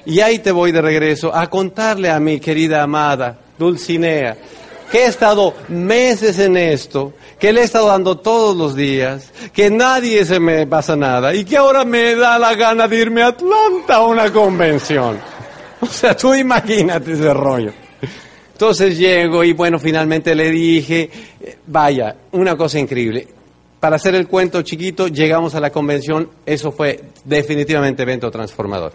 Y 0.04 0.20
ahí 0.20 0.40
te 0.40 0.50
voy 0.50 0.72
de 0.72 0.82
regreso 0.82 1.34
a 1.34 1.48
contarle 1.48 2.10
a 2.10 2.18
mi 2.18 2.40
querida 2.40 2.82
amada 2.82 3.38
Dulcinea 3.58 4.36
que 4.90 5.04
he 5.04 5.06
estado 5.06 5.54
meses 5.68 6.38
en 6.38 6.56
esto, 6.56 7.12
que 7.38 7.52
le 7.52 7.60
he 7.60 7.64
estado 7.64 7.88
dando 7.88 8.18
todos 8.18 8.56
los 8.56 8.74
días, 8.74 9.32
que 9.52 9.70
nadie 9.70 10.24
se 10.24 10.40
me 10.40 10.66
pasa 10.66 10.96
nada 10.96 11.34
y 11.34 11.44
que 11.44 11.56
ahora 11.56 11.84
me 11.84 12.14
da 12.14 12.38
la 12.38 12.54
gana 12.54 12.88
de 12.88 12.96
irme 12.96 13.22
a 13.22 13.28
Atlanta 13.28 13.96
a 13.96 14.06
una 14.06 14.32
convención. 14.32 15.18
O 15.80 15.86
sea, 15.86 16.16
tú 16.16 16.34
imagínate 16.34 17.12
ese 17.12 17.32
rollo. 17.32 17.72
Entonces 18.50 18.98
llego 18.98 19.44
y 19.44 19.52
bueno, 19.52 19.78
finalmente 19.78 20.34
le 20.34 20.50
dije, 20.50 21.08
eh, 21.40 21.58
vaya, 21.68 22.16
una 22.32 22.56
cosa 22.56 22.80
increíble. 22.80 23.28
Para 23.78 23.94
hacer 23.94 24.16
el 24.16 24.26
cuento 24.26 24.62
chiquito, 24.62 25.06
llegamos 25.06 25.54
a 25.54 25.60
la 25.60 25.70
convención, 25.70 26.28
eso 26.44 26.72
fue 26.72 27.00
definitivamente 27.24 28.02
evento 28.02 28.28
transformador. 28.28 28.92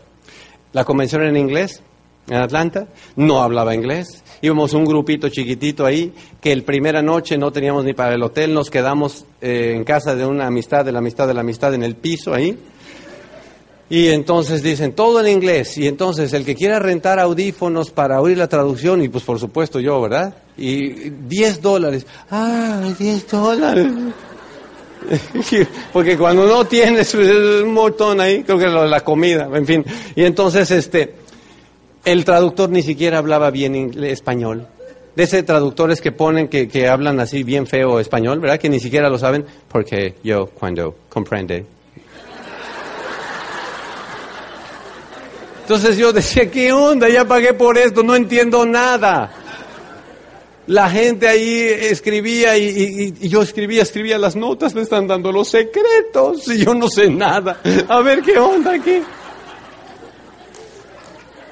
La 0.73 0.84
convención 0.84 1.23
en 1.23 1.38
inglés, 1.38 1.82
en 2.27 2.38
Atlanta, 2.38 2.88
no 3.15 3.41
hablaba 3.41 3.75
inglés, 3.75 4.23
íbamos 4.41 4.73
un 4.73 4.86
grupito 4.86 5.29
chiquitito 5.29 5.86
ahí, 5.86 6.13
que 6.39 6.51
el 6.51 6.63
primera 6.63 7.01
noche 7.01 7.38
no 7.38 7.51
teníamos 7.51 7.83
ni 7.83 7.93
para 7.93 8.15
el 8.15 8.23
hotel, 8.23 8.53
nos 8.53 8.69
quedamos 8.69 9.25
eh, 9.41 9.73
en 9.75 9.83
casa 9.83 10.15
de 10.15 10.25
una 10.25 10.47
amistad, 10.47 10.86
de 10.86 10.91
la 10.91 10.99
amistad, 10.99 11.27
de 11.27 11.33
la 11.33 11.41
amistad, 11.41 11.73
en 11.73 11.83
el 11.83 11.95
piso 11.95 12.33
ahí. 12.33 12.57
Y 13.89 14.07
entonces 14.07 14.63
dicen 14.63 14.93
todo 14.93 15.19
en 15.19 15.27
inglés. 15.27 15.77
Y 15.77 15.88
entonces 15.88 16.33
el 16.33 16.45
que 16.45 16.55
quiera 16.55 16.79
rentar 16.79 17.19
audífonos 17.19 17.91
para 17.91 18.21
oír 18.21 18.38
la 18.38 18.47
traducción, 18.47 19.03
y 19.03 19.09
pues 19.09 19.23
por 19.23 19.39
supuesto 19.39 19.79
yo, 19.79 20.01
¿verdad? 20.01 20.33
Y 20.57 21.09
10 21.09 21.62
dólares. 21.62 22.07
Ah, 22.31 22.81
10 22.97 23.27
dólares. 23.29 23.88
Porque 25.93 26.17
cuando 26.17 26.47
no 26.47 26.65
tienes 26.65 27.13
pues, 27.13 27.27
es 27.27 27.63
un 27.63 27.73
montón 27.73 28.21
ahí, 28.21 28.43
creo 28.43 28.57
que 28.57 28.67
lo 28.67 28.83
de 28.83 28.89
la 28.89 29.01
comida, 29.01 29.49
en 29.53 29.65
fin. 29.65 29.86
Y 30.15 30.23
entonces 30.23 30.71
este, 30.71 31.15
el 32.05 32.25
traductor 32.25 32.69
ni 32.69 32.81
siquiera 32.83 33.17
hablaba 33.19 33.49
bien 33.51 33.91
español. 34.03 34.67
De 35.15 35.23
ese 35.23 35.43
traductores 35.43 36.01
que 36.01 36.11
ponen 36.11 36.47
que, 36.47 36.67
que 36.67 36.87
hablan 36.87 37.19
así 37.19 37.43
bien 37.43 37.67
feo 37.67 37.99
español, 37.99 38.39
¿verdad? 38.39 38.57
Que 38.59 38.67
ni 38.69 38.79
siquiera 38.79 39.09
lo 39.09 39.17
saben, 39.19 39.45
porque 39.67 40.15
yo 40.23 40.47
cuando 40.47 40.95
comprende 41.09 41.65
Entonces 45.61 45.97
yo 45.97 46.11
decía, 46.11 46.49
¿qué 46.51 46.73
onda? 46.73 47.07
Ya 47.07 47.25
pagué 47.25 47.53
por 47.53 47.77
esto, 47.77 48.03
no 48.03 48.15
entiendo 48.15 48.65
nada. 48.65 49.31
La 50.67 50.89
gente 50.89 51.27
ahí 51.27 51.59
escribía 51.61 52.57
y, 52.57 52.65
y- 52.65 53.13
y 53.25 53.29
yo 53.29 53.41
escribía, 53.41 53.81
escribía 53.83 54.17
las 54.17 54.35
notas, 54.35 54.73
me 54.75 54.81
están 54.81 55.07
dando 55.07 55.31
los 55.31 55.49
secretos 55.49 56.47
y 56.49 56.65
yo 56.65 56.73
no 56.73 56.87
sé 56.89 57.09
nada. 57.09 57.59
A 57.87 58.01
ver 58.01 58.21
qué 58.21 58.37
onda 58.39 58.73
aquí. 58.73 59.01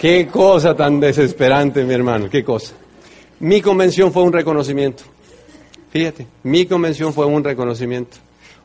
Qué 0.01 0.25
cosa 0.25 0.75
tan 0.75 0.99
desesperante, 0.99 1.83
mi 1.83 1.93
hermano, 1.93 2.27
qué 2.27 2.43
cosa. 2.43 2.73
Mi 3.39 3.61
convención 3.61 4.11
fue 4.11 4.23
un 4.23 4.33
reconocimiento. 4.33 5.03
Fíjate, 5.91 6.25
mi 6.41 6.65
convención 6.65 7.13
fue 7.13 7.27
un 7.27 7.43
reconocimiento. 7.43 8.17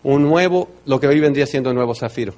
Un 0.03 0.22
nuevo, 0.22 0.70
lo 0.87 0.99
que 0.99 1.09
hoy 1.09 1.20
vendría 1.20 1.46
siendo 1.46 1.75
nuevo 1.75 1.94
zafiro. 1.94 2.33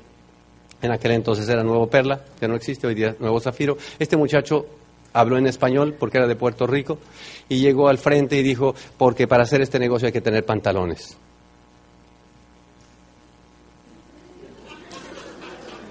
En 0.82 0.90
aquel 0.90 1.12
entonces 1.12 1.48
era 1.48 1.62
Nuevo 1.62 1.86
Perla, 1.86 2.24
que 2.40 2.48
no 2.48 2.56
existe 2.56 2.88
hoy 2.88 2.96
día, 2.96 3.14
Nuevo 3.20 3.38
Zafiro. 3.38 3.78
Este 4.00 4.16
muchacho 4.16 4.66
habló 5.12 5.38
en 5.38 5.46
español 5.46 5.94
porque 5.96 6.18
era 6.18 6.26
de 6.26 6.34
Puerto 6.34 6.66
Rico 6.66 6.98
y 7.48 7.60
llegó 7.60 7.88
al 7.88 7.98
frente 7.98 8.36
y 8.36 8.42
dijo, 8.42 8.74
porque 8.96 9.28
para 9.28 9.44
hacer 9.44 9.60
este 9.60 9.78
negocio 9.78 10.06
hay 10.06 10.12
que 10.12 10.20
tener 10.20 10.44
pantalones. 10.44 11.16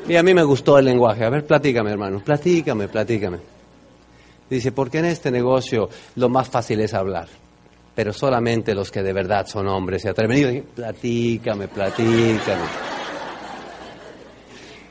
Y 0.08 0.16
a 0.16 0.24
mí 0.24 0.34
me 0.34 0.44
gustó 0.44 0.78
el 0.78 0.86
lenguaje. 0.86 1.26
A 1.26 1.30
ver, 1.30 1.46
platícame, 1.46 1.92
hermano, 1.92 2.22
platícame, 2.24 2.88
platícame. 2.88 3.40
Dice, 4.50 4.72
porque 4.72 5.00
en 5.00 5.06
este 5.06 5.30
negocio 5.30 5.90
lo 6.16 6.30
más 6.30 6.48
fácil 6.48 6.80
es 6.80 6.94
hablar, 6.94 7.28
pero 7.94 8.14
solamente 8.14 8.74
los 8.74 8.90
que 8.90 9.04
de 9.04 9.12
verdad 9.12 9.46
son 9.46 9.68
hombres 9.68 10.04
se 10.04 10.10
atreven. 10.10 10.38
Y 10.38 10.42
yo 10.42 10.48
dije, 10.48 10.64
platícame, 10.76 11.68
platícame. 11.68 12.64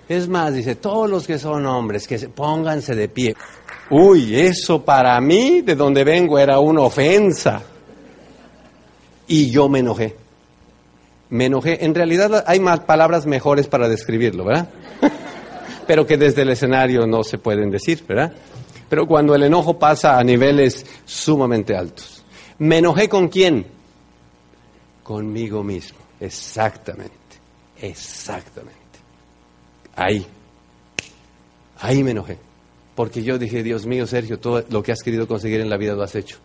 Es 0.09 0.29
más, 0.29 0.55
dice, 0.55 0.77
todos 0.77 1.09
los 1.09 1.27
que 1.27 1.39
son 1.39 1.65
hombres, 1.67 2.07
que 2.07 2.19
se, 2.19 2.29
pónganse 2.29 2.95
de 2.95 3.09
pie. 3.09 3.35
Uy, 3.91 4.39
eso 4.39 4.85
para 4.85 5.19
mí, 5.21 5.63
de 5.63 5.75
donde 5.75 6.05
vengo, 6.05 6.39
era 6.39 6.59
una 6.61 6.83
ofensa. 6.83 7.63
Y 9.27 9.51
yo 9.51 9.69
me 9.69 9.81
enojé. 9.81 10.26
Me 11.31 11.47
enojé. 11.47 11.85
En 11.85 11.95
realidad 11.95 12.45
hay 12.47 12.61
más 12.61 12.81
palabras 12.81 13.27
mejores 13.27 13.69
para 13.69 13.89
describirlo, 13.89 14.45
¿verdad? 14.45 14.69
Pero 15.87 16.07
que 16.07 16.17
desde 16.17 16.43
el 16.43 16.51
escenario 16.51 17.07
no 17.07 17.25
se 17.25 17.39
pueden 17.39 17.71
decir, 17.71 18.05
¿verdad? 18.07 18.33
Pero 18.89 19.07
cuando 19.07 19.35
el 19.35 19.43
enojo 19.43 19.79
pasa 19.79 20.19
a 20.19 20.25
niveles 20.25 20.87
sumamente 21.05 21.77
altos. 21.77 22.25
¿Me 22.59 22.79
enojé 22.79 23.09
con 23.09 23.29
quién? 23.29 23.67
Conmigo 25.03 25.63
mismo. 25.63 25.99
Exactamente. 26.21 27.15
Exactamente. 27.81 28.75
Ahí. 29.95 30.27
Ahí 31.81 32.03
me 32.03 32.13
enojé. 32.13 32.39
Porque 32.95 33.23
yo 33.23 33.39
dije, 33.39 33.63
Dios 33.63 33.87
mío, 33.87 34.07
Sergio, 34.07 34.39
todo 34.39 34.65
lo 34.71 34.83
que 34.83 34.93
has 34.93 35.03
querido 35.03 35.29
conseguir 35.29 35.61
en 35.61 35.69
la 35.69 35.77
vida 35.77 35.95
lo 35.95 36.03
has 36.03 36.15
hecho. 36.15 36.39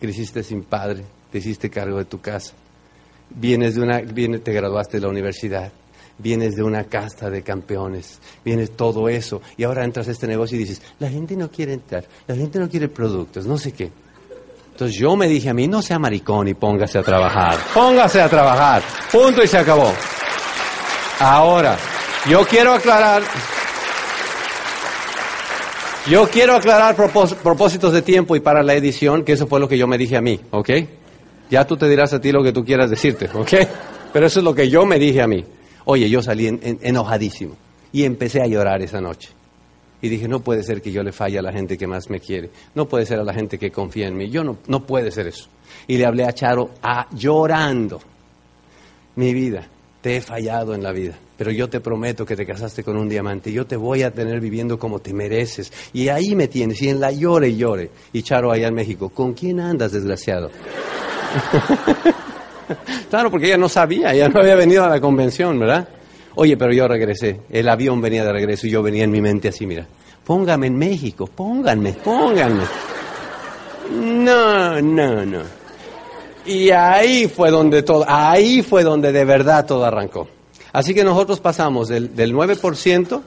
Creciste 0.00 0.42
sin 0.42 0.64
padre, 0.64 1.04
te 1.30 1.38
hiciste 1.38 1.70
cargo 1.70 1.98
de 1.98 2.04
tu 2.04 2.20
casa. 2.20 2.52
Vienes 3.34 3.74
de 3.74 3.80
una, 3.82 4.00
te 4.02 4.52
graduaste 4.52 4.98
de 4.98 5.02
la 5.02 5.08
universidad. 5.08 5.72
Vienes 6.18 6.54
de 6.54 6.62
una 6.62 6.84
casta 6.84 7.30
de 7.30 7.42
campeones. 7.42 8.18
Vienes 8.44 8.72
todo 8.76 9.08
eso. 9.08 9.40
Y 9.56 9.64
ahora 9.64 9.84
entras 9.84 10.08
a 10.08 10.10
este 10.12 10.26
negocio 10.26 10.56
y 10.56 10.60
dices, 10.60 10.82
la 10.98 11.08
gente 11.08 11.36
no 11.36 11.50
quiere 11.50 11.72
entrar. 11.72 12.04
La 12.26 12.36
gente 12.36 12.58
no 12.58 12.68
quiere 12.68 12.88
productos, 12.88 13.46
no 13.46 13.56
sé 13.58 13.72
qué. 13.72 13.90
Entonces 14.72 14.96
yo 14.96 15.16
me 15.16 15.28
dije 15.28 15.50
a 15.50 15.54
mí, 15.54 15.68
no 15.68 15.82
sea 15.82 15.98
maricón 15.98 16.48
y 16.48 16.54
póngase 16.54 16.98
a 16.98 17.02
trabajar. 17.02 17.58
Póngase 17.74 18.20
a 18.20 18.28
trabajar. 18.28 18.82
Punto 19.10 19.42
y 19.42 19.46
se 19.48 19.58
acabó. 19.58 19.92
Ahora, 21.20 21.76
yo 22.28 22.44
quiero 22.46 22.72
aclarar, 22.72 23.22
yo 26.08 26.28
quiero 26.28 26.54
aclarar 26.56 26.96
propós- 26.96 27.34
propósitos 27.34 27.92
de 27.92 28.02
tiempo 28.02 28.34
y 28.34 28.40
para 28.40 28.62
la 28.62 28.74
edición, 28.74 29.24
que 29.24 29.32
eso 29.32 29.46
fue 29.46 29.60
lo 29.60 29.68
que 29.68 29.78
yo 29.78 29.86
me 29.86 29.98
dije 29.98 30.16
a 30.16 30.20
mí, 30.20 30.40
¿ok? 30.50 30.70
Ya 31.52 31.66
tú 31.66 31.76
te 31.76 31.86
dirás 31.88 32.12
a 32.14 32.20
ti 32.20 32.32
lo 32.32 32.42
que 32.42 32.50
tú 32.52 32.64
quieras 32.64 32.88
decirte, 32.88 33.28
¿ok? 33.34 33.50
Pero 34.10 34.26
eso 34.26 34.40
es 34.40 34.44
lo 34.44 34.54
que 34.54 34.70
yo 34.70 34.86
me 34.86 34.98
dije 34.98 35.20
a 35.20 35.26
mí. 35.26 35.44
Oye, 35.84 36.08
yo 36.08 36.22
salí 36.22 36.46
en- 36.46 36.60
en- 36.62 36.78
enojadísimo 36.80 37.54
y 37.92 38.04
empecé 38.04 38.40
a 38.40 38.46
llorar 38.46 38.80
esa 38.80 39.00
noche. 39.02 39.28
Y 40.00 40.08
dije, 40.08 40.26
no 40.28 40.40
puede 40.40 40.62
ser 40.62 40.80
que 40.80 40.90
yo 40.90 41.02
le 41.02 41.12
falle 41.12 41.38
a 41.38 41.42
la 41.42 41.52
gente 41.52 41.76
que 41.76 41.86
más 41.86 42.08
me 42.08 42.20
quiere. 42.20 42.48
No 42.74 42.88
puede 42.88 43.04
ser 43.04 43.18
a 43.20 43.22
la 43.24 43.34
gente 43.34 43.58
que 43.58 43.70
confía 43.70 44.08
en 44.08 44.16
mí. 44.16 44.30
Yo 44.30 44.42
no, 44.42 44.56
no 44.66 44.84
puede 44.86 45.10
ser 45.10 45.26
eso. 45.28 45.46
Y 45.86 45.98
le 45.98 46.06
hablé 46.06 46.24
a 46.24 46.32
Charo 46.32 46.70
a, 46.82 47.06
llorando. 47.14 48.00
Mi 49.16 49.34
vida, 49.34 49.68
te 50.00 50.16
he 50.16 50.20
fallado 50.22 50.74
en 50.74 50.82
la 50.82 50.90
vida, 50.92 51.18
pero 51.36 51.50
yo 51.50 51.68
te 51.68 51.80
prometo 51.80 52.24
que 52.24 52.34
te 52.34 52.46
casaste 52.46 52.82
con 52.82 52.96
un 52.96 53.08
diamante 53.10 53.52
yo 53.52 53.66
te 53.66 53.76
voy 53.76 54.02
a 54.02 54.10
tener 54.10 54.40
viviendo 54.40 54.78
como 54.78 55.00
te 55.00 55.12
mereces. 55.12 55.70
Y 55.92 56.08
ahí 56.08 56.34
me 56.34 56.48
tienes, 56.48 56.80
y 56.80 56.88
en 56.88 56.98
la 56.98 57.12
llore 57.12 57.50
y 57.50 57.56
llore. 57.58 57.90
Y 58.14 58.22
Charo 58.22 58.50
allá 58.50 58.68
en 58.68 58.74
México, 58.74 59.10
¿con 59.10 59.34
quién 59.34 59.60
andas, 59.60 59.92
desgraciado? 59.92 60.50
claro, 63.10 63.30
porque 63.30 63.46
ella 63.46 63.58
no 63.58 63.68
sabía, 63.68 64.12
ella 64.12 64.28
no 64.28 64.40
había 64.40 64.54
venido 64.54 64.84
a 64.84 64.88
la 64.88 65.00
convención, 65.00 65.58
¿verdad? 65.58 65.88
Oye, 66.34 66.56
pero 66.56 66.72
yo 66.72 66.88
regresé, 66.88 67.40
el 67.50 67.68
avión 67.68 68.00
venía 68.00 68.24
de 68.24 68.32
regreso 68.32 68.66
y 68.66 68.70
yo 68.70 68.82
venía 68.82 69.04
en 69.04 69.10
mi 69.10 69.20
mente 69.20 69.48
así, 69.48 69.66
mira, 69.66 69.86
póngame 70.24 70.68
en 70.68 70.76
México, 70.76 71.26
pónganme, 71.26 71.92
pónganme. 71.92 72.64
No, 73.90 74.80
no, 74.80 75.26
no. 75.26 75.42
Y 76.46 76.70
ahí 76.70 77.28
fue 77.28 77.50
donde 77.50 77.82
todo, 77.82 78.04
ahí 78.08 78.62
fue 78.62 78.82
donde 78.82 79.12
de 79.12 79.24
verdad 79.24 79.66
todo 79.66 79.84
arrancó. 79.84 80.28
Así 80.72 80.94
que 80.94 81.04
nosotros 81.04 81.40
pasamos 81.40 81.88
del, 81.88 82.16
del 82.16 82.34
9% 82.34 83.20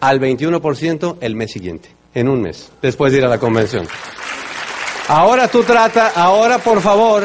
al 0.00 0.20
21% 0.20 1.16
el 1.20 1.34
mes 1.34 1.52
siguiente, 1.52 1.90
en 2.14 2.28
un 2.28 2.40
mes, 2.40 2.70
después 2.80 3.12
de 3.12 3.18
ir 3.18 3.24
a 3.26 3.28
la 3.28 3.38
convención. 3.38 3.86
Ahora 5.08 5.48
tú 5.48 5.62
trata, 5.62 6.12
ahora 6.14 6.58
por 6.58 6.80
favor, 6.80 7.24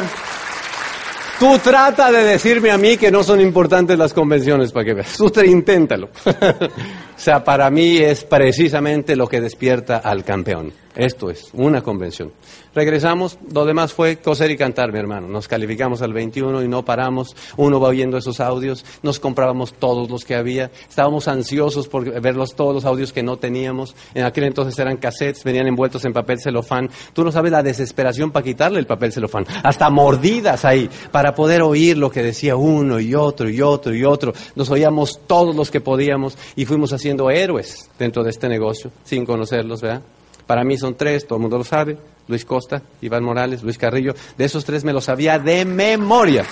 tú 1.38 1.58
trata 1.58 2.10
de 2.10 2.24
decirme 2.24 2.70
a 2.70 2.78
mí 2.78 2.96
que 2.96 3.10
no 3.10 3.22
son 3.22 3.40
importantes 3.40 3.98
las 3.98 4.12
convenciones 4.12 4.72
para 4.72 4.84
que 4.84 4.94
veas. 4.94 5.16
Tú 5.16 5.30
inténtalo. 5.44 6.08
O 7.16 7.20
sea, 7.20 7.44
para 7.44 7.70
mí 7.70 7.98
es 7.98 8.24
precisamente 8.24 9.16
lo 9.16 9.28
que 9.28 9.40
despierta 9.40 9.98
al 9.98 10.24
campeón. 10.24 10.72
Esto 10.96 11.28
es 11.28 11.50
una 11.52 11.82
convención. 11.82 12.32
Regresamos, 12.72 13.38
lo 13.52 13.64
demás 13.64 13.92
fue 13.92 14.16
coser 14.16 14.50
y 14.50 14.56
cantar, 14.56 14.92
mi 14.92 14.98
hermano. 14.98 15.28
Nos 15.28 15.46
calificamos 15.46 16.02
al 16.02 16.12
21 16.12 16.62
y 16.62 16.68
no 16.68 16.84
paramos. 16.84 17.36
Uno 17.56 17.78
va 17.80 17.88
oyendo 17.88 18.16
esos 18.16 18.40
audios, 18.40 18.84
nos 19.02 19.20
comprábamos 19.20 19.74
todos 19.74 20.10
los 20.10 20.24
que 20.24 20.34
había. 20.34 20.70
Estábamos 20.88 21.28
ansiosos 21.28 21.88
por 21.88 22.20
verlos 22.20 22.54
todos 22.54 22.74
los 22.74 22.84
audios 22.84 23.12
que 23.12 23.22
no 23.22 23.36
teníamos. 23.36 23.94
En 24.14 24.24
aquel 24.24 24.44
entonces 24.44 24.76
eran 24.78 24.96
cassettes, 24.96 25.44
venían 25.44 25.68
envueltos 25.68 26.04
en 26.04 26.12
papel 26.12 26.40
celofán. 26.40 26.90
Tú 27.12 27.24
no 27.24 27.30
sabes 27.30 27.52
la 27.52 27.62
desesperación 27.62 28.32
para 28.32 28.44
quitarle 28.44 28.80
el 28.80 28.86
papel 28.86 29.12
celofán. 29.12 29.46
Hasta 29.62 29.90
mordidas 29.90 30.64
ahí, 30.64 30.88
para 31.12 31.34
poder 31.34 31.62
oír 31.62 31.96
lo 31.96 32.10
que 32.10 32.22
decía 32.22 32.56
uno 32.56 32.98
y 32.98 33.14
otro 33.14 33.48
y 33.48 33.60
otro 33.60 33.94
y 33.94 34.04
otro. 34.04 34.32
Nos 34.56 34.70
oíamos 34.70 35.20
todos 35.26 35.54
los 35.54 35.70
que 35.70 35.80
podíamos 35.80 36.36
y 36.56 36.64
fuimos 36.64 36.92
haciendo 37.04 37.30
héroes 37.30 37.90
dentro 37.98 38.24
de 38.24 38.30
este 38.30 38.48
negocio, 38.48 38.90
sin 39.04 39.26
conocerlos, 39.26 39.82
¿verdad? 39.82 40.00
Para 40.46 40.64
mí 40.64 40.78
son 40.78 40.94
tres, 40.94 41.26
todo 41.26 41.36
el 41.36 41.42
mundo 41.42 41.58
lo 41.58 41.64
sabe. 41.64 41.98
Luis 42.28 42.46
Costa, 42.46 42.80
Iván 43.02 43.22
Morales, 43.22 43.62
Luis 43.62 43.76
Carrillo. 43.76 44.14
De 44.38 44.46
esos 44.46 44.64
tres 44.64 44.84
me 44.84 44.92
los 44.94 45.04
sabía 45.04 45.38
de 45.38 45.66
memoria. 45.66 46.46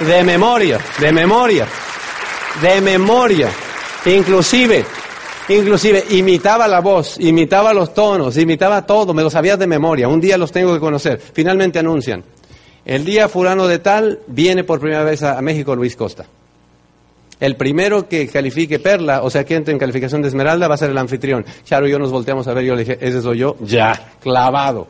De 0.00 0.22
memoria, 0.22 0.78
de 1.00 1.10
memoria, 1.10 1.66
de 2.60 2.80
memoria. 2.82 3.48
Inclusive, 4.04 4.84
inclusive 5.48 6.04
imitaba 6.10 6.68
la 6.68 6.80
voz, 6.80 7.18
imitaba 7.18 7.72
los 7.72 7.94
tonos, 7.94 8.36
imitaba 8.36 8.84
todo, 8.84 9.14
me 9.14 9.22
los 9.22 9.32
sabía 9.32 9.56
de 9.56 9.66
memoria. 9.66 10.06
Un 10.06 10.20
día 10.20 10.36
los 10.36 10.52
tengo 10.52 10.74
que 10.74 10.80
conocer. 10.80 11.18
Finalmente 11.32 11.78
anuncian. 11.78 12.22
El 12.84 13.06
día 13.06 13.30
fulano 13.30 13.66
de 13.66 13.78
tal 13.78 14.18
viene 14.26 14.64
por 14.64 14.80
primera 14.80 15.02
vez 15.02 15.22
a, 15.22 15.40
México 15.40 15.74
Luis 15.74 15.96
Costa. 15.96 16.26
El 17.40 17.56
primero 17.56 18.08
que 18.08 18.28
califique 18.28 18.78
Perla, 18.78 19.22
o 19.22 19.30
sea, 19.30 19.44
que 19.44 19.56
entre 19.56 19.72
en 19.72 19.78
calificación 19.78 20.22
de 20.22 20.28
Esmeralda, 20.28 20.68
va 20.68 20.74
a 20.74 20.78
ser 20.78 20.90
el 20.90 20.98
anfitrión. 20.98 21.44
Charo 21.64 21.86
y 21.86 21.90
yo 21.90 21.98
nos 21.98 22.12
volteamos 22.12 22.46
a 22.46 22.54
ver 22.54 22.64
yo 22.64 22.74
le 22.74 22.84
dije, 22.84 22.98
ese 23.00 23.20
soy 23.20 23.38
yo, 23.38 23.56
ya, 23.60 24.12
clavado. 24.20 24.86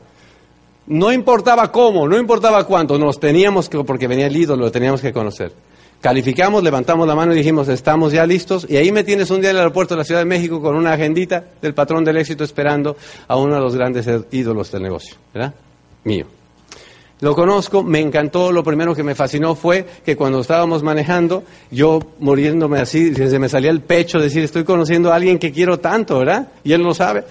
No 0.87 1.11
importaba 1.13 1.73
cómo, 1.73 2.07
no 2.07 2.19
importaba 2.19 2.65
cuánto, 2.65 2.99
nos 2.99 3.19
teníamos 3.19 3.69
que, 3.69 3.83
porque 3.85 4.07
venía 4.07 4.27
el 4.27 4.37
ídolo, 4.37 4.65
lo 4.65 4.71
teníamos 4.71 5.01
que 5.01 5.13
conocer. 5.13 5.53
Calificamos, 6.03 6.63
levantamos 6.63 7.09
la 7.09 7.15
mano 7.15 7.33
y 7.33 7.37
dijimos, 7.37 7.67
estamos 7.69 8.13
ya 8.13 8.27
listos. 8.27 8.67
Y 8.69 8.77
ahí 8.77 8.93
me 8.93 9.05
tienes 9.05 9.31
un 9.31 9.41
día 9.41 9.49
en 9.49 9.57
el 9.57 9.61
aeropuerto 9.61 9.95
de 9.95 10.01
la 10.01 10.05
Ciudad 10.05 10.21
de 10.21 10.27
México 10.27 10.61
con 10.61 10.77
una 10.77 10.93
agendita 10.93 11.43
del 11.63 11.73
patrón 11.73 12.05
del 12.05 12.19
éxito 12.19 12.45
esperando 12.45 12.95
a 13.27 13.37
uno 13.39 13.55
de 13.55 13.61
los 13.63 13.75
grandes 13.75 14.07
ídolos 14.31 14.71
del 14.71 14.83
negocio, 14.83 15.17
¿verdad? 15.33 15.55
Mío. 16.05 16.27
Lo 17.21 17.35
conozco, 17.35 17.83
me 17.83 18.01
encantó, 18.01 18.53
lo 18.53 18.63
primero 18.65 18.95
que 18.95 19.03
me 19.03 19.15
fascinó 19.15 19.55
fue 19.55 19.87
que 20.05 20.17
cuando 20.17 20.41
estábamos 20.41 20.83
manejando, 20.83 21.45
yo 21.71 22.01
muriéndome 22.19 22.81
así, 22.81 23.15
se 23.15 23.39
me 23.39 23.49
salía 23.49 23.71
el 23.71 23.81
pecho 23.81 24.19
decir, 24.19 24.43
estoy 24.43 24.65
conociendo 24.65 25.13
a 25.13 25.17
alguien 25.17 25.39
que 25.39 25.53
quiero 25.53 25.79
tanto, 25.79 26.19
¿verdad? 26.19 26.49
Y 26.65 26.73
él 26.73 26.83
lo 26.83 26.93
sabe. 26.93 27.25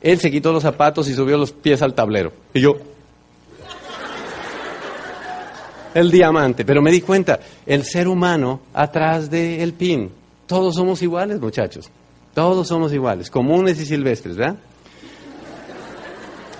Él 0.00 0.18
se 0.18 0.30
quitó 0.30 0.52
los 0.52 0.62
zapatos 0.62 1.08
y 1.08 1.14
subió 1.14 1.36
los 1.36 1.52
pies 1.52 1.82
al 1.82 1.94
tablero. 1.94 2.32
Y 2.54 2.60
yo, 2.60 2.76
el 5.94 6.10
diamante. 6.10 6.64
Pero 6.64 6.82
me 6.82 6.90
di 6.90 7.00
cuenta, 7.00 7.40
el 7.66 7.84
ser 7.84 8.08
humano 8.08 8.60
atrás 8.72 9.30
del 9.30 9.72
pin. 9.74 10.10
Todos 10.46 10.74
somos 10.74 11.02
iguales, 11.02 11.40
muchachos. 11.40 11.90
Todos 12.34 12.68
somos 12.68 12.92
iguales, 12.92 13.30
comunes 13.30 13.80
y 13.80 13.86
silvestres, 13.86 14.36
¿verdad? 14.36 14.56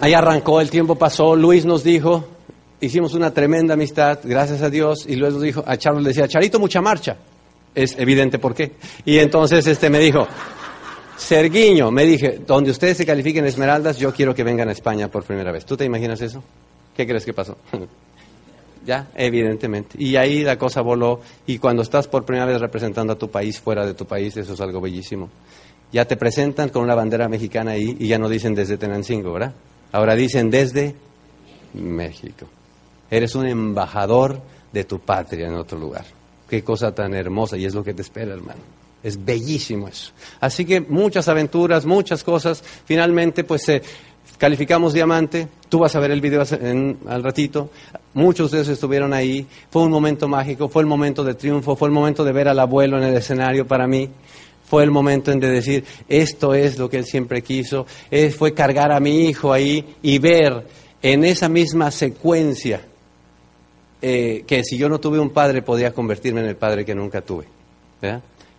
Ahí 0.00 0.14
arrancó, 0.14 0.60
el 0.60 0.70
tiempo 0.70 0.96
pasó, 0.96 1.36
Luis 1.36 1.64
nos 1.64 1.84
dijo, 1.84 2.24
hicimos 2.80 3.14
una 3.14 3.32
tremenda 3.32 3.74
amistad, 3.74 4.18
gracias 4.24 4.62
a 4.62 4.70
Dios, 4.70 5.04
y 5.08 5.16
luego 5.16 5.40
dijo, 5.40 5.62
a 5.66 5.76
Charles 5.76 6.02
le 6.02 6.08
decía, 6.08 6.28
Charito, 6.28 6.58
mucha 6.58 6.80
marcha. 6.80 7.16
Es 7.74 7.96
evidente 7.98 8.38
por 8.38 8.54
qué. 8.54 8.72
Y 9.04 9.18
entonces 9.18 9.66
este 9.66 9.90
me 9.90 10.00
dijo, 10.00 10.26
Serguiño, 11.16 11.90
me 11.90 12.04
dije, 12.04 12.40
donde 12.46 12.70
ustedes 12.70 12.96
se 12.96 13.06
califiquen 13.06 13.46
esmeraldas, 13.46 13.98
yo 13.98 14.12
quiero 14.12 14.34
que 14.34 14.42
vengan 14.42 14.68
a 14.68 14.72
España 14.72 15.08
por 15.08 15.22
primera 15.22 15.52
vez. 15.52 15.64
¿Tú 15.64 15.76
te 15.76 15.84
imaginas 15.84 16.20
eso? 16.22 16.42
¿Qué 16.96 17.06
crees 17.06 17.24
que 17.24 17.32
pasó? 17.32 17.56
Ya, 18.86 19.08
evidentemente. 19.14 20.02
Y 20.02 20.16
ahí 20.16 20.42
la 20.42 20.56
cosa 20.56 20.80
voló. 20.80 21.20
Y 21.46 21.58
cuando 21.58 21.82
estás 21.82 22.08
por 22.08 22.24
primera 22.24 22.46
vez 22.46 22.58
representando 22.62 23.12
a 23.12 23.18
tu 23.18 23.30
país 23.30 23.60
fuera 23.60 23.84
de 23.84 23.92
tu 23.92 24.06
país, 24.06 24.34
eso 24.38 24.54
es 24.54 24.60
algo 24.62 24.80
bellísimo. 24.80 25.28
Ya 25.92 26.06
te 26.06 26.16
presentan 26.16 26.70
con 26.70 26.82
una 26.82 26.94
bandera 26.94 27.28
mexicana 27.28 27.72
ahí 27.72 27.94
y 27.98 28.08
ya 28.08 28.18
no 28.18 28.26
dicen 28.26 28.54
desde 28.54 28.78
Tenancingo, 28.78 29.34
¿verdad? 29.34 29.52
Ahora 29.92 30.14
dicen 30.14 30.50
desde 30.50 30.94
México. 31.74 32.46
Eres 33.10 33.34
un 33.34 33.46
embajador 33.46 34.40
de 34.72 34.84
tu 34.84 35.00
patria 35.00 35.48
en 35.48 35.54
otro 35.54 35.78
lugar. 35.78 36.04
Qué 36.48 36.62
cosa 36.62 36.94
tan 36.94 37.14
hermosa 37.14 37.56
y 37.56 37.64
es 37.64 37.74
lo 37.74 37.82
que 37.82 37.94
te 37.94 38.02
espera, 38.02 38.32
hermano. 38.32 38.60
Es 39.02 39.24
bellísimo 39.24 39.88
eso. 39.88 40.12
Así 40.40 40.64
que 40.64 40.80
muchas 40.80 41.26
aventuras, 41.28 41.86
muchas 41.86 42.22
cosas. 42.22 42.62
Finalmente, 42.84 43.44
pues 43.44 43.62
se 43.62 43.82
calificamos 44.38 44.92
diamante, 44.92 45.48
tú 45.68 45.80
vas 45.80 45.94
a 45.96 46.00
ver 46.00 46.10
el 46.10 46.20
video 46.20 46.42
al 47.08 47.22
ratito, 47.22 47.70
muchos 48.14 48.50
de 48.50 48.58
ellos 48.58 48.68
estuvieron 48.68 49.12
ahí, 49.12 49.46
fue 49.70 49.82
un 49.82 49.90
momento 49.90 50.28
mágico, 50.28 50.68
fue 50.68 50.82
el 50.82 50.86
momento 50.86 51.24
de 51.24 51.34
triunfo, 51.34 51.76
fue 51.76 51.88
el 51.88 51.94
momento 51.94 52.24
de 52.24 52.32
ver 52.32 52.48
al 52.48 52.58
abuelo 52.58 52.96
en 52.96 53.04
el 53.04 53.14
escenario 53.14 53.66
para 53.66 53.86
mí, 53.86 54.08
fue 54.66 54.82
el 54.84 54.90
momento 54.90 55.30
en 55.30 55.40
de 55.40 55.50
decir, 55.50 55.84
esto 56.08 56.54
es 56.54 56.78
lo 56.78 56.88
que 56.88 56.98
él 56.98 57.04
siempre 57.04 57.42
quiso, 57.42 57.86
fue 58.38 58.54
cargar 58.54 58.92
a 58.92 59.00
mi 59.00 59.26
hijo 59.26 59.52
ahí 59.52 59.96
y 60.00 60.18
ver 60.18 60.66
en 61.02 61.24
esa 61.24 61.48
misma 61.48 61.90
secuencia 61.90 62.80
eh, 64.02 64.44
que 64.46 64.64
si 64.64 64.78
yo 64.78 64.88
no 64.88 64.98
tuve 64.98 65.18
un 65.18 65.30
padre 65.30 65.62
podía 65.62 65.92
convertirme 65.92 66.40
en 66.40 66.46
el 66.46 66.56
padre 66.56 66.84
que 66.84 66.94
nunca 66.94 67.20
tuve. 67.20 67.46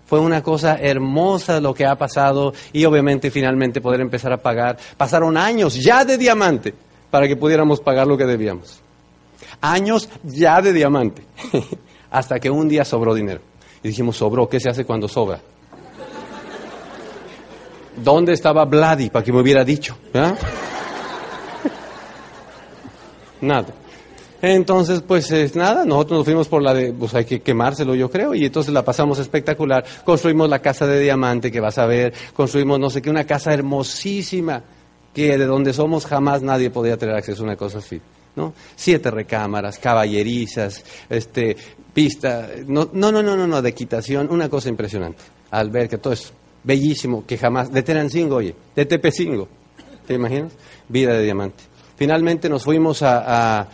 Fue 0.05 0.19
una 0.19 0.43
cosa 0.43 0.77
hermosa 0.77 1.61
lo 1.61 1.73
que 1.73 1.85
ha 1.85 1.95
pasado 1.95 2.53
y 2.73 2.85
obviamente 2.85 3.31
finalmente 3.31 3.81
poder 3.81 4.01
empezar 4.01 4.33
a 4.33 4.37
pagar. 4.37 4.77
Pasaron 4.97 5.37
años 5.37 5.75
ya 5.75 6.03
de 6.05 6.17
diamante 6.17 6.73
para 7.09 7.27
que 7.27 7.35
pudiéramos 7.35 7.79
pagar 7.79 8.07
lo 8.07 8.17
que 8.17 8.25
debíamos. 8.25 8.81
Años 9.61 10.09
ya 10.23 10.61
de 10.61 10.73
diamante. 10.73 11.23
Hasta 12.11 12.39
que 12.39 12.49
un 12.49 12.67
día 12.67 12.83
sobró 12.83 13.13
dinero. 13.13 13.41
Y 13.83 13.87
dijimos, 13.87 14.17
sobró, 14.17 14.49
¿qué 14.49 14.59
se 14.59 14.69
hace 14.69 14.85
cuando 14.85 15.07
sobra? 15.07 15.39
¿Dónde 17.95 18.33
estaba 18.33 18.65
Vladi 18.65 19.09
para 19.09 19.23
que 19.23 19.31
me 19.31 19.39
hubiera 19.39 19.63
dicho? 19.63 19.97
Nada. 23.41 23.80
Entonces, 24.41 25.01
pues 25.01 25.55
nada, 25.55 25.85
nosotros 25.85 26.19
nos 26.19 26.25
fuimos 26.25 26.47
por 26.47 26.63
la 26.63 26.73
de, 26.73 26.91
pues 26.93 27.13
hay 27.13 27.25
que 27.25 27.41
quemárselo, 27.41 27.93
yo 27.93 28.09
creo, 28.09 28.33
y 28.33 28.45
entonces 28.45 28.73
la 28.73 28.83
pasamos 28.83 29.19
espectacular. 29.19 29.85
Construimos 30.03 30.49
la 30.49 30.59
casa 30.59 30.87
de 30.87 30.99
diamante 30.99 31.51
que 31.51 31.59
vas 31.59 31.77
a 31.77 31.85
ver, 31.85 32.13
construimos 32.33 32.79
no 32.79 32.89
sé 32.89 33.01
qué, 33.01 33.09
una 33.09 33.25
casa 33.25 33.53
hermosísima, 33.53 34.63
que 35.13 35.37
de 35.37 35.45
donde 35.45 35.73
somos 35.73 36.05
jamás 36.05 36.41
nadie 36.41 36.71
podía 36.71 36.97
tener 36.97 37.15
acceso 37.15 37.43
a 37.43 37.45
una 37.45 37.55
cosa 37.55 37.77
así. 37.77 38.01
¿no? 38.35 38.53
Siete 38.75 39.11
recámaras, 39.11 39.77
caballerizas, 39.77 40.83
este, 41.09 41.55
pista, 41.93 42.49
no, 42.65 42.89
no, 42.93 43.11
no, 43.11 43.21
no, 43.21 43.45
no, 43.45 43.61
de 43.61 43.69
equitación, 43.69 44.27
una 44.31 44.49
cosa 44.49 44.69
impresionante. 44.69 45.21
Al 45.51 45.69
ver 45.69 45.87
que 45.87 45.99
todo 45.99 46.13
es 46.13 46.33
bellísimo, 46.63 47.25
que 47.27 47.37
jamás, 47.37 47.71
de 47.71 47.83
Tenancingo, 47.83 48.37
oye, 48.37 48.55
de 48.75 48.85
Tepecingo, 48.85 49.47
¿te 50.07 50.15
imaginas? 50.15 50.53
Vida 50.87 51.13
de 51.13 51.23
diamante. 51.23 51.63
Finalmente 51.95 52.49
nos 52.49 52.63
fuimos 52.63 53.03
a 53.03 53.67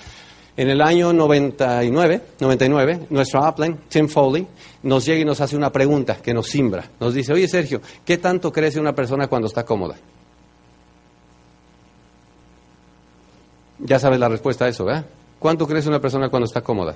en 0.57 0.69
el 0.69 0.81
año 0.81 1.13
99, 1.13 2.21
99 2.39 3.07
nuestro 3.11 3.47
upline, 3.47 3.77
Tim 3.87 4.07
Foley, 4.07 4.47
nos 4.83 5.05
llega 5.05 5.21
y 5.21 5.25
nos 5.25 5.39
hace 5.39 5.55
una 5.55 5.71
pregunta 5.71 6.15
que 6.15 6.33
nos 6.33 6.47
simbra. 6.47 6.89
Nos 6.99 7.13
dice, 7.13 7.31
oye 7.31 7.47
Sergio, 7.47 7.79
¿qué 8.03 8.17
tanto 8.17 8.51
crece 8.51 8.79
una 8.79 8.93
persona 8.93 9.27
cuando 9.27 9.47
está 9.47 9.63
cómoda? 9.63 9.95
Ya 13.79 13.99
sabes 13.99 14.19
la 14.19 14.27
respuesta 14.27 14.65
a 14.65 14.67
eso, 14.67 14.83
¿verdad? 14.83 15.05
¿Cuánto 15.37 15.67
crece 15.67 15.87
una 15.87 16.01
persona 16.01 16.29
cuando 16.29 16.47
está 16.47 16.61
cómoda? 16.61 16.95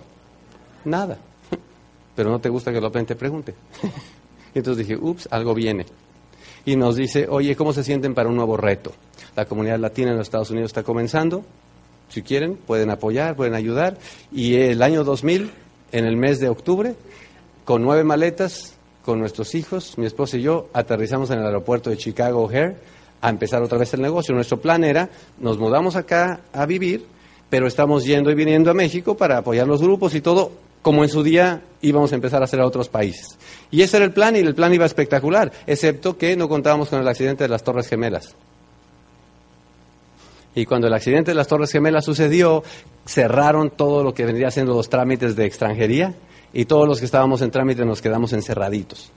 Nada. 0.83 1.19
Pero 2.15 2.31
no 2.31 2.39
te 2.39 2.49
gusta 2.49 2.73
que 2.73 2.81
lo 2.81 2.91
te 2.91 3.15
pregunte. 3.15 3.53
Entonces 4.55 4.87
dije, 4.87 4.99
ups, 4.99 5.27
algo 5.29 5.53
viene. 5.53 5.85
Y 6.65 6.75
nos 6.75 6.95
dice, 6.95 7.27
oye, 7.29 7.55
¿cómo 7.55 7.73
se 7.73 7.83
sienten 7.83 8.15
para 8.15 8.27
un 8.27 8.35
nuevo 8.35 8.57
reto? 8.57 8.91
La 9.35 9.45
comunidad 9.45 9.79
latina 9.79 10.09
en 10.11 10.17
los 10.17 10.27
Estados 10.27 10.49
Unidos 10.49 10.69
está 10.69 10.81
comenzando, 10.81 11.43
si 12.11 12.21
quieren, 12.21 12.57
pueden 12.57 12.89
apoyar, 12.89 13.35
pueden 13.35 13.55
ayudar. 13.55 13.97
Y 14.31 14.55
el 14.55 14.81
año 14.81 15.03
2000, 15.03 15.49
en 15.91 16.05
el 16.05 16.17
mes 16.17 16.39
de 16.39 16.49
octubre, 16.49 16.95
con 17.63 17.81
nueve 17.81 18.03
maletas, 18.03 18.75
con 19.03 19.19
nuestros 19.19 19.55
hijos, 19.55 19.97
mi 19.97 20.05
esposa 20.05 20.37
y 20.37 20.41
yo, 20.41 20.69
aterrizamos 20.73 21.29
en 21.31 21.39
el 21.39 21.45
aeropuerto 21.45 21.89
de 21.89 21.97
Chicago 21.97 22.43
O'Hare 22.43 22.75
a 23.21 23.29
empezar 23.29 23.63
otra 23.63 23.77
vez 23.77 23.93
el 23.93 24.01
negocio. 24.01 24.35
Nuestro 24.35 24.59
plan 24.59 24.83
era, 24.83 25.09
nos 25.39 25.57
mudamos 25.57 25.95
acá 25.95 26.41
a 26.51 26.65
vivir, 26.65 27.05
pero 27.49 27.67
estamos 27.67 28.03
yendo 28.03 28.29
y 28.29 28.35
viniendo 28.35 28.71
a 28.71 28.73
México 28.73 29.15
para 29.15 29.37
apoyar 29.37 29.67
los 29.67 29.81
grupos 29.81 30.13
y 30.13 30.21
todo, 30.21 30.51
como 30.81 31.03
en 31.03 31.09
su 31.09 31.23
día 31.23 31.61
íbamos 31.81 32.11
a 32.11 32.15
empezar 32.15 32.41
a 32.41 32.45
hacer 32.45 32.59
a 32.59 32.67
otros 32.67 32.89
países. 32.89 33.37
Y 33.69 33.83
ese 33.83 33.97
era 33.97 34.05
el 34.05 34.11
plan 34.11 34.35
y 34.35 34.39
el 34.39 34.55
plan 34.55 34.73
iba 34.73 34.85
espectacular, 34.85 35.51
excepto 35.65 36.17
que 36.17 36.35
no 36.35 36.49
contábamos 36.49 36.89
con 36.89 36.99
el 36.99 37.07
accidente 37.07 37.45
de 37.45 37.49
las 37.49 37.63
Torres 37.63 37.87
Gemelas. 37.87 38.35
Y 40.53 40.65
cuando 40.65 40.87
el 40.87 40.93
accidente 40.93 41.31
de 41.31 41.35
las 41.35 41.47
Torres 41.47 41.71
Gemelas 41.71 42.05
sucedió, 42.05 42.63
cerraron 43.05 43.69
todo 43.69 44.03
lo 44.03 44.13
que 44.13 44.25
vendría 44.25 44.51
siendo 44.51 44.73
los 44.73 44.89
trámites 44.89 45.35
de 45.35 45.45
extranjería 45.45 46.13
y 46.53 46.65
todos 46.65 46.87
los 46.87 46.99
que 46.99 47.05
estábamos 47.05 47.41
en 47.41 47.51
trámite 47.51 47.85
nos 47.85 48.01
quedamos 48.01 48.33
encerraditos. 48.33 49.11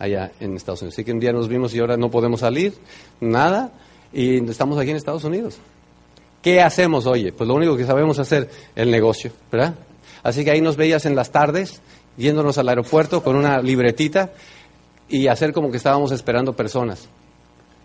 allá 0.00 0.32
en 0.40 0.56
Estados 0.56 0.80
Unidos. 0.82 0.94
Así 0.94 1.04
que 1.04 1.12
un 1.12 1.20
día 1.20 1.32
nos 1.32 1.46
vimos 1.46 1.74
y 1.74 1.78
ahora 1.78 1.96
no 1.96 2.10
podemos 2.10 2.40
salir, 2.40 2.74
nada, 3.20 3.70
y 4.12 4.42
estamos 4.50 4.78
aquí 4.78 4.90
en 4.90 4.96
Estados 4.96 5.24
Unidos. 5.24 5.58
¿Qué 6.42 6.62
hacemos, 6.62 7.06
oye? 7.06 7.32
Pues 7.32 7.46
lo 7.46 7.54
único 7.54 7.76
que 7.76 7.84
sabemos 7.84 8.18
hacer, 8.18 8.48
el 8.74 8.90
negocio, 8.90 9.30
¿verdad? 9.52 9.74
Así 10.22 10.42
que 10.42 10.50
ahí 10.50 10.62
nos 10.62 10.76
veías 10.76 11.04
en 11.04 11.14
las 11.14 11.30
tardes, 11.30 11.82
yéndonos 12.16 12.56
al 12.56 12.68
aeropuerto 12.70 13.22
con 13.22 13.36
una 13.36 13.60
libretita 13.60 14.32
y 15.08 15.26
hacer 15.26 15.52
como 15.52 15.70
que 15.70 15.76
estábamos 15.76 16.12
esperando 16.12 16.54
personas. 16.54 17.08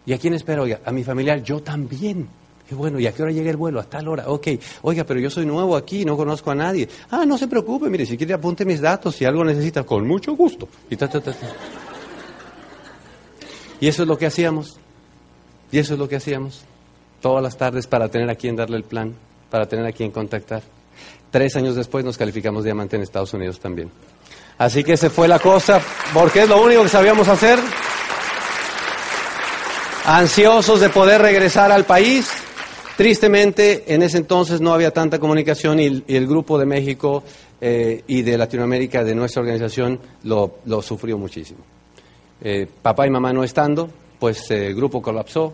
¿Y 0.06 0.14
a 0.14 0.18
quién 0.18 0.34
espero? 0.34 0.64
Oiga, 0.64 0.80
a 0.86 0.92
mi 0.92 1.04
familiar, 1.04 1.44
yo 1.44 1.62
también. 1.62 2.30
Qué 2.68 2.74
bueno, 2.74 3.00
¿y 3.00 3.06
a 3.06 3.14
qué 3.14 3.22
hora 3.22 3.32
llega 3.32 3.52
el 3.52 3.58
vuelo? 3.58 3.80
A 3.80 3.84
tal 3.84 4.08
hora. 4.08 4.24
Ok, 4.28 4.48
oiga, 4.82 5.04
pero 5.04 5.20
yo 5.20 5.30
soy 5.30 5.46
nuevo 5.46 5.76
aquí, 5.76 6.04
no 6.04 6.18
conozco 6.18 6.50
a 6.50 6.56
nadie. 6.56 6.90
Ah, 7.12 7.24
no 7.26 7.38
se 7.38 7.48
preocupe, 7.48 7.90
mire, 7.90 8.08
si 8.08 8.18
quiere 8.18 8.34
apunte 8.34 8.66
mis 8.66 8.82
datos, 8.82 9.16
si 9.16 9.24
algo 9.24 9.44
necesita, 9.44 9.84
con 9.84 10.08
mucho 10.08 10.36
gusto. 10.36 10.68
Y, 10.90 10.96
y 13.80 13.88
eso 13.88 14.02
es 14.02 14.08
lo 14.08 14.18
que 14.18 14.26
hacíamos. 14.26 14.80
Y 15.72 15.78
eso 15.78 15.94
es 15.94 16.00
lo 16.00 16.10
que 16.10 16.16
hacíamos. 16.16 16.64
Todas 17.22 17.44
las 17.44 17.56
tardes 17.56 17.86
para 17.86 18.10
tener 18.10 18.30
a 18.32 18.36
quien 18.36 18.56
darle 18.56 18.78
el 18.78 18.84
plan, 18.84 19.14
para 19.52 19.68
tener 19.68 19.86
a 19.86 19.92
quien 19.92 20.10
contactar. 20.10 20.64
Tres 21.30 21.56
años 21.58 21.76
después 21.76 22.04
nos 22.04 22.18
calificamos 22.18 22.64
diamante 22.64 22.96
en 22.96 23.04
Estados 23.04 23.32
Unidos 23.34 23.60
también. 23.60 23.92
Así 24.58 24.84
que 24.84 24.98
se 24.98 25.12
fue 25.12 25.28
la 25.28 25.38
cosa, 25.38 25.80
porque 26.14 26.44
es 26.44 26.50
lo 26.50 26.64
único 26.64 26.82
que 26.82 26.90
sabíamos 26.90 27.28
hacer. 27.28 27.60
Ansiosos 30.06 30.80
de 30.80 30.90
poder 30.90 31.22
regresar 31.22 31.72
al 31.72 31.84
país 31.84 32.32
Tristemente, 32.98 33.94
en 33.94 34.04
ese 34.04 34.18
entonces 34.18 34.62
no 34.62 34.74
había 34.74 34.92
tanta 34.92 35.20
comunicación 35.20 35.80
y, 35.80 36.04
el 36.08 36.28
grupo 36.28 36.58
de 36.58 36.66
México 36.66 37.24
eh, 37.60 38.04
y 38.08 38.22
de 38.22 38.38
Latinoamérica 38.38 39.04
de 39.04 39.14
nuestra 39.14 39.42
organización 39.42 40.00
lo, 40.24 40.60
sufrió 40.82 41.18
muchísimo. 41.18 41.60
Eh, 42.42 42.68
papá 42.82 43.06
y 43.06 43.10
mamá 43.10 43.34
no 43.34 43.44
estando, 43.44 43.90
pues 44.18 44.50
el 44.52 44.74
grupo 44.76 45.02
colapsó, 45.02 45.54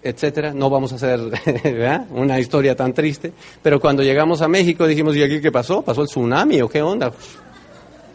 etcétera. 0.00 0.52
No 0.54 0.70
vamos 0.70 0.92
a 0.92 0.96
hacer 0.96 1.20
una 2.10 2.38
historia 2.38 2.76
tan 2.76 2.92
triste, 2.92 3.32
pero 3.60 3.80
cuando 3.80 4.04
llegamos 4.04 4.42
a 4.42 4.48
México 4.48 4.86
dijimos, 4.86 5.16
¿y 5.16 5.24
aquí 5.24 5.40
qué 5.40 5.50
pasó? 5.50 5.82
¿Pasó 5.82 6.02
el 6.02 6.08
tsunami 6.08 6.60
o 6.60 6.68
qué 6.68 6.82
onda? 6.82 7.12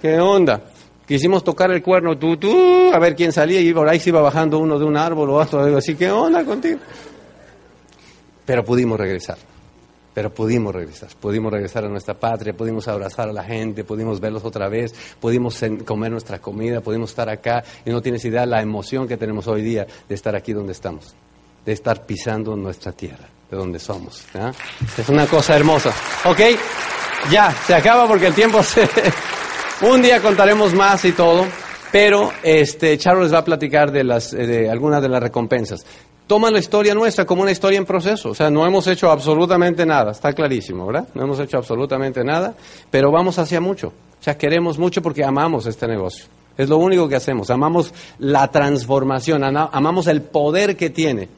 ¿Qué 0.01 0.18
onda? 0.18 0.62
Quisimos 1.05 1.43
tocar 1.43 1.72
el 1.72 1.82
cuerno, 1.82 2.18
tú, 2.18 2.38
tú, 2.38 2.91
a 2.93 2.99
ver 2.99 3.16
quién 3.16 3.34
salía 3.34 3.60
y 3.60 3.74
por 3.74 3.88
ahí 3.88 3.99
se 3.99 4.10
iba 4.10 4.22
bajando 4.22 4.60
uno 4.60 4.78
de 4.78 4.86
un 4.86 4.95
árbol 4.95 5.30
o 5.30 5.41
algo 5.41 5.78
así. 5.78 5.95
¿Qué 5.95 6.10
onda 6.10 6.43
contigo? 6.45 6.80
Pero 8.47 8.63
pudimos 8.63 8.97
regresar, 8.97 9.37
pero 10.13 10.33
pudimos 10.33 10.73
regresar, 10.73 11.09
pudimos 11.19 11.51
regresar 11.51 11.83
a 11.83 11.89
nuestra 11.89 12.13
patria, 12.13 12.53
pudimos 12.53 12.87
abrazar 12.87 13.27
a 13.27 13.33
la 13.33 13.43
gente, 13.43 13.83
pudimos 13.83 14.21
verlos 14.21 14.45
otra 14.45 14.69
vez, 14.69 14.95
pudimos 15.19 15.61
comer 15.85 16.11
nuestra 16.11 16.39
comida, 16.39 16.79
pudimos 16.79 17.09
estar 17.09 17.29
acá 17.29 17.61
y 17.85 17.91
no 17.91 18.01
tienes 18.01 18.23
idea 18.23 18.45
la 18.45 18.61
emoción 18.61 19.05
que 19.05 19.17
tenemos 19.17 19.47
hoy 19.47 19.63
día 19.63 19.85
de 20.07 20.15
estar 20.15 20.33
aquí 20.33 20.53
donde 20.53 20.71
estamos, 20.71 21.13
de 21.65 21.73
estar 21.73 22.05
pisando 22.05 22.55
nuestra 22.55 22.93
tierra, 22.93 23.27
de 23.51 23.57
donde 23.57 23.79
somos. 23.79 24.23
Es 24.97 25.09
una 25.09 25.27
cosa 25.27 25.57
hermosa. 25.57 25.93
¿Ok? 26.23 26.39
Ya, 27.29 27.51
se 27.51 27.75
acaba 27.75 28.07
porque 28.07 28.27
el 28.27 28.33
tiempo 28.33 28.63
se... 28.63 28.87
Un 29.81 30.01
día 30.01 30.21
contaremos 30.21 30.73
más 30.73 31.03
y 31.03 31.11
todo. 31.11 31.45
Pero 31.91 32.31
este, 32.43 32.97
Charo 32.97 33.21
les 33.21 33.33
va 33.33 33.39
a 33.39 33.43
platicar 33.43 33.91
de, 33.91 34.05
las, 34.05 34.31
de 34.31 34.69
algunas 34.69 35.01
de 35.01 35.09
las 35.09 35.21
recompensas 35.21 35.85
toma 36.28 36.51
la 36.51 36.59
historia 36.59 36.93
nuestra 36.93 37.25
como 37.25 37.41
una 37.41 37.51
historia 37.51 37.78
en 37.78 37.86
proceso. 37.86 38.30
O 38.30 38.36
sea, 38.36 38.49
no 38.49 38.65
hemos 38.65 38.86
hecho 38.88 39.09
absolutamente 39.09 39.86
nada, 39.86 40.11
está 40.11 40.34
clarísimo, 40.34 40.86
¿verdad? 40.86 41.07
No 41.15 41.23
hemos 41.23 41.39
hecho 41.39 41.57
absolutamente 41.57 42.23
nada, 42.23 42.53
pero 42.91 43.11
vamos 43.11 43.39
hacia 43.39 43.61
mucho. 43.61 43.88
O 44.19 44.23
sea, 44.23 44.38
queremos 44.38 44.78
mucho 44.78 45.01
porque 45.01 45.23
amamos 45.23 45.65
este 45.65 45.88
negocio. 45.88 46.25
Es 46.57 46.69
lo 46.69 46.78
único 46.78 47.07
que 47.07 47.15
hacemos. 47.15 47.49
Amamos 47.49 47.93
la 48.19 48.49
transformación, 48.49 49.43
amamos 49.43 50.07
el 50.07 50.21
poder 50.21 50.75
que 50.75 50.89
tiene 50.89 51.30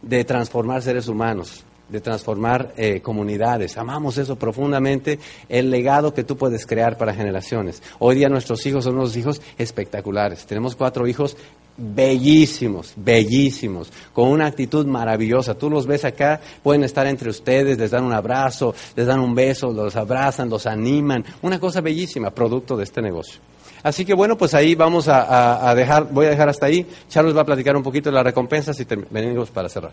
de 0.00 0.24
transformar 0.24 0.82
seres 0.82 1.08
humanos, 1.08 1.64
de 1.88 2.00
transformar 2.00 2.72
eh, 2.76 3.00
comunidades. 3.00 3.76
Amamos 3.76 4.18
eso 4.18 4.36
profundamente, 4.36 5.18
el 5.48 5.70
legado 5.70 6.14
que 6.14 6.22
tú 6.22 6.36
puedes 6.36 6.64
crear 6.64 6.96
para 6.96 7.12
generaciones. 7.12 7.82
Hoy 7.98 8.14
día 8.14 8.28
nuestros 8.28 8.64
hijos 8.66 8.84
son 8.84 8.94
unos 8.94 9.16
hijos 9.16 9.42
espectaculares. 9.58 10.46
Tenemos 10.46 10.76
cuatro 10.76 11.08
hijos 11.08 11.36
bellísimos, 11.76 12.92
bellísimos, 12.96 13.90
con 14.12 14.28
una 14.28 14.46
actitud 14.46 14.86
maravillosa. 14.86 15.54
Tú 15.54 15.70
los 15.70 15.86
ves 15.86 16.04
acá, 16.04 16.40
pueden 16.62 16.84
estar 16.84 17.06
entre 17.06 17.30
ustedes, 17.30 17.78
les 17.78 17.90
dan 17.90 18.04
un 18.04 18.12
abrazo, 18.12 18.74
les 18.96 19.06
dan 19.06 19.20
un 19.20 19.34
beso, 19.34 19.72
los 19.72 19.96
abrazan, 19.96 20.48
los 20.48 20.66
animan. 20.66 21.24
Una 21.42 21.58
cosa 21.58 21.80
bellísima, 21.80 22.30
producto 22.30 22.76
de 22.76 22.84
este 22.84 23.02
negocio. 23.02 23.40
Así 23.82 24.04
que 24.04 24.14
bueno, 24.14 24.36
pues 24.36 24.54
ahí 24.54 24.74
vamos 24.74 25.08
a, 25.08 25.74
dejar, 25.74 26.08
voy 26.12 26.26
a 26.26 26.30
dejar 26.30 26.48
hasta 26.48 26.66
ahí. 26.66 26.86
Charles 27.08 27.36
va 27.36 27.42
a 27.42 27.46
platicar 27.46 27.76
un 27.76 27.82
poquito 27.82 28.10
de 28.10 28.14
las 28.14 28.24
recompensas 28.24 28.78
y 28.78 28.86
venimos 29.10 29.50
para 29.50 29.68
cerrar. 29.68 29.92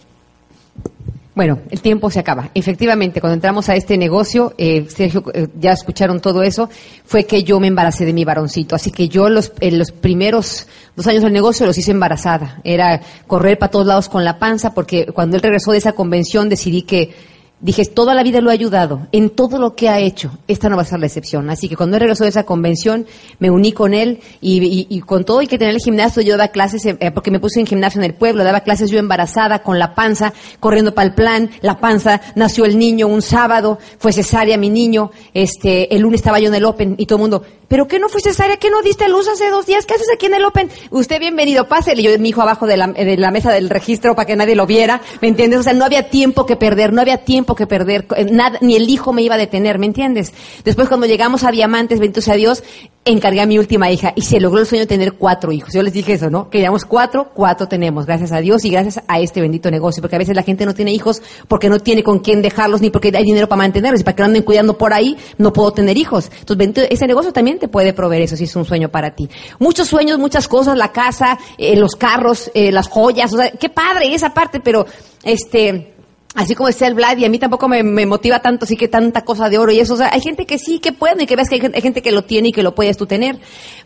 Bueno, 1.40 1.60
el 1.70 1.80
tiempo 1.80 2.12
se 2.12 2.20
acaba. 2.20 2.50
Efectivamente, 2.54 3.22
cuando 3.22 3.36
entramos 3.36 3.70
a 3.70 3.76
este 3.78 3.98
negocio, 3.98 4.54
eh, 4.58 4.86
Sergio, 4.90 5.24
eh, 5.34 5.48
ya 5.58 5.72
escucharon 5.72 6.20
todo 6.20 6.44
eso, 6.44 6.70
fue 7.06 7.24
que 7.24 7.46
yo 7.46 7.62
me 7.62 7.68
embaracé 7.68 8.04
de 8.04 8.12
mi 8.12 8.26
varoncito. 8.26 8.76
Así 8.76 8.92
que 8.92 9.08
yo 9.08 9.30
los, 9.30 9.54
en 9.62 9.80
los 9.80 9.94
primeros 9.94 10.68
dos 10.98 11.08
años 11.08 11.24
del 11.24 11.32
negocio 11.32 11.66
los 11.66 11.78
hice 11.78 11.92
embarazada. 11.92 12.60
Era 12.66 13.00
correr 13.26 13.58
para 13.58 13.72
todos 13.72 13.88
lados 13.88 14.10
con 14.10 14.26
la 14.26 14.38
panza, 14.38 14.74
porque 14.74 15.06
cuando 15.14 15.38
él 15.38 15.42
regresó 15.42 15.72
de 15.72 15.78
esa 15.78 15.94
convención 15.94 16.50
decidí 16.50 16.82
que 16.82 17.16
Dije, 17.62 17.84
toda 17.84 18.14
la 18.14 18.24
vida 18.24 18.39
lo 18.39 18.51
he 18.51 18.53
ayudado, 18.53 19.07
en 19.12 19.30
todo 19.30 19.60
lo 19.60 19.76
que 19.76 19.89
ha 19.89 19.99
hecho, 19.99 20.32
esta 20.47 20.70
no 20.70 20.78
va 20.78 20.84
a 20.84 20.86
ser 20.86 21.01
la 21.01 21.07
excepción. 21.07 21.49
Así 21.49 21.68
que 21.68 21.76
cuando 21.76 21.97
él 21.97 22.01
regresó 22.01 22.24
de 22.24 22.30
esa 22.30 22.45
convención, 22.45 23.05
me 23.39 23.51
uní 23.51 23.74
con 23.74 23.93
él 23.93 24.22
y, 24.39 25.01
con 25.01 25.26
todo 25.26 25.41
y 25.41 25.47
que 25.47 25.57
tenía 25.57 25.74
el 25.74 25.82
gimnasio, 25.82 26.22
yo 26.22 26.38
daba 26.38 26.53
clases, 26.53 26.86
eh, 26.86 27.12
porque 27.12 27.32
me 27.32 27.41
puse 27.41 27.60
en 27.60 27.66
gimnasio 27.66 27.99
en 27.99 28.05
el 28.05 28.14
pueblo, 28.14 28.45
daba 28.45 28.62
clases 28.62 28.89
yo 28.89 28.97
embarazada, 28.97 29.62
con 29.62 29.78
la 29.78 29.93
panza, 29.93 30.32
corriendo 30.62 30.93
para 30.93 31.10
el 31.10 31.16
plan, 31.16 31.49
la 31.60 31.82
panza, 31.82 32.22
nació 32.36 32.64
el 32.64 32.80
niño 32.80 33.07
un 33.07 33.22
sábado, 33.22 33.78
fue 33.97 34.14
cesárea 34.14 34.57
mi 34.57 34.70
niño, 34.70 35.12
este, 35.34 35.93
el 35.93 36.01
lunes 36.01 36.22
estaba 36.22 36.39
yo 36.39 36.47
en 36.47 36.55
el 36.55 36.64
Open 36.64 36.95
y 36.97 37.07
todo 37.07 37.18
el 37.18 37.22
mundo, 37.22 37.43
¿pero 37.68 37.89
qué 37.89 37.99
no 37.99 38.07
fue 38.07 38.22
cesárea? 38.22 38.57
¿Qué 38.57 38.70
no 38.70 38.82
diste 38.82 39.07
luz 39.10 39.28
hace 39.28 39.49
dos 39.49 39.66
días? 39.66 39.86
¿Qué 39.86 39.93
haces 39.93 40.07
aquí 40.14 40.26
en 40.26 40.34
el 40.34 40.45
Open? 40.45 40.70
Usted 40.89 41.20
bienvenido, 41.20 41.68
pásele. 41.68 42.01
Yo, 42.01 42.18
mi 42.20 42.30
hijo 42.30 42.41
abajo 42.41 42.66
de 42.66 42.78
la, 42.78 42.88
de 42.88 43.18
la 43.18 43.32
mesa 43.32 43.51
del 43.51 43.70
registro 43.70 44.16
para 44.16 44.26
que 44.26 44.36
nadie 44.36 44.55
lo 44.55 44.66
viera, 44.66 45.01
¿me 45.22 45.28
entiendes? 45.28 45.60
O 45.60 45.64
sea, 45.64 45.74
no 45.74 45.86
había 45.86 46.10
tiempo 46.10 46.45
que 46.45 46.55
perder, 46.55 46.93
no 46.93 47.01
había 47.01 47.18
tiempo 47.18 47.49
que 47.56 47.68
perder, 47.68 48.06
eh, 48.16 48.26
nada, 48.26 48.58
ni 48.62 48.76
el 48.76 48.89
hijo 48.89 49.14
me 49.14 49.22
iba 49.22 49.36
a 49.36 49.38
detener, 49.38 49.80
¿me 49.80 49.86
entiendes? 49.86 50.34
Después 50.64 50.88
cuando 50.88 51.08
llegamos 51.08 51.43
a 51.43 51.52
Diamantes, 51.52 52.00
bendito 52.00 52.22
sea 52.22 52.36
Dios, 52.36 52.64
encargué 53.06 53.41
a 53.41 53.45
mi 53.45 53.58
última 53.58 53.89
hija 53.91 54.14
y 54.16 54.22
se 54.22 54.39
logró 54.39 54.60
el 54.60 54.66
sueño 54.66 54.84
de 54.84 54.88
tener 54.88 55.14
cuatro 55.14 55.52
hijos. 55.52 55.74
Yo 55.74 55.82
les 55.82 55.93
dije 55.93 56.14
eso, 56.14 56.30
¿no? 56.30 56.50
Queríamos 56.50 56.86
cuatro, 56.86 57.32
cuatro 57.34 57.68
tenemos, 57.68 58.06
gracias 58.06 58.32
a 58.32 58.39
Dios 58.39 58.66
y 58.66 58.70
gracias 58.70 59.04
a 59.08 59.20
este 59.20 59.41
bendito 59.41 59.72
negocio, 59.72 60.02
porque 60.02 60.16
a 60.16 60.20
veces 60.20 60.36
la 60.36 60.43
gente 60.43 60.66
no 60.66 60.74
tiene 60.74 60.93
hijos 60.93 61.22
porque 61.47 61.70
no 61.70 61.80
tiene 61.80 62.04
con 62.04 62.20
quién 62.20 62.41
dejarlos 62.41 62.82
ni 62.82 62.89
porque 62.89 63.12
hay 63.16 63.24
dinero 63.24 63.47
para 63.47 63.58
mantenerlos 63.58 64.02
y 64.02 64.04
para 64.04 64.16
que 64.16 64.24
no 64.24 64.28
anden 64.28 64.43
cuidando 64.43 64.78
por 64.78 64.93
ahí, 64.93 65.18
no 65.38 65.54
puedo 65.54 65.72
tener 65.72 65.97
hijos. 65.97 66.32
Entonces, 66.39 66.88
ese 66.89 67.08
negocio 67.08 67.32
también 67.34 67.60
te 67.60 67.68
puede 67.68 67.93
proveer 67.93 68.24
eso 68.24 68.36
si 68.36 68.43
es 68.43 68.56
un 68.56 68.66
sueño 68.66 68.89
para 68.89 69.16
ti. 69.16 69.30
Muchos 69.60 69.88
sueños, 69.88 70.20
muchas 70.20 70.47
cosas, 70.47 70.78
la 70.78 70.91
casa, 70.91 71.38
eh, 71.58 71.76
los 71.76 71.95
carros, 71.95 72.52
eh, 72.54 72.72
las 72.72 72.88
joyas, 72.88 73.34
o 73.34 73.38
sea, 73.38 73.52
qué 73.52 73.70
padre 73.70 74.14
esa 74.14 74.34
parte, 74.34 74.60
pero 74.60 74.86
este 75.24 75.99
así 76.36 76.56
como 76.56 76.68
decía 76.68 76.88
el 76.88 76.94
Vlad, 76.94 77.18
y 77.18 77.26
a 77.26 77.30
mí 77.30 77.40
tampoco 77.40 77.68
me, 77.68 77.84
motiva 78.06 78.40
tanto, 78.40 78.66
así 78.66 78.78
que 78.78 78.88
tanta 78.88 79.24
cosa 79.24 79.50
de 79.50 79.58
oro 79.58 79.72
y 79.72 79.80
eso. 79.80 79.94
O 79.94 79.98
sea, 79.98 80.10
hay 80.14 80.22
gente 80.22 80.46
que 80.46 80.58
sí, 80.58 80.80
que 80.80 80.92
puede, 80.92 81.24
y 81.24 81.26
que 81.26 81.36
ves 81.36 81.50
que 81.50 81.56
hay 81.56 81.82
gente, 81.82 82.02
que 82.02 82.12
lo 82.12 82.24
tiene 82.24 82.50
y 82.50 82.52
que 82.52 82.64
lo 82.64 82.76
puedes 82.76 82.98
tú 82.98 83.06
tener. 83.06 83.40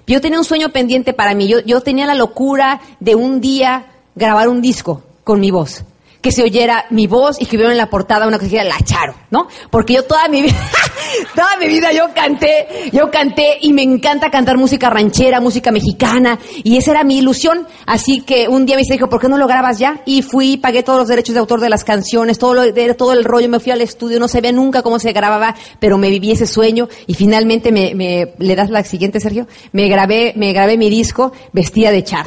Yo 0.07 0.21
tenía 0.21 0.39
un 0.39 0.45
sueño 0.45 0.69
pendiente 0.69 1.13
para 1.13 1.33
mí. 1.33 1.47
Yo, 1.47 1.59
yo 1.61 1.81
tenía 1.81 2.05
la 2.05 2.15
locura 2.15 2.81
de 2.99 3.15
un 3.15 3.41
día 3.41 3.87
grabar 4.15 4.49
un 4.49 4.61
disco 4.61 5.03
con 5.23 5.39
mi 5.39 5.51
voz 5.51 5.85
que 6.23 6.31
se 6.31 6.41
oyera 6.41 6.85
mi 6.89 7.05
voz 7.05 7.35
y 7.41 7.45
que 7.45 7.57
vieron 7.57 7.73
en 7.73 7.77
la 7.77 7.89
portada 7.89 8.25
una 8.25 8.39
cosa 8.39 8.49
que 8.49 8.63
la 8.63 8.79
Charo, 8.79 9.13
¿no? 9.29 9.49
Porque 9.69 9.93
yo 9.93 10.05
toda 10.05 10.29
mi 10.29 10.41
vida, 10.41 10.55
toda 11.35 11.57
mi 11.59 11.67
vida 11.67 11.91
yo 11.91 12.13
canté, 12.15 12.89
yo 12.93 13.11
canté 13.11 13.57
y 13.59 13.73
me 13.73 13.83
encanta 13.83 14.31
cantar 14.31 14.57
música 14.57 14.89
ranchera, 14.89 15.41
música 15.41 15.69
mexicana 15.73 16.39
y 16.63 16.77
esa 16.77 16.91
era 16.91 17.03
mi 17.03 17.17
ilusión. 17.17 17.67
Así 17.85 18.21
que 18.21 18.47
un 18.47 18.65
día 18.65 18.77
me 18.77 18.83
dijo, 18.83 19.09
¿por 19.09 19.19
qué 19.19 19.27
no 19.27 19.37
lo 19.37 19.47
grabas 19.47 19.79
ya? 19.79 19.99
Y 20.05 20.21
fui, 20.21 20.55
pagué 20.55 20.81
todos 20.81 20.99
los 20.99 21.09
derechos 21.09 21.33
de 21.33 21.41
autor 21.41 21.59
de 21.59 21.69
las 21.69 21.83
canciones, 21.83 22.39
todo 22.39 22.53
lo, 22.53 22.95
todo 22.95 23.11
el 23.11 23.25
rollo, 23.25 23.49
me 23.49 23.59
fui 23.59 23.73
al 23.73 23.81
estudio, 23.81 24.17
no 24.17 24.29
sabía 24.29 24.53
nunca 24.53 24.81
cómo 24.81 24.99
se 24.99 25.11
grababa, 25.11 25.55
pero 25.79 25.97
me 25.97 26.09
viví 26.09 26.31
ese 26.31 26.47
sueño 26.47 26.87
y 27.05 27.15
finalmente 27.15 27.73
me, 27.73 27.95
me 27.95 28.33
¿le 28.37 28.55
das 28.55 28.69
la 28.69 28.85
siguiente, 28.85 29.19
Sergio? 29.19 29.45
Me 29.73 29.89
grabé, 29.89 30.31
me 30.37 30.53
grabé 30.53 30.77
mi 30.77 30.89
disco 30.89 31.33
vestida 31.51 31.91
de 31.91 32.05
char. 32.05 32.25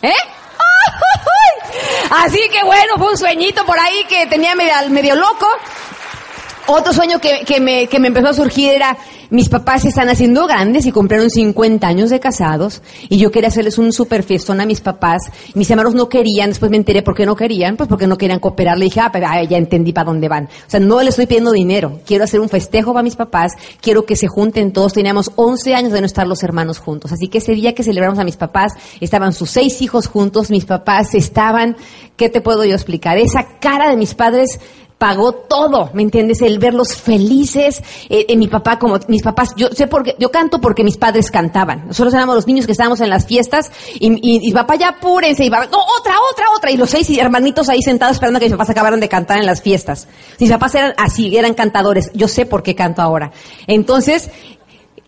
¿Eh? 0.00 0.08
Así 2.10 2.40
que 2.50 2.64
bueno, 2.64 2.94
fue 2.98 3.10
un 3.10 3.18
sueñito 3.18 3.64
por 3.64 3.78
ahí 3.78 4.04
que 4.08 4.26
tenía 4.26 4.54
medio, 4.54 4.72
medio 4.90 5.14
loco. 5.16 5.46
Otro 6.66 6.92
sueño 6.92 7.20
que, 7.20 7.44
que, 7.44 7.60
me, 7.60 7.86
que 7.86 7.98
me 7.98 8.08
empezó 8.08 8.28
a 8.28 8.34
surgir 8.34 8.72
era, 8.72 8.96
mis 9.30 9.48
papás 9.48 9.82
se 9.82 9.88
están 9.88 10.08
haciendo 10.08 10.46
grandes 10.46 10.86
y 10.86 10.92
cumplieron 10.92 11.30
50 11.30 11.86
años 11.86 12.10
de 12.10 12.20
casados 12.20 12.82
y 13.08 13.18
yo 13.18 13.30
quería 13.30 13.48
hacerles 13.48 13.78
un 13.78 13.92
super 13.92 14.22
fiestón 14.22 14.60
a 14.60 14.66
mis 14.66 14.80
papás. 14.80 15.22
Mis 15.54 15.70
hermanos 15.70 15.94
no 15.94 16.08
querían, 16.08 16.50
después 16.50 16.70
me 16.70 16.76
enteré 16.76 17.02
por 17.02 17.14
qué 17.14 17.26
no 17.26 17.36
querían, 17.36 17.76
pues 17.76 17.88
porque 17.88 18.06
no 18.06 18.18
querían 18.18 18.40
cooperar. 18.40 18.78
Le 18.78 18.84
dije, 18.84 19.00
ah, 19.00 19.10
pero 19.12 19.26
ah, 19.28 19.42
ya 19.42 19.58
entendí 19.58 19.92
para 19.92 20.06
dónde 20.06 20.28
van. 20.28 20.44
O 20.44 20.70
sea, 20.70 20.80
no 20.80 21.00
les 21.00 21.10
estoy 21.10 21.26
pidiendo 21.26 21.52
dinero. 21.52 22.00
Quiero 22.06 22.24
hacer 22.24 22.40
un 22.40 22.48
festejo 22.48 22.92
para 22.92 23.02
mis 23.02 23.16
papás, 23.16 23.52
quiero 23.80 24.04
que 24.04 24.16
se 24.16 24.28
junten 24.28 24.72
todos. 24.72 24.92
Teníamos 24.92 25.32
11 25.36 25.74
años 25.74 25.92
de 25.92 26.00
no 26.00 26.06
estar 26.06 26.26
los 26.26 26.42
hermanos 26.42 26.78
juntos. 26.78 27.12
Así 27.12 27.28
que 27.28 27.38
ese 27.38 27.52
día 27.52 27.74
que 27.74 27.82
celebramos 27.82 28.18
a 28.18 28.24
mis 28.24 28.36
papás, 28.36 28.74
estaban 29.00 29.32
sus 29.32 29.50
seis 29.50 29.82
hijos 29.82 30.06
juntos, 30.06 30.50
mis 30.50 30.64
papás 30.64 31.14
estaban, 31.14 31.76
¿qué 32.16 32.28
te 32.28 32.40
puedo 32.40 32.64
yo 32.64 32.74
explicar? 32.74 33.18
Esa 33.18 33.58
cara 33.60 33.88
de 33.90 33.96
mis 33.96 34.14
padres 34.14 34.60
pagó 34.98 35.32
todo, 35.32 35.90
¿me 35.92 36.02
entiendes? 36.02 36.40
El 36.40 36.58
verlos 36.58 36.96
felices, 36.96 37.82
eh, 38.08 38.26
eh, 38.28 38.36
mi 38.36 38.48
papá 38.48 38.78
como 38.78 38.98
mis 39.08 39.22
papás, 39.22 39.50
yo 39.56 39.68
sé 39.68 39.86
porque 39.86 40.16
yo 40.18 40.30
canto 40.30 40.60
porque 40.60 40.84
mis 40.84 40.96
padres 40.96 41.30
cantaban. 41.30 41.86
Nosotros 41.88 42.14
éramos 42.14 42.34
los 42.34 42.46
niños 42.46 42.64
que 42.64 42.72
estábamos 42.72 43.00
en 43.00 43.10
las 43.10 43.26
fiestas 43.26 43.70
y, 43.94 44.10
y, 44.22 44.52
papá 44.52 44.76
ya 44.76 44.88
apúrense 44.88 45.44
y 45.44 45.50
va, 45.50 45.66
no, 45.66 45.78
otra, 46.00 46.14
otra, 46.32 46.46
otra 46.56 46.70
y 46.70 46.78
los 46.78 46.88
seis 46.88 47.10
hermanitos 47.18 47.68
ahí 47.68 47.82
sentados 47.82 48.16
esperando 48.16 48.40
que 48.40 48.46
mis 48.46 48.52
papás 48.52 48.70
acabaran 48.70 49.00
de 49.00 49.08
cantar 49.08 49.38
en 49.38 49.46
las 49.46 49.60
fiestas. 49.60 50.08
Mis 50.40 50.50
papás 50.50 50.74
eran 50.74 50.94
así, 50.96 51.36
eran 51.36 51.52
cantadores. 51.52 52.10
Yo 52.14 52.26
sé 52.26 52.46
por 52.46 52.62
qué 52.62 52.74
canto 52.74 53.02
ahora. 53.02 53.32
Entonces, 53.66 54.30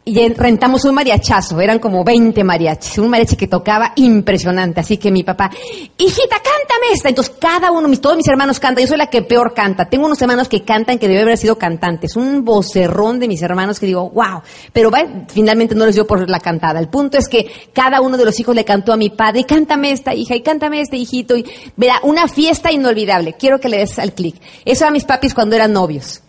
y 0.09 0.29
rentamos 0.31 0.87
un 0.87 0.95
mariachazo, 0.95 1.61
eran 1.61 1.79
como 1.79 2.03
20 2.03 2.43
mariachis, 2.43 2.97
un 2.97 3.11
mariachi 3.11 3.37
que 3.37 3.47
tocaba 3.47 3.93
impresionante, 3.97 4.81
así 4.81 4.97
que 4.97 5.11
mi 5.11 5.23
papá, 5.23 5.51
hijita, 5.99 6.37
cántame 6.37 6.93
esta, 6.95 7.11
entonces 7.11 7.35
cada 7.39 7.71
uno, 7.71 7.89
mis, 7.89 8.01
todos 8.01 8.17
mis 8.17 8.27
hermanos 8.27 8.59
cantan, 8.59 8.85
yo 8.85 8.89
soy 8.89 8.97
la 8.97 9.09
que 9.09 9.21
peor 9.21 9.53
canta, 9.53 9.85
tengo 9.85 10.07
unos 10.07 10.23
hermanos 10.23 10.49
que 10.49 10.65
cantan 10.65 10.99
que 10.99 11.09
debe 11.09 11.21
haber 11.21 11.37
sido 11.37 11.59
cantantes, 11.59 12.17
un 12.17 12.43
vocerrón 12.43 13.21
de 13.21 13.29
mis 13.29 13.43
hermanos 13.43 13.79
que 13.79 13.85
digo, 13.85 14.09
wow, 14.09 14.41
pero 14.73 14.91
va, 14.91 15.05
finalmente 15.29 15.75
no 15.75 15.85
les 15.85 15.95
dio 15.95 16.07
por 16.07 16.31
la 16.31 16.41
cantada, 16.41 16.81
el 16.81 16.89
punto 16.89 17.19
es 17.19 17.29
que 17.29 17.69
cada 17.75 18.01
uno 18.01 18.17
de 18.17 18.25
los 18.25 18.41
hijos 18.41 18.55
le 18.55 18.65
cantó 18.65 18.95
a 18.95 18.97
mi 18.97 19.11
padre, 19.11 19.45
cántame 19.45 19.93
esta 19.93 20.15
hija, 20.15 20.35
y 20.35 20.41
cántame 20.41 20.81
este 20.81 20.97
hijito, 20.97 21.37
y 21.37 21.45
verá, 21.77 22.01
una 22.03 22.29
fiesta 22.29 22.73
inolvidable, 22.73 23.35
quiero 23.39 23.61
que 23.61 23.69
le 23.69 23.77
des 23.77 23.99
al 23.99 24.15
clic, 24.15 24.37
eso 24.65 24.87
a 24.87 24.91
mis 24.91 25.05
papis 25.05 25.35
cuando 25.35 25.55
eran 25.55 25.75
novios, 25.75 26.23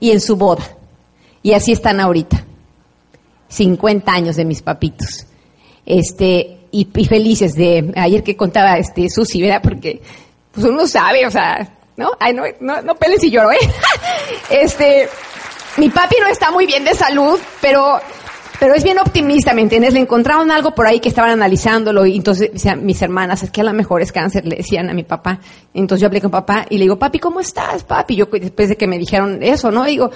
y 0.00 0.10
en 0.10 0.20
su 0.20 0.34
boda, 0.34 0.64
y 1.40 1.52
así 1.52 1.70
están 1.70 2.00
ahorita. 2.00 2.46
50 3.48 4.12
años 4.12 4.36
de 4.36 4.44
mis 4.44 4.62
papitos. 4.62 5.26
Este, 5.84 6.58
y, 6.70 6.84
felices 7.06 7.54
de 7.54 7.92
ayer 7.96 8.22
que 8.22 8.36
contaba 8.36 8.76
este 8.78 9.08
Susi, 9.08 9.40
¿verdad? 9.40 9.62
Porque 9.62 10.02
pues 10.52 10.66
uno 10.66 10.86
sabe, 10.86 11.26
o 11.26 11.30
sea, 11.30 11.78
¿no? 11.96 12.12
Ay, 12.18 12.34
no, 12.34 12.42
no, 12.60 12.82
no 12.82 12.94
peles 12.96 13.22
y 13.24 13.30
lloro, 13.30 13.52
¿eh? 13.52 13.58
este, 14.50 15.08
mi 15.76 15.88
papi 15.88 16.16
no 16.20 16.26
está 16.26 16.50
muy 16.50 16.66
bien 16.66 16.84
de 16.84 16.94
salud, 16.94 17.38
pero 17.60 18.00
pero 18.58 18.74
es 18.74 18.84
bien 18.84 18.98
optimista, 18.98 19.52
¿me 19.52 19.62
entiendes? 19.62 19.92
Le 19.92 20.00
encontraron 20.00 20.50
algo 20.50 20.74
por 20.74 20.86
ahí 20.86 20.98
que 20.98 21.10
estaban 21.10 21.30
analizándolo 21.30 22.06
y 22.06 22.16
entonces 22.16 22.50
mis 22.76 23.02
hermanas, 23.02 23.42
es 23.42 23.50
que 23.50 23.60
a 23.60 23.64
lo 23.64 23.72
mejor 23.74 24.00
es 24.00 24.12
cáncer, 24.12 24.46
le 24.46 24.56
decían 24.56 24.88
a 24.88 24.94
mi 24.94 25.02
papá. 25.02 25.40
Entonces 25.74 26.00
yo 26.00 26.06
hablé 26.06 26.20
con 26.20 26.30
papá 26.30 26.64
y 26.70 26.78
le 26.78 26.84
digo, 26.84 26.98
papi, 26.98 27.18
¿cómo 27.18 27.40
estás, 27.40 27.84
papi? 27.84 28.16
Yo 28.16 28.26
después 28.26 28.70
de 28.70 28.76
que 28.76 28.86
me 28.86 28.98
dijeron 28.98 29.42
eso, 29.42 29.70
¿no? 29.70 29.84
Digo, 29.84 30.10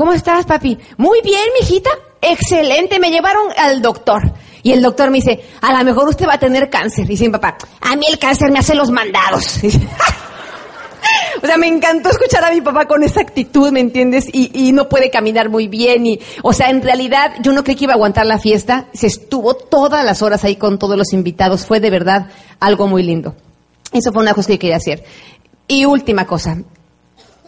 ¿cómo 0.00 0.14
estás, 0.14 0.46
papi? 0.46 0.78
Muy 0.96 1.20
bien, 1.20 1.44
mijita. 1.60 1.90
Excelente, 2.22 2.98
me 2.98 3.10
llevaron 3.10 3.48
al 3.54 3.82
doctor. 3.82 4.32
Y 4.62 4.72
el 4.72 4.80
doctor 4.80 5.10
me 5.10 5.18
dice, 5.18 5.44
a 5.60 5.76
lo 5.76 5.84
mejor 5.84 6.08
usted 6.08 6.26
va 6.26 6.34
a 6.34 6.38
tener 6.38 6.70
cáncer. 6.70 7.04
Y 7.04 7.08
dice 7.08 7.24
mi 7.24 7.32
papá, 7.32 7.58
a 7.82 7.96
mí 7.96 8.06
el 8.10 8.18
cáncer 8.18 8.50
me 8.50 8.60
hace 8.60 8.74
los 8.74 8.90
mandados. 8.90 9.60
o 11.42 11.46
sea, 11.46 11.58
me 11.58 11.66
encantó 11.66 12.08
escuchar 12.08 12.42
a 12.44 12.50
mi 12.50 12.62
papá 12.62 12.86
con 12.86 13.02
esa 13.02 13.20
actitud, 13.20 13.70
¿me 13.72 13.80
entiendes? 13.80 14.24
Y, 14.32 14.72
no 14.72 14.88
puede 14.88 15.10
caminar 15.10 15.50
muy 15.50 15.68
bien. 15.68 16.06
Y, 16.06 16.18
o 16.42 16.54
sea, 16.54 16.70
en 16.70 16.80
realidad 16.80 17.34
yo 17.42 17.52
no 17.52 17.62
creí 17.62 17.76
que 17.76 17.84
iba 17.84 17.92
a 17.92 17.96
aguantar 17.96 18.24
la 18.24 18.38
fiesta. 18.38 18.86
Se 18.94 19.06
estuvo 19.06 19.52
todas 19.52 20.02
las 20.02 20.22
horas 20.22 20.44
ahí 20.44 20.56
con 20.56 20.78
todos 20.78 20.96
los 20.96 21.12
invitados. 21.12 21.66
Fue 21.66 21.78
de 21.78 21.90
verdad 21.90 22.28
algo 22.58 22.86
muy 22.86 23.02
lindo. 23.02 23.34
Eso 23.92 24.12
fue 24.14 24.22
una 24.22 24.32
cosa 24.32 24.48
que 24.48 24.58
quería 24.58 24.76
hacer. 24.76 25.04
Y 25.68 25.84
última 25.84 26.26
cosa. 26.26 26.56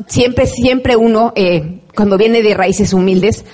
Siempre, 0.07 0.47
siempre 0.47 0.97
uno, 0.97 1.33
eh, 1.35 1.82
cuando 1.95 2.17
viene 2.17 2.43
de 2.43 2.55
raíces 2.55 2.93
humildes, 2.93 3.45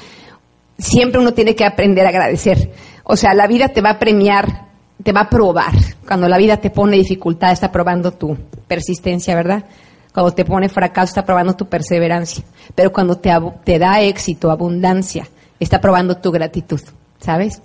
siempre 0.78 1.20
uno 1.20 1.34
tiene 1.34 1.55
que 1.55 1.64
aprender 1.64 2.07
a 2.07 2.11
agradecer. 2.11 2.72
O 3.05 3.16
sea, 3.16 3.34
la 3.34 3.47
vida 3.47 3.68
te 3.68 3.80
va 3.80 3.91
a 3.91 3.99
premiar, 3.99 4.66
te 5.03 5.12
va 5.12 5.22
a 5.22 5.30
probar. 5.30 5.72
Cuando 6.07 6.28
la 6.28 6.39
vida 6.39 6.59
te 6.59 6.70
pone 6.70 6.97
dificultad, 6.97 7.53
está 7.53 7.72
probando 7.72 8.12
tu 8.12 8.36
persistencia, 8.66 9.34
¿verdad? 9.34 9.64
Cuando 10.12 10.32
te 10.32 10.45
pone 10.45 10.68
fracaso, 10.68 11.11
está 11.11 11.24
probando 11.24 11.55
tu 11.55 11.68
perseverancia. 11.68 12.45
Pero 12.74 12.93
cuando 12.93 13.18
te, 13.18 13.78
da 13.78 14.01
éxito, 14.01 14.51
abundancia, 14.51 15.28
está 15.61 15.80
probando 15.80 16.16
tu 16.18 16.30
gratitud, 16.30 16.80
¿sabes? 17.20 17.62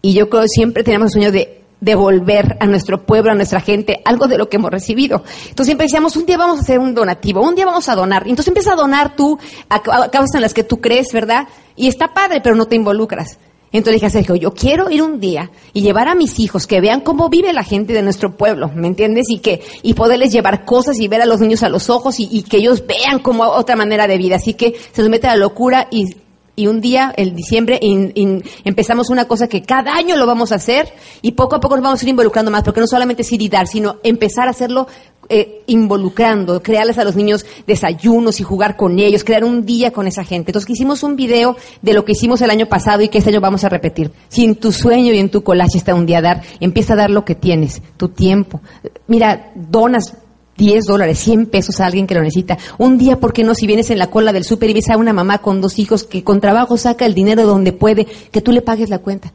Y 0.00 0.14
yo 0.14 0.28
creo 0.28 0.42
que 0.42 0.48
siempre 0.48 0.84
tenemos 0.84 1.06
el 1.06 1.12
sueño 1.12 1.32
de 1.32 1.61
devolver 1.82 2.56
a 2.60 2.66
nuestro 2.66 3.04
pueblo, 3.04 3.32
a 3.32 3.34
nuestra 3.34 3.60
gente, 3.60 4.00
algo 4.04 4.28
de 4.28 4.38
lo 4.38 4.48
que 4.48 4.56
hemos 4.56 4.70
recibido. 4.70 5.24
Entonces 5.48 5.66
siempre 5.66 5.86
decíamos, 5.86 6.16
un 6.16 6.24
día 6.24 6.38
vamos 6.38 6.58
a 6.58 6.60
hacer 6.62 6.78
un 6.78 6.94
donativo, 6.94 7.42
un 7.42 7.56
día 7.56 7.66
vamos 7.66 7.88
a 7.88 7.96
donar. 7.96 8.22
Entonces 8.22 8.48
empieza 8.48 8.72
a 8.72 8.76
donar 8.76 9.16
tú 9.16 9.38
a, 9.68 9.76
a 9.76 10.10
causas 10.10 10.36
en 10.36 10.42
las 10.42 10.54
que 10.54 10.62
tú 10.62 10.80
crees, 10.80 11.08
¿verdad? 11.12 11.48
Y 11.74 11.88
está 11.88 12.14
padre, 12.14 12.40
pero 12.40 12.54
no 12.54 12.66
te 12.66 12.76
involucras. 12.76 13.36
Entonces 13.72 13.94
dije 13.94 14.06
a 14.06 14.10
Sergio, 14.10 14.36
yo 14.36 14.52
quiero 14.52 14.90
ir 14.90 15.02
un 15.02 15.18
día 15.18 15.50
y 15.72 15.80
llevar 15.80 16.06
a 16.06 16.14
mis 16.14 16.38
hijos 16.38 16.66
que 16.66 16.80
vean 16.80 17.00
cómo 17.00 17.28
vive 17.30 17.52
la 17.52 17.64
gente 17.64 17.94
de 17.94 18.02
nuestro 18.02 18.36
pueblo, 18.36 18.70
¿me 18.74 18.86
entiendes? 18.86 19.24
Y 19.30 19.38
que, 19.38 19.62
y 19.82 19.94
poderles 19.94 20.30
llevar 20.30 20.64
cosas 20.64 21.00
y 21.00 21.08
ver 21.08 21.22
a 21.22 21.26
los 21.26 21.40
niños 21.40 21.62
a 21.62 21.68
los 21.68 21.90
ojos 21.90 22.20
y, 22.20 22.28
y 22.30 22.42
que 22.42 22.58
ellos 22.58 22.84
vean 22.86 23.18
como 23.20 23.44
otra 23.44 23.74
manera 23.74 24.06
de 24.06 24.18
vida. 24.18 24.36
Así 24.36 24.54
que 24.54 24.74
se 24.92 25.00
nos 25.00 25.10
mete 25.10 25.26
la 25.26 25.36
locura 25.36 25.88
y 25.90 26.14
y 26.54 26.66
un 26.66 26.80
día, 26.80 27.14
el 27.16 27.34
diciembre, 27.34 27.78
in, 27.80 28.42
empezamos 28.64 29.08
una 29.08 29.26
cosa 29.26 29.48
que 29.48 29.62
cada 29.62 29.94
año 29.94 30.16
lo 30.16 30.26
vamos 30.26 30.52
a 30.52 30.56
hacer 30.56 30.92
y 31.22 31.32
poco 31.32 31.56
a 31.56 31.60
poco 31.60 31.76
nos 31.76 31.84
vamos 31.84 32.02
a 32.02 32.04
ir 32.04 32.10
involucrando 32.10 32.50
más, 32.50 32.62
porque 32.62 32.80
no 32.80 32.86
solamente 32.86 33.22
es 33.22 33.32
ir 33.32 33.40
y 33.40 33.48
dar, 33.48 33.66
sino 33.66 33.96
empezar 34.02 34.48
a 34.48 34.50
hacerlo 34.50 34.86
eh, 35.30 35.62
involucrando, 35.66 36.62
crearles 36.62 36.98
a 36.98 37.04
los 37.04 37.16
niños 37.16 37.46
desayunos 37.66 38.38
y 38.40 38.42
jugar 38.42 38.76
con 38.76 38.98
ellos, 38.98 39.24
crear 39.24 39.44
un 39.44 39.64
día 39.64 39.92
con 39.92 40.06
esa 40.06 40.24
gente. 40.24 40.50
Entonces 40.50 40.68
hicimos 40.68 41.02
un 41.02 41.16
video 41.16 41.56
de 41.80 41.94
lo 41.94 42.04
que 42.04 42.12
hicimos 42.12 42.42
el 42.42 42.50
año 42.50 42.66
pasado 42.66 43.00
y 43.00 43.08
que 43.08 43.18
este 43.18 43.30
año 43.30 43.40
vamos 43.40 43.64
a 43.64 43.70
repetir. 43.70 44.10
Si 44.28 44.44
en 44.44 44.56
tu 44.56 44.72
sueño 44.72 45.14
y 45.14 45.18
en 45.18 45.30
tu 45.30 45.42
collage 45.42 45.78
está 45.78 45.94
un 45.94 46.04
día 46.04 46.18
a 46.18 46.22
dar, 46.22 46.42
empieza 46.60 46.92
a 46.92 46.96
dar 46.96 47.10
lo 47.10 47.24
que 47.24 47.34
tienes, 47.34 47.80
tu 47.96 48.08
tiempo. 48.08 48.60
Mira, 49.06 49.52
donas 49.54 50.16
10 50.56 50.84
dólares, 50.84 51.18
100 51.18 51.46
pesos 51.46 51.80
a 51.80 51.86
alguien 51.86 52.06
que 52.06 52.14
lo 52.14 52.20
necesita. 52.20 52.58
Un 52.78 52.98
día, 52.98 53.18
¿por 53.18 53.32
qué 53.32 53.44
no? 53.44 53.54
Si 53.54 53.66
vienes 53.66 53.90
en 53.90 53.98
la 53.98 54.08
cola 54.08 54.32
del 54.32 54.44
súper 54.44 54.70
y 54.70 54.74
ves 54.74 54.90
a 54.90 54.96
una 54.96 55.12
mamá 55.12 55.38
con 55.38 55.60
dos 55.60 55.78
hijos 55.78 56.04
que 56.04 56.22
con 56.22 56.40
trabajo 56.40 56.76
saca 56.76 57.06
el 57.06 57.14
dinero 57.14 57.46
donde 57.46 57.72
puede, 57.72 58.04
que 58.04 58.40
tú 58.40 58.52
le 58.52 58.62
pagues 58.62 58.90
la 58.90 58.98
cuenta. 58.98 59.32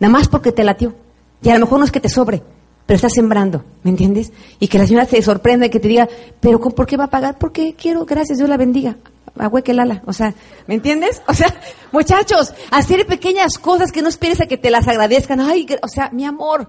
Nada 0.00 0.12
más 0.12 0.28
porque 0.28 0.52
te 0.52 0.64
latió. 0.64 0.94
Y 1.42 1.50
a 1.50 1.54
lo 1.54 1.60
mejor 1.60 1.78
no 1.78 1.84
es 1.84 1.92
que 1.92 2.00
te 2.00 2.08
sobre, 2.08 2.42
pero 2.86 2.96
estás 2.96 3.12
sembrando, 3.12 3.64
¿me 3.82 3.90
entiendes? 3.90 4.32
Y 4.58 4.68
que 4.68 4.78
la 4.78 4.86
señora 4.86 5.04
se 5.04 5.20
sorprenda 5.20 5.66
y 5.66 5.70
que 5.70 5.80
te 5.80 5.88
diga, 5.88 6.08
pero 6.40 6.58
¿por 6.58 6.86
qué 6.86 6.96
va 6.96 7.04
a 7.04 7.10
pagar? 7.10 7.38
Porque 7.38 7.74
quiero, 7.74 8.04
gracias, 8.06 8.38
Dios 8.38 8.48
la 8.48 8.56
bendiga. 8.56 8.96
Agüeque 9.38 9.74
Lala, 9.74 10.02
o 10.06 10.14
sea, 10.14 10.34
¿me 10.66 10.74
entiendes? 10.74 11.20
O 11.28 11.34
sea, 11.34 11.54
muchachos, 11.92 12.54
hacer 12.70 13.06
pequeñas 13.06 13.58
cosas 13.58 13.92
que 13.92 14.00
no 14.00 14.08
esperes 14.08 14.40
a 14.40 14.46
que 14.46 14.56
te 14.56 14.70
las 14.70 14.88
agradezcan. 14.88 15.40
Ay, 15.40 15.66
o 15.82 15.88
sea, 15.88 16.08
mi 16.10 16.24
amor, 16.24 16.68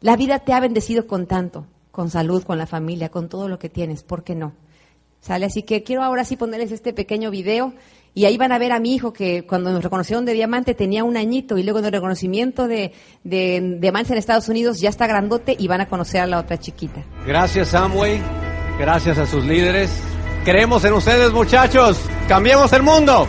la 0.00 0.16
vida 0.16 0.40
te 0.40 0.52
ha 0.52 0.58
bendecido 0.58 1.06
con 1.06 1.26
tanto 1.26 1.66
con 1.90 2.10
salud, 2.10 2.42
con 2.44 2.58
la 2.58 2.66
familia, 2.66 3.08
con 3.08 3.28
todo 3.28 3.48
lo 3.48 3.58
que 3.58 3.68
tienes, 3.68 4.02
¿por 4.02 4.24
qué 4.24 4.34
no? 4.34 4.52
¿Sale? 5.20 5.46
Así 5.46 5.62
que 5.62 5.82
quiero 5.82 6.02
ahora 6.02 6.24
sí 6.24 6.36
ponerles 6.36 6.72
este 6.72 6.92
pequeño 6.92 7.30
video 7.30 7.74
y 8.14 8.24
ahí 8.24 8.36
van 8.36 8.52
a 8.52 8.58
ver 8.58 8.72
a 8.72 8.80
mi 8.80 8.94
hijo 8.94 9.12
que 9.12 9.46
cuando 9.46 9.70
nos 9.70 9.82
reconocieron 9.82 10.24
de 10.24 10.32
diamante 10.32 10.74
tenía 10.74 11.04
un 11.04 11.16
añito 11.16 11.58
y 11.58 11.62
luego 11.62 11.78
en 11.78 11.84
el 11.84 11.92
reconocimiento 11.92 12.66
de, 12.66 12.92
de, 13.22 13.76
diamante 13.78 14.12
en 14.12 14.18
Estados 14.18 14.48
Unidos 14.48 14.80
ya 14.80 14.88
está 14.88 15.06
grandote 15.06 15.54
y 15.58 15.68
van 15.68 15.82
a 15.82 15.88
conocer 15.88 16.22
a 16.22 16.26
la 16.26 16.38
otra 16.38 16.58
chiquita. 16.58 17.04
Gracias 17.26 17.68
Samway, 17.68 18.20
gracias 18.78 19.18
a 19.18 19.26
sus 19.26 19.44
líderes. 19.44 19.90
Creemos 20.44 20.84
en 20.84 20.94
ustedes 20.94 21.32
muchachos, 21.32 22.00
cambiemos 22.26 22.72
el 22.72 22.82
mundo. 22.82 23.28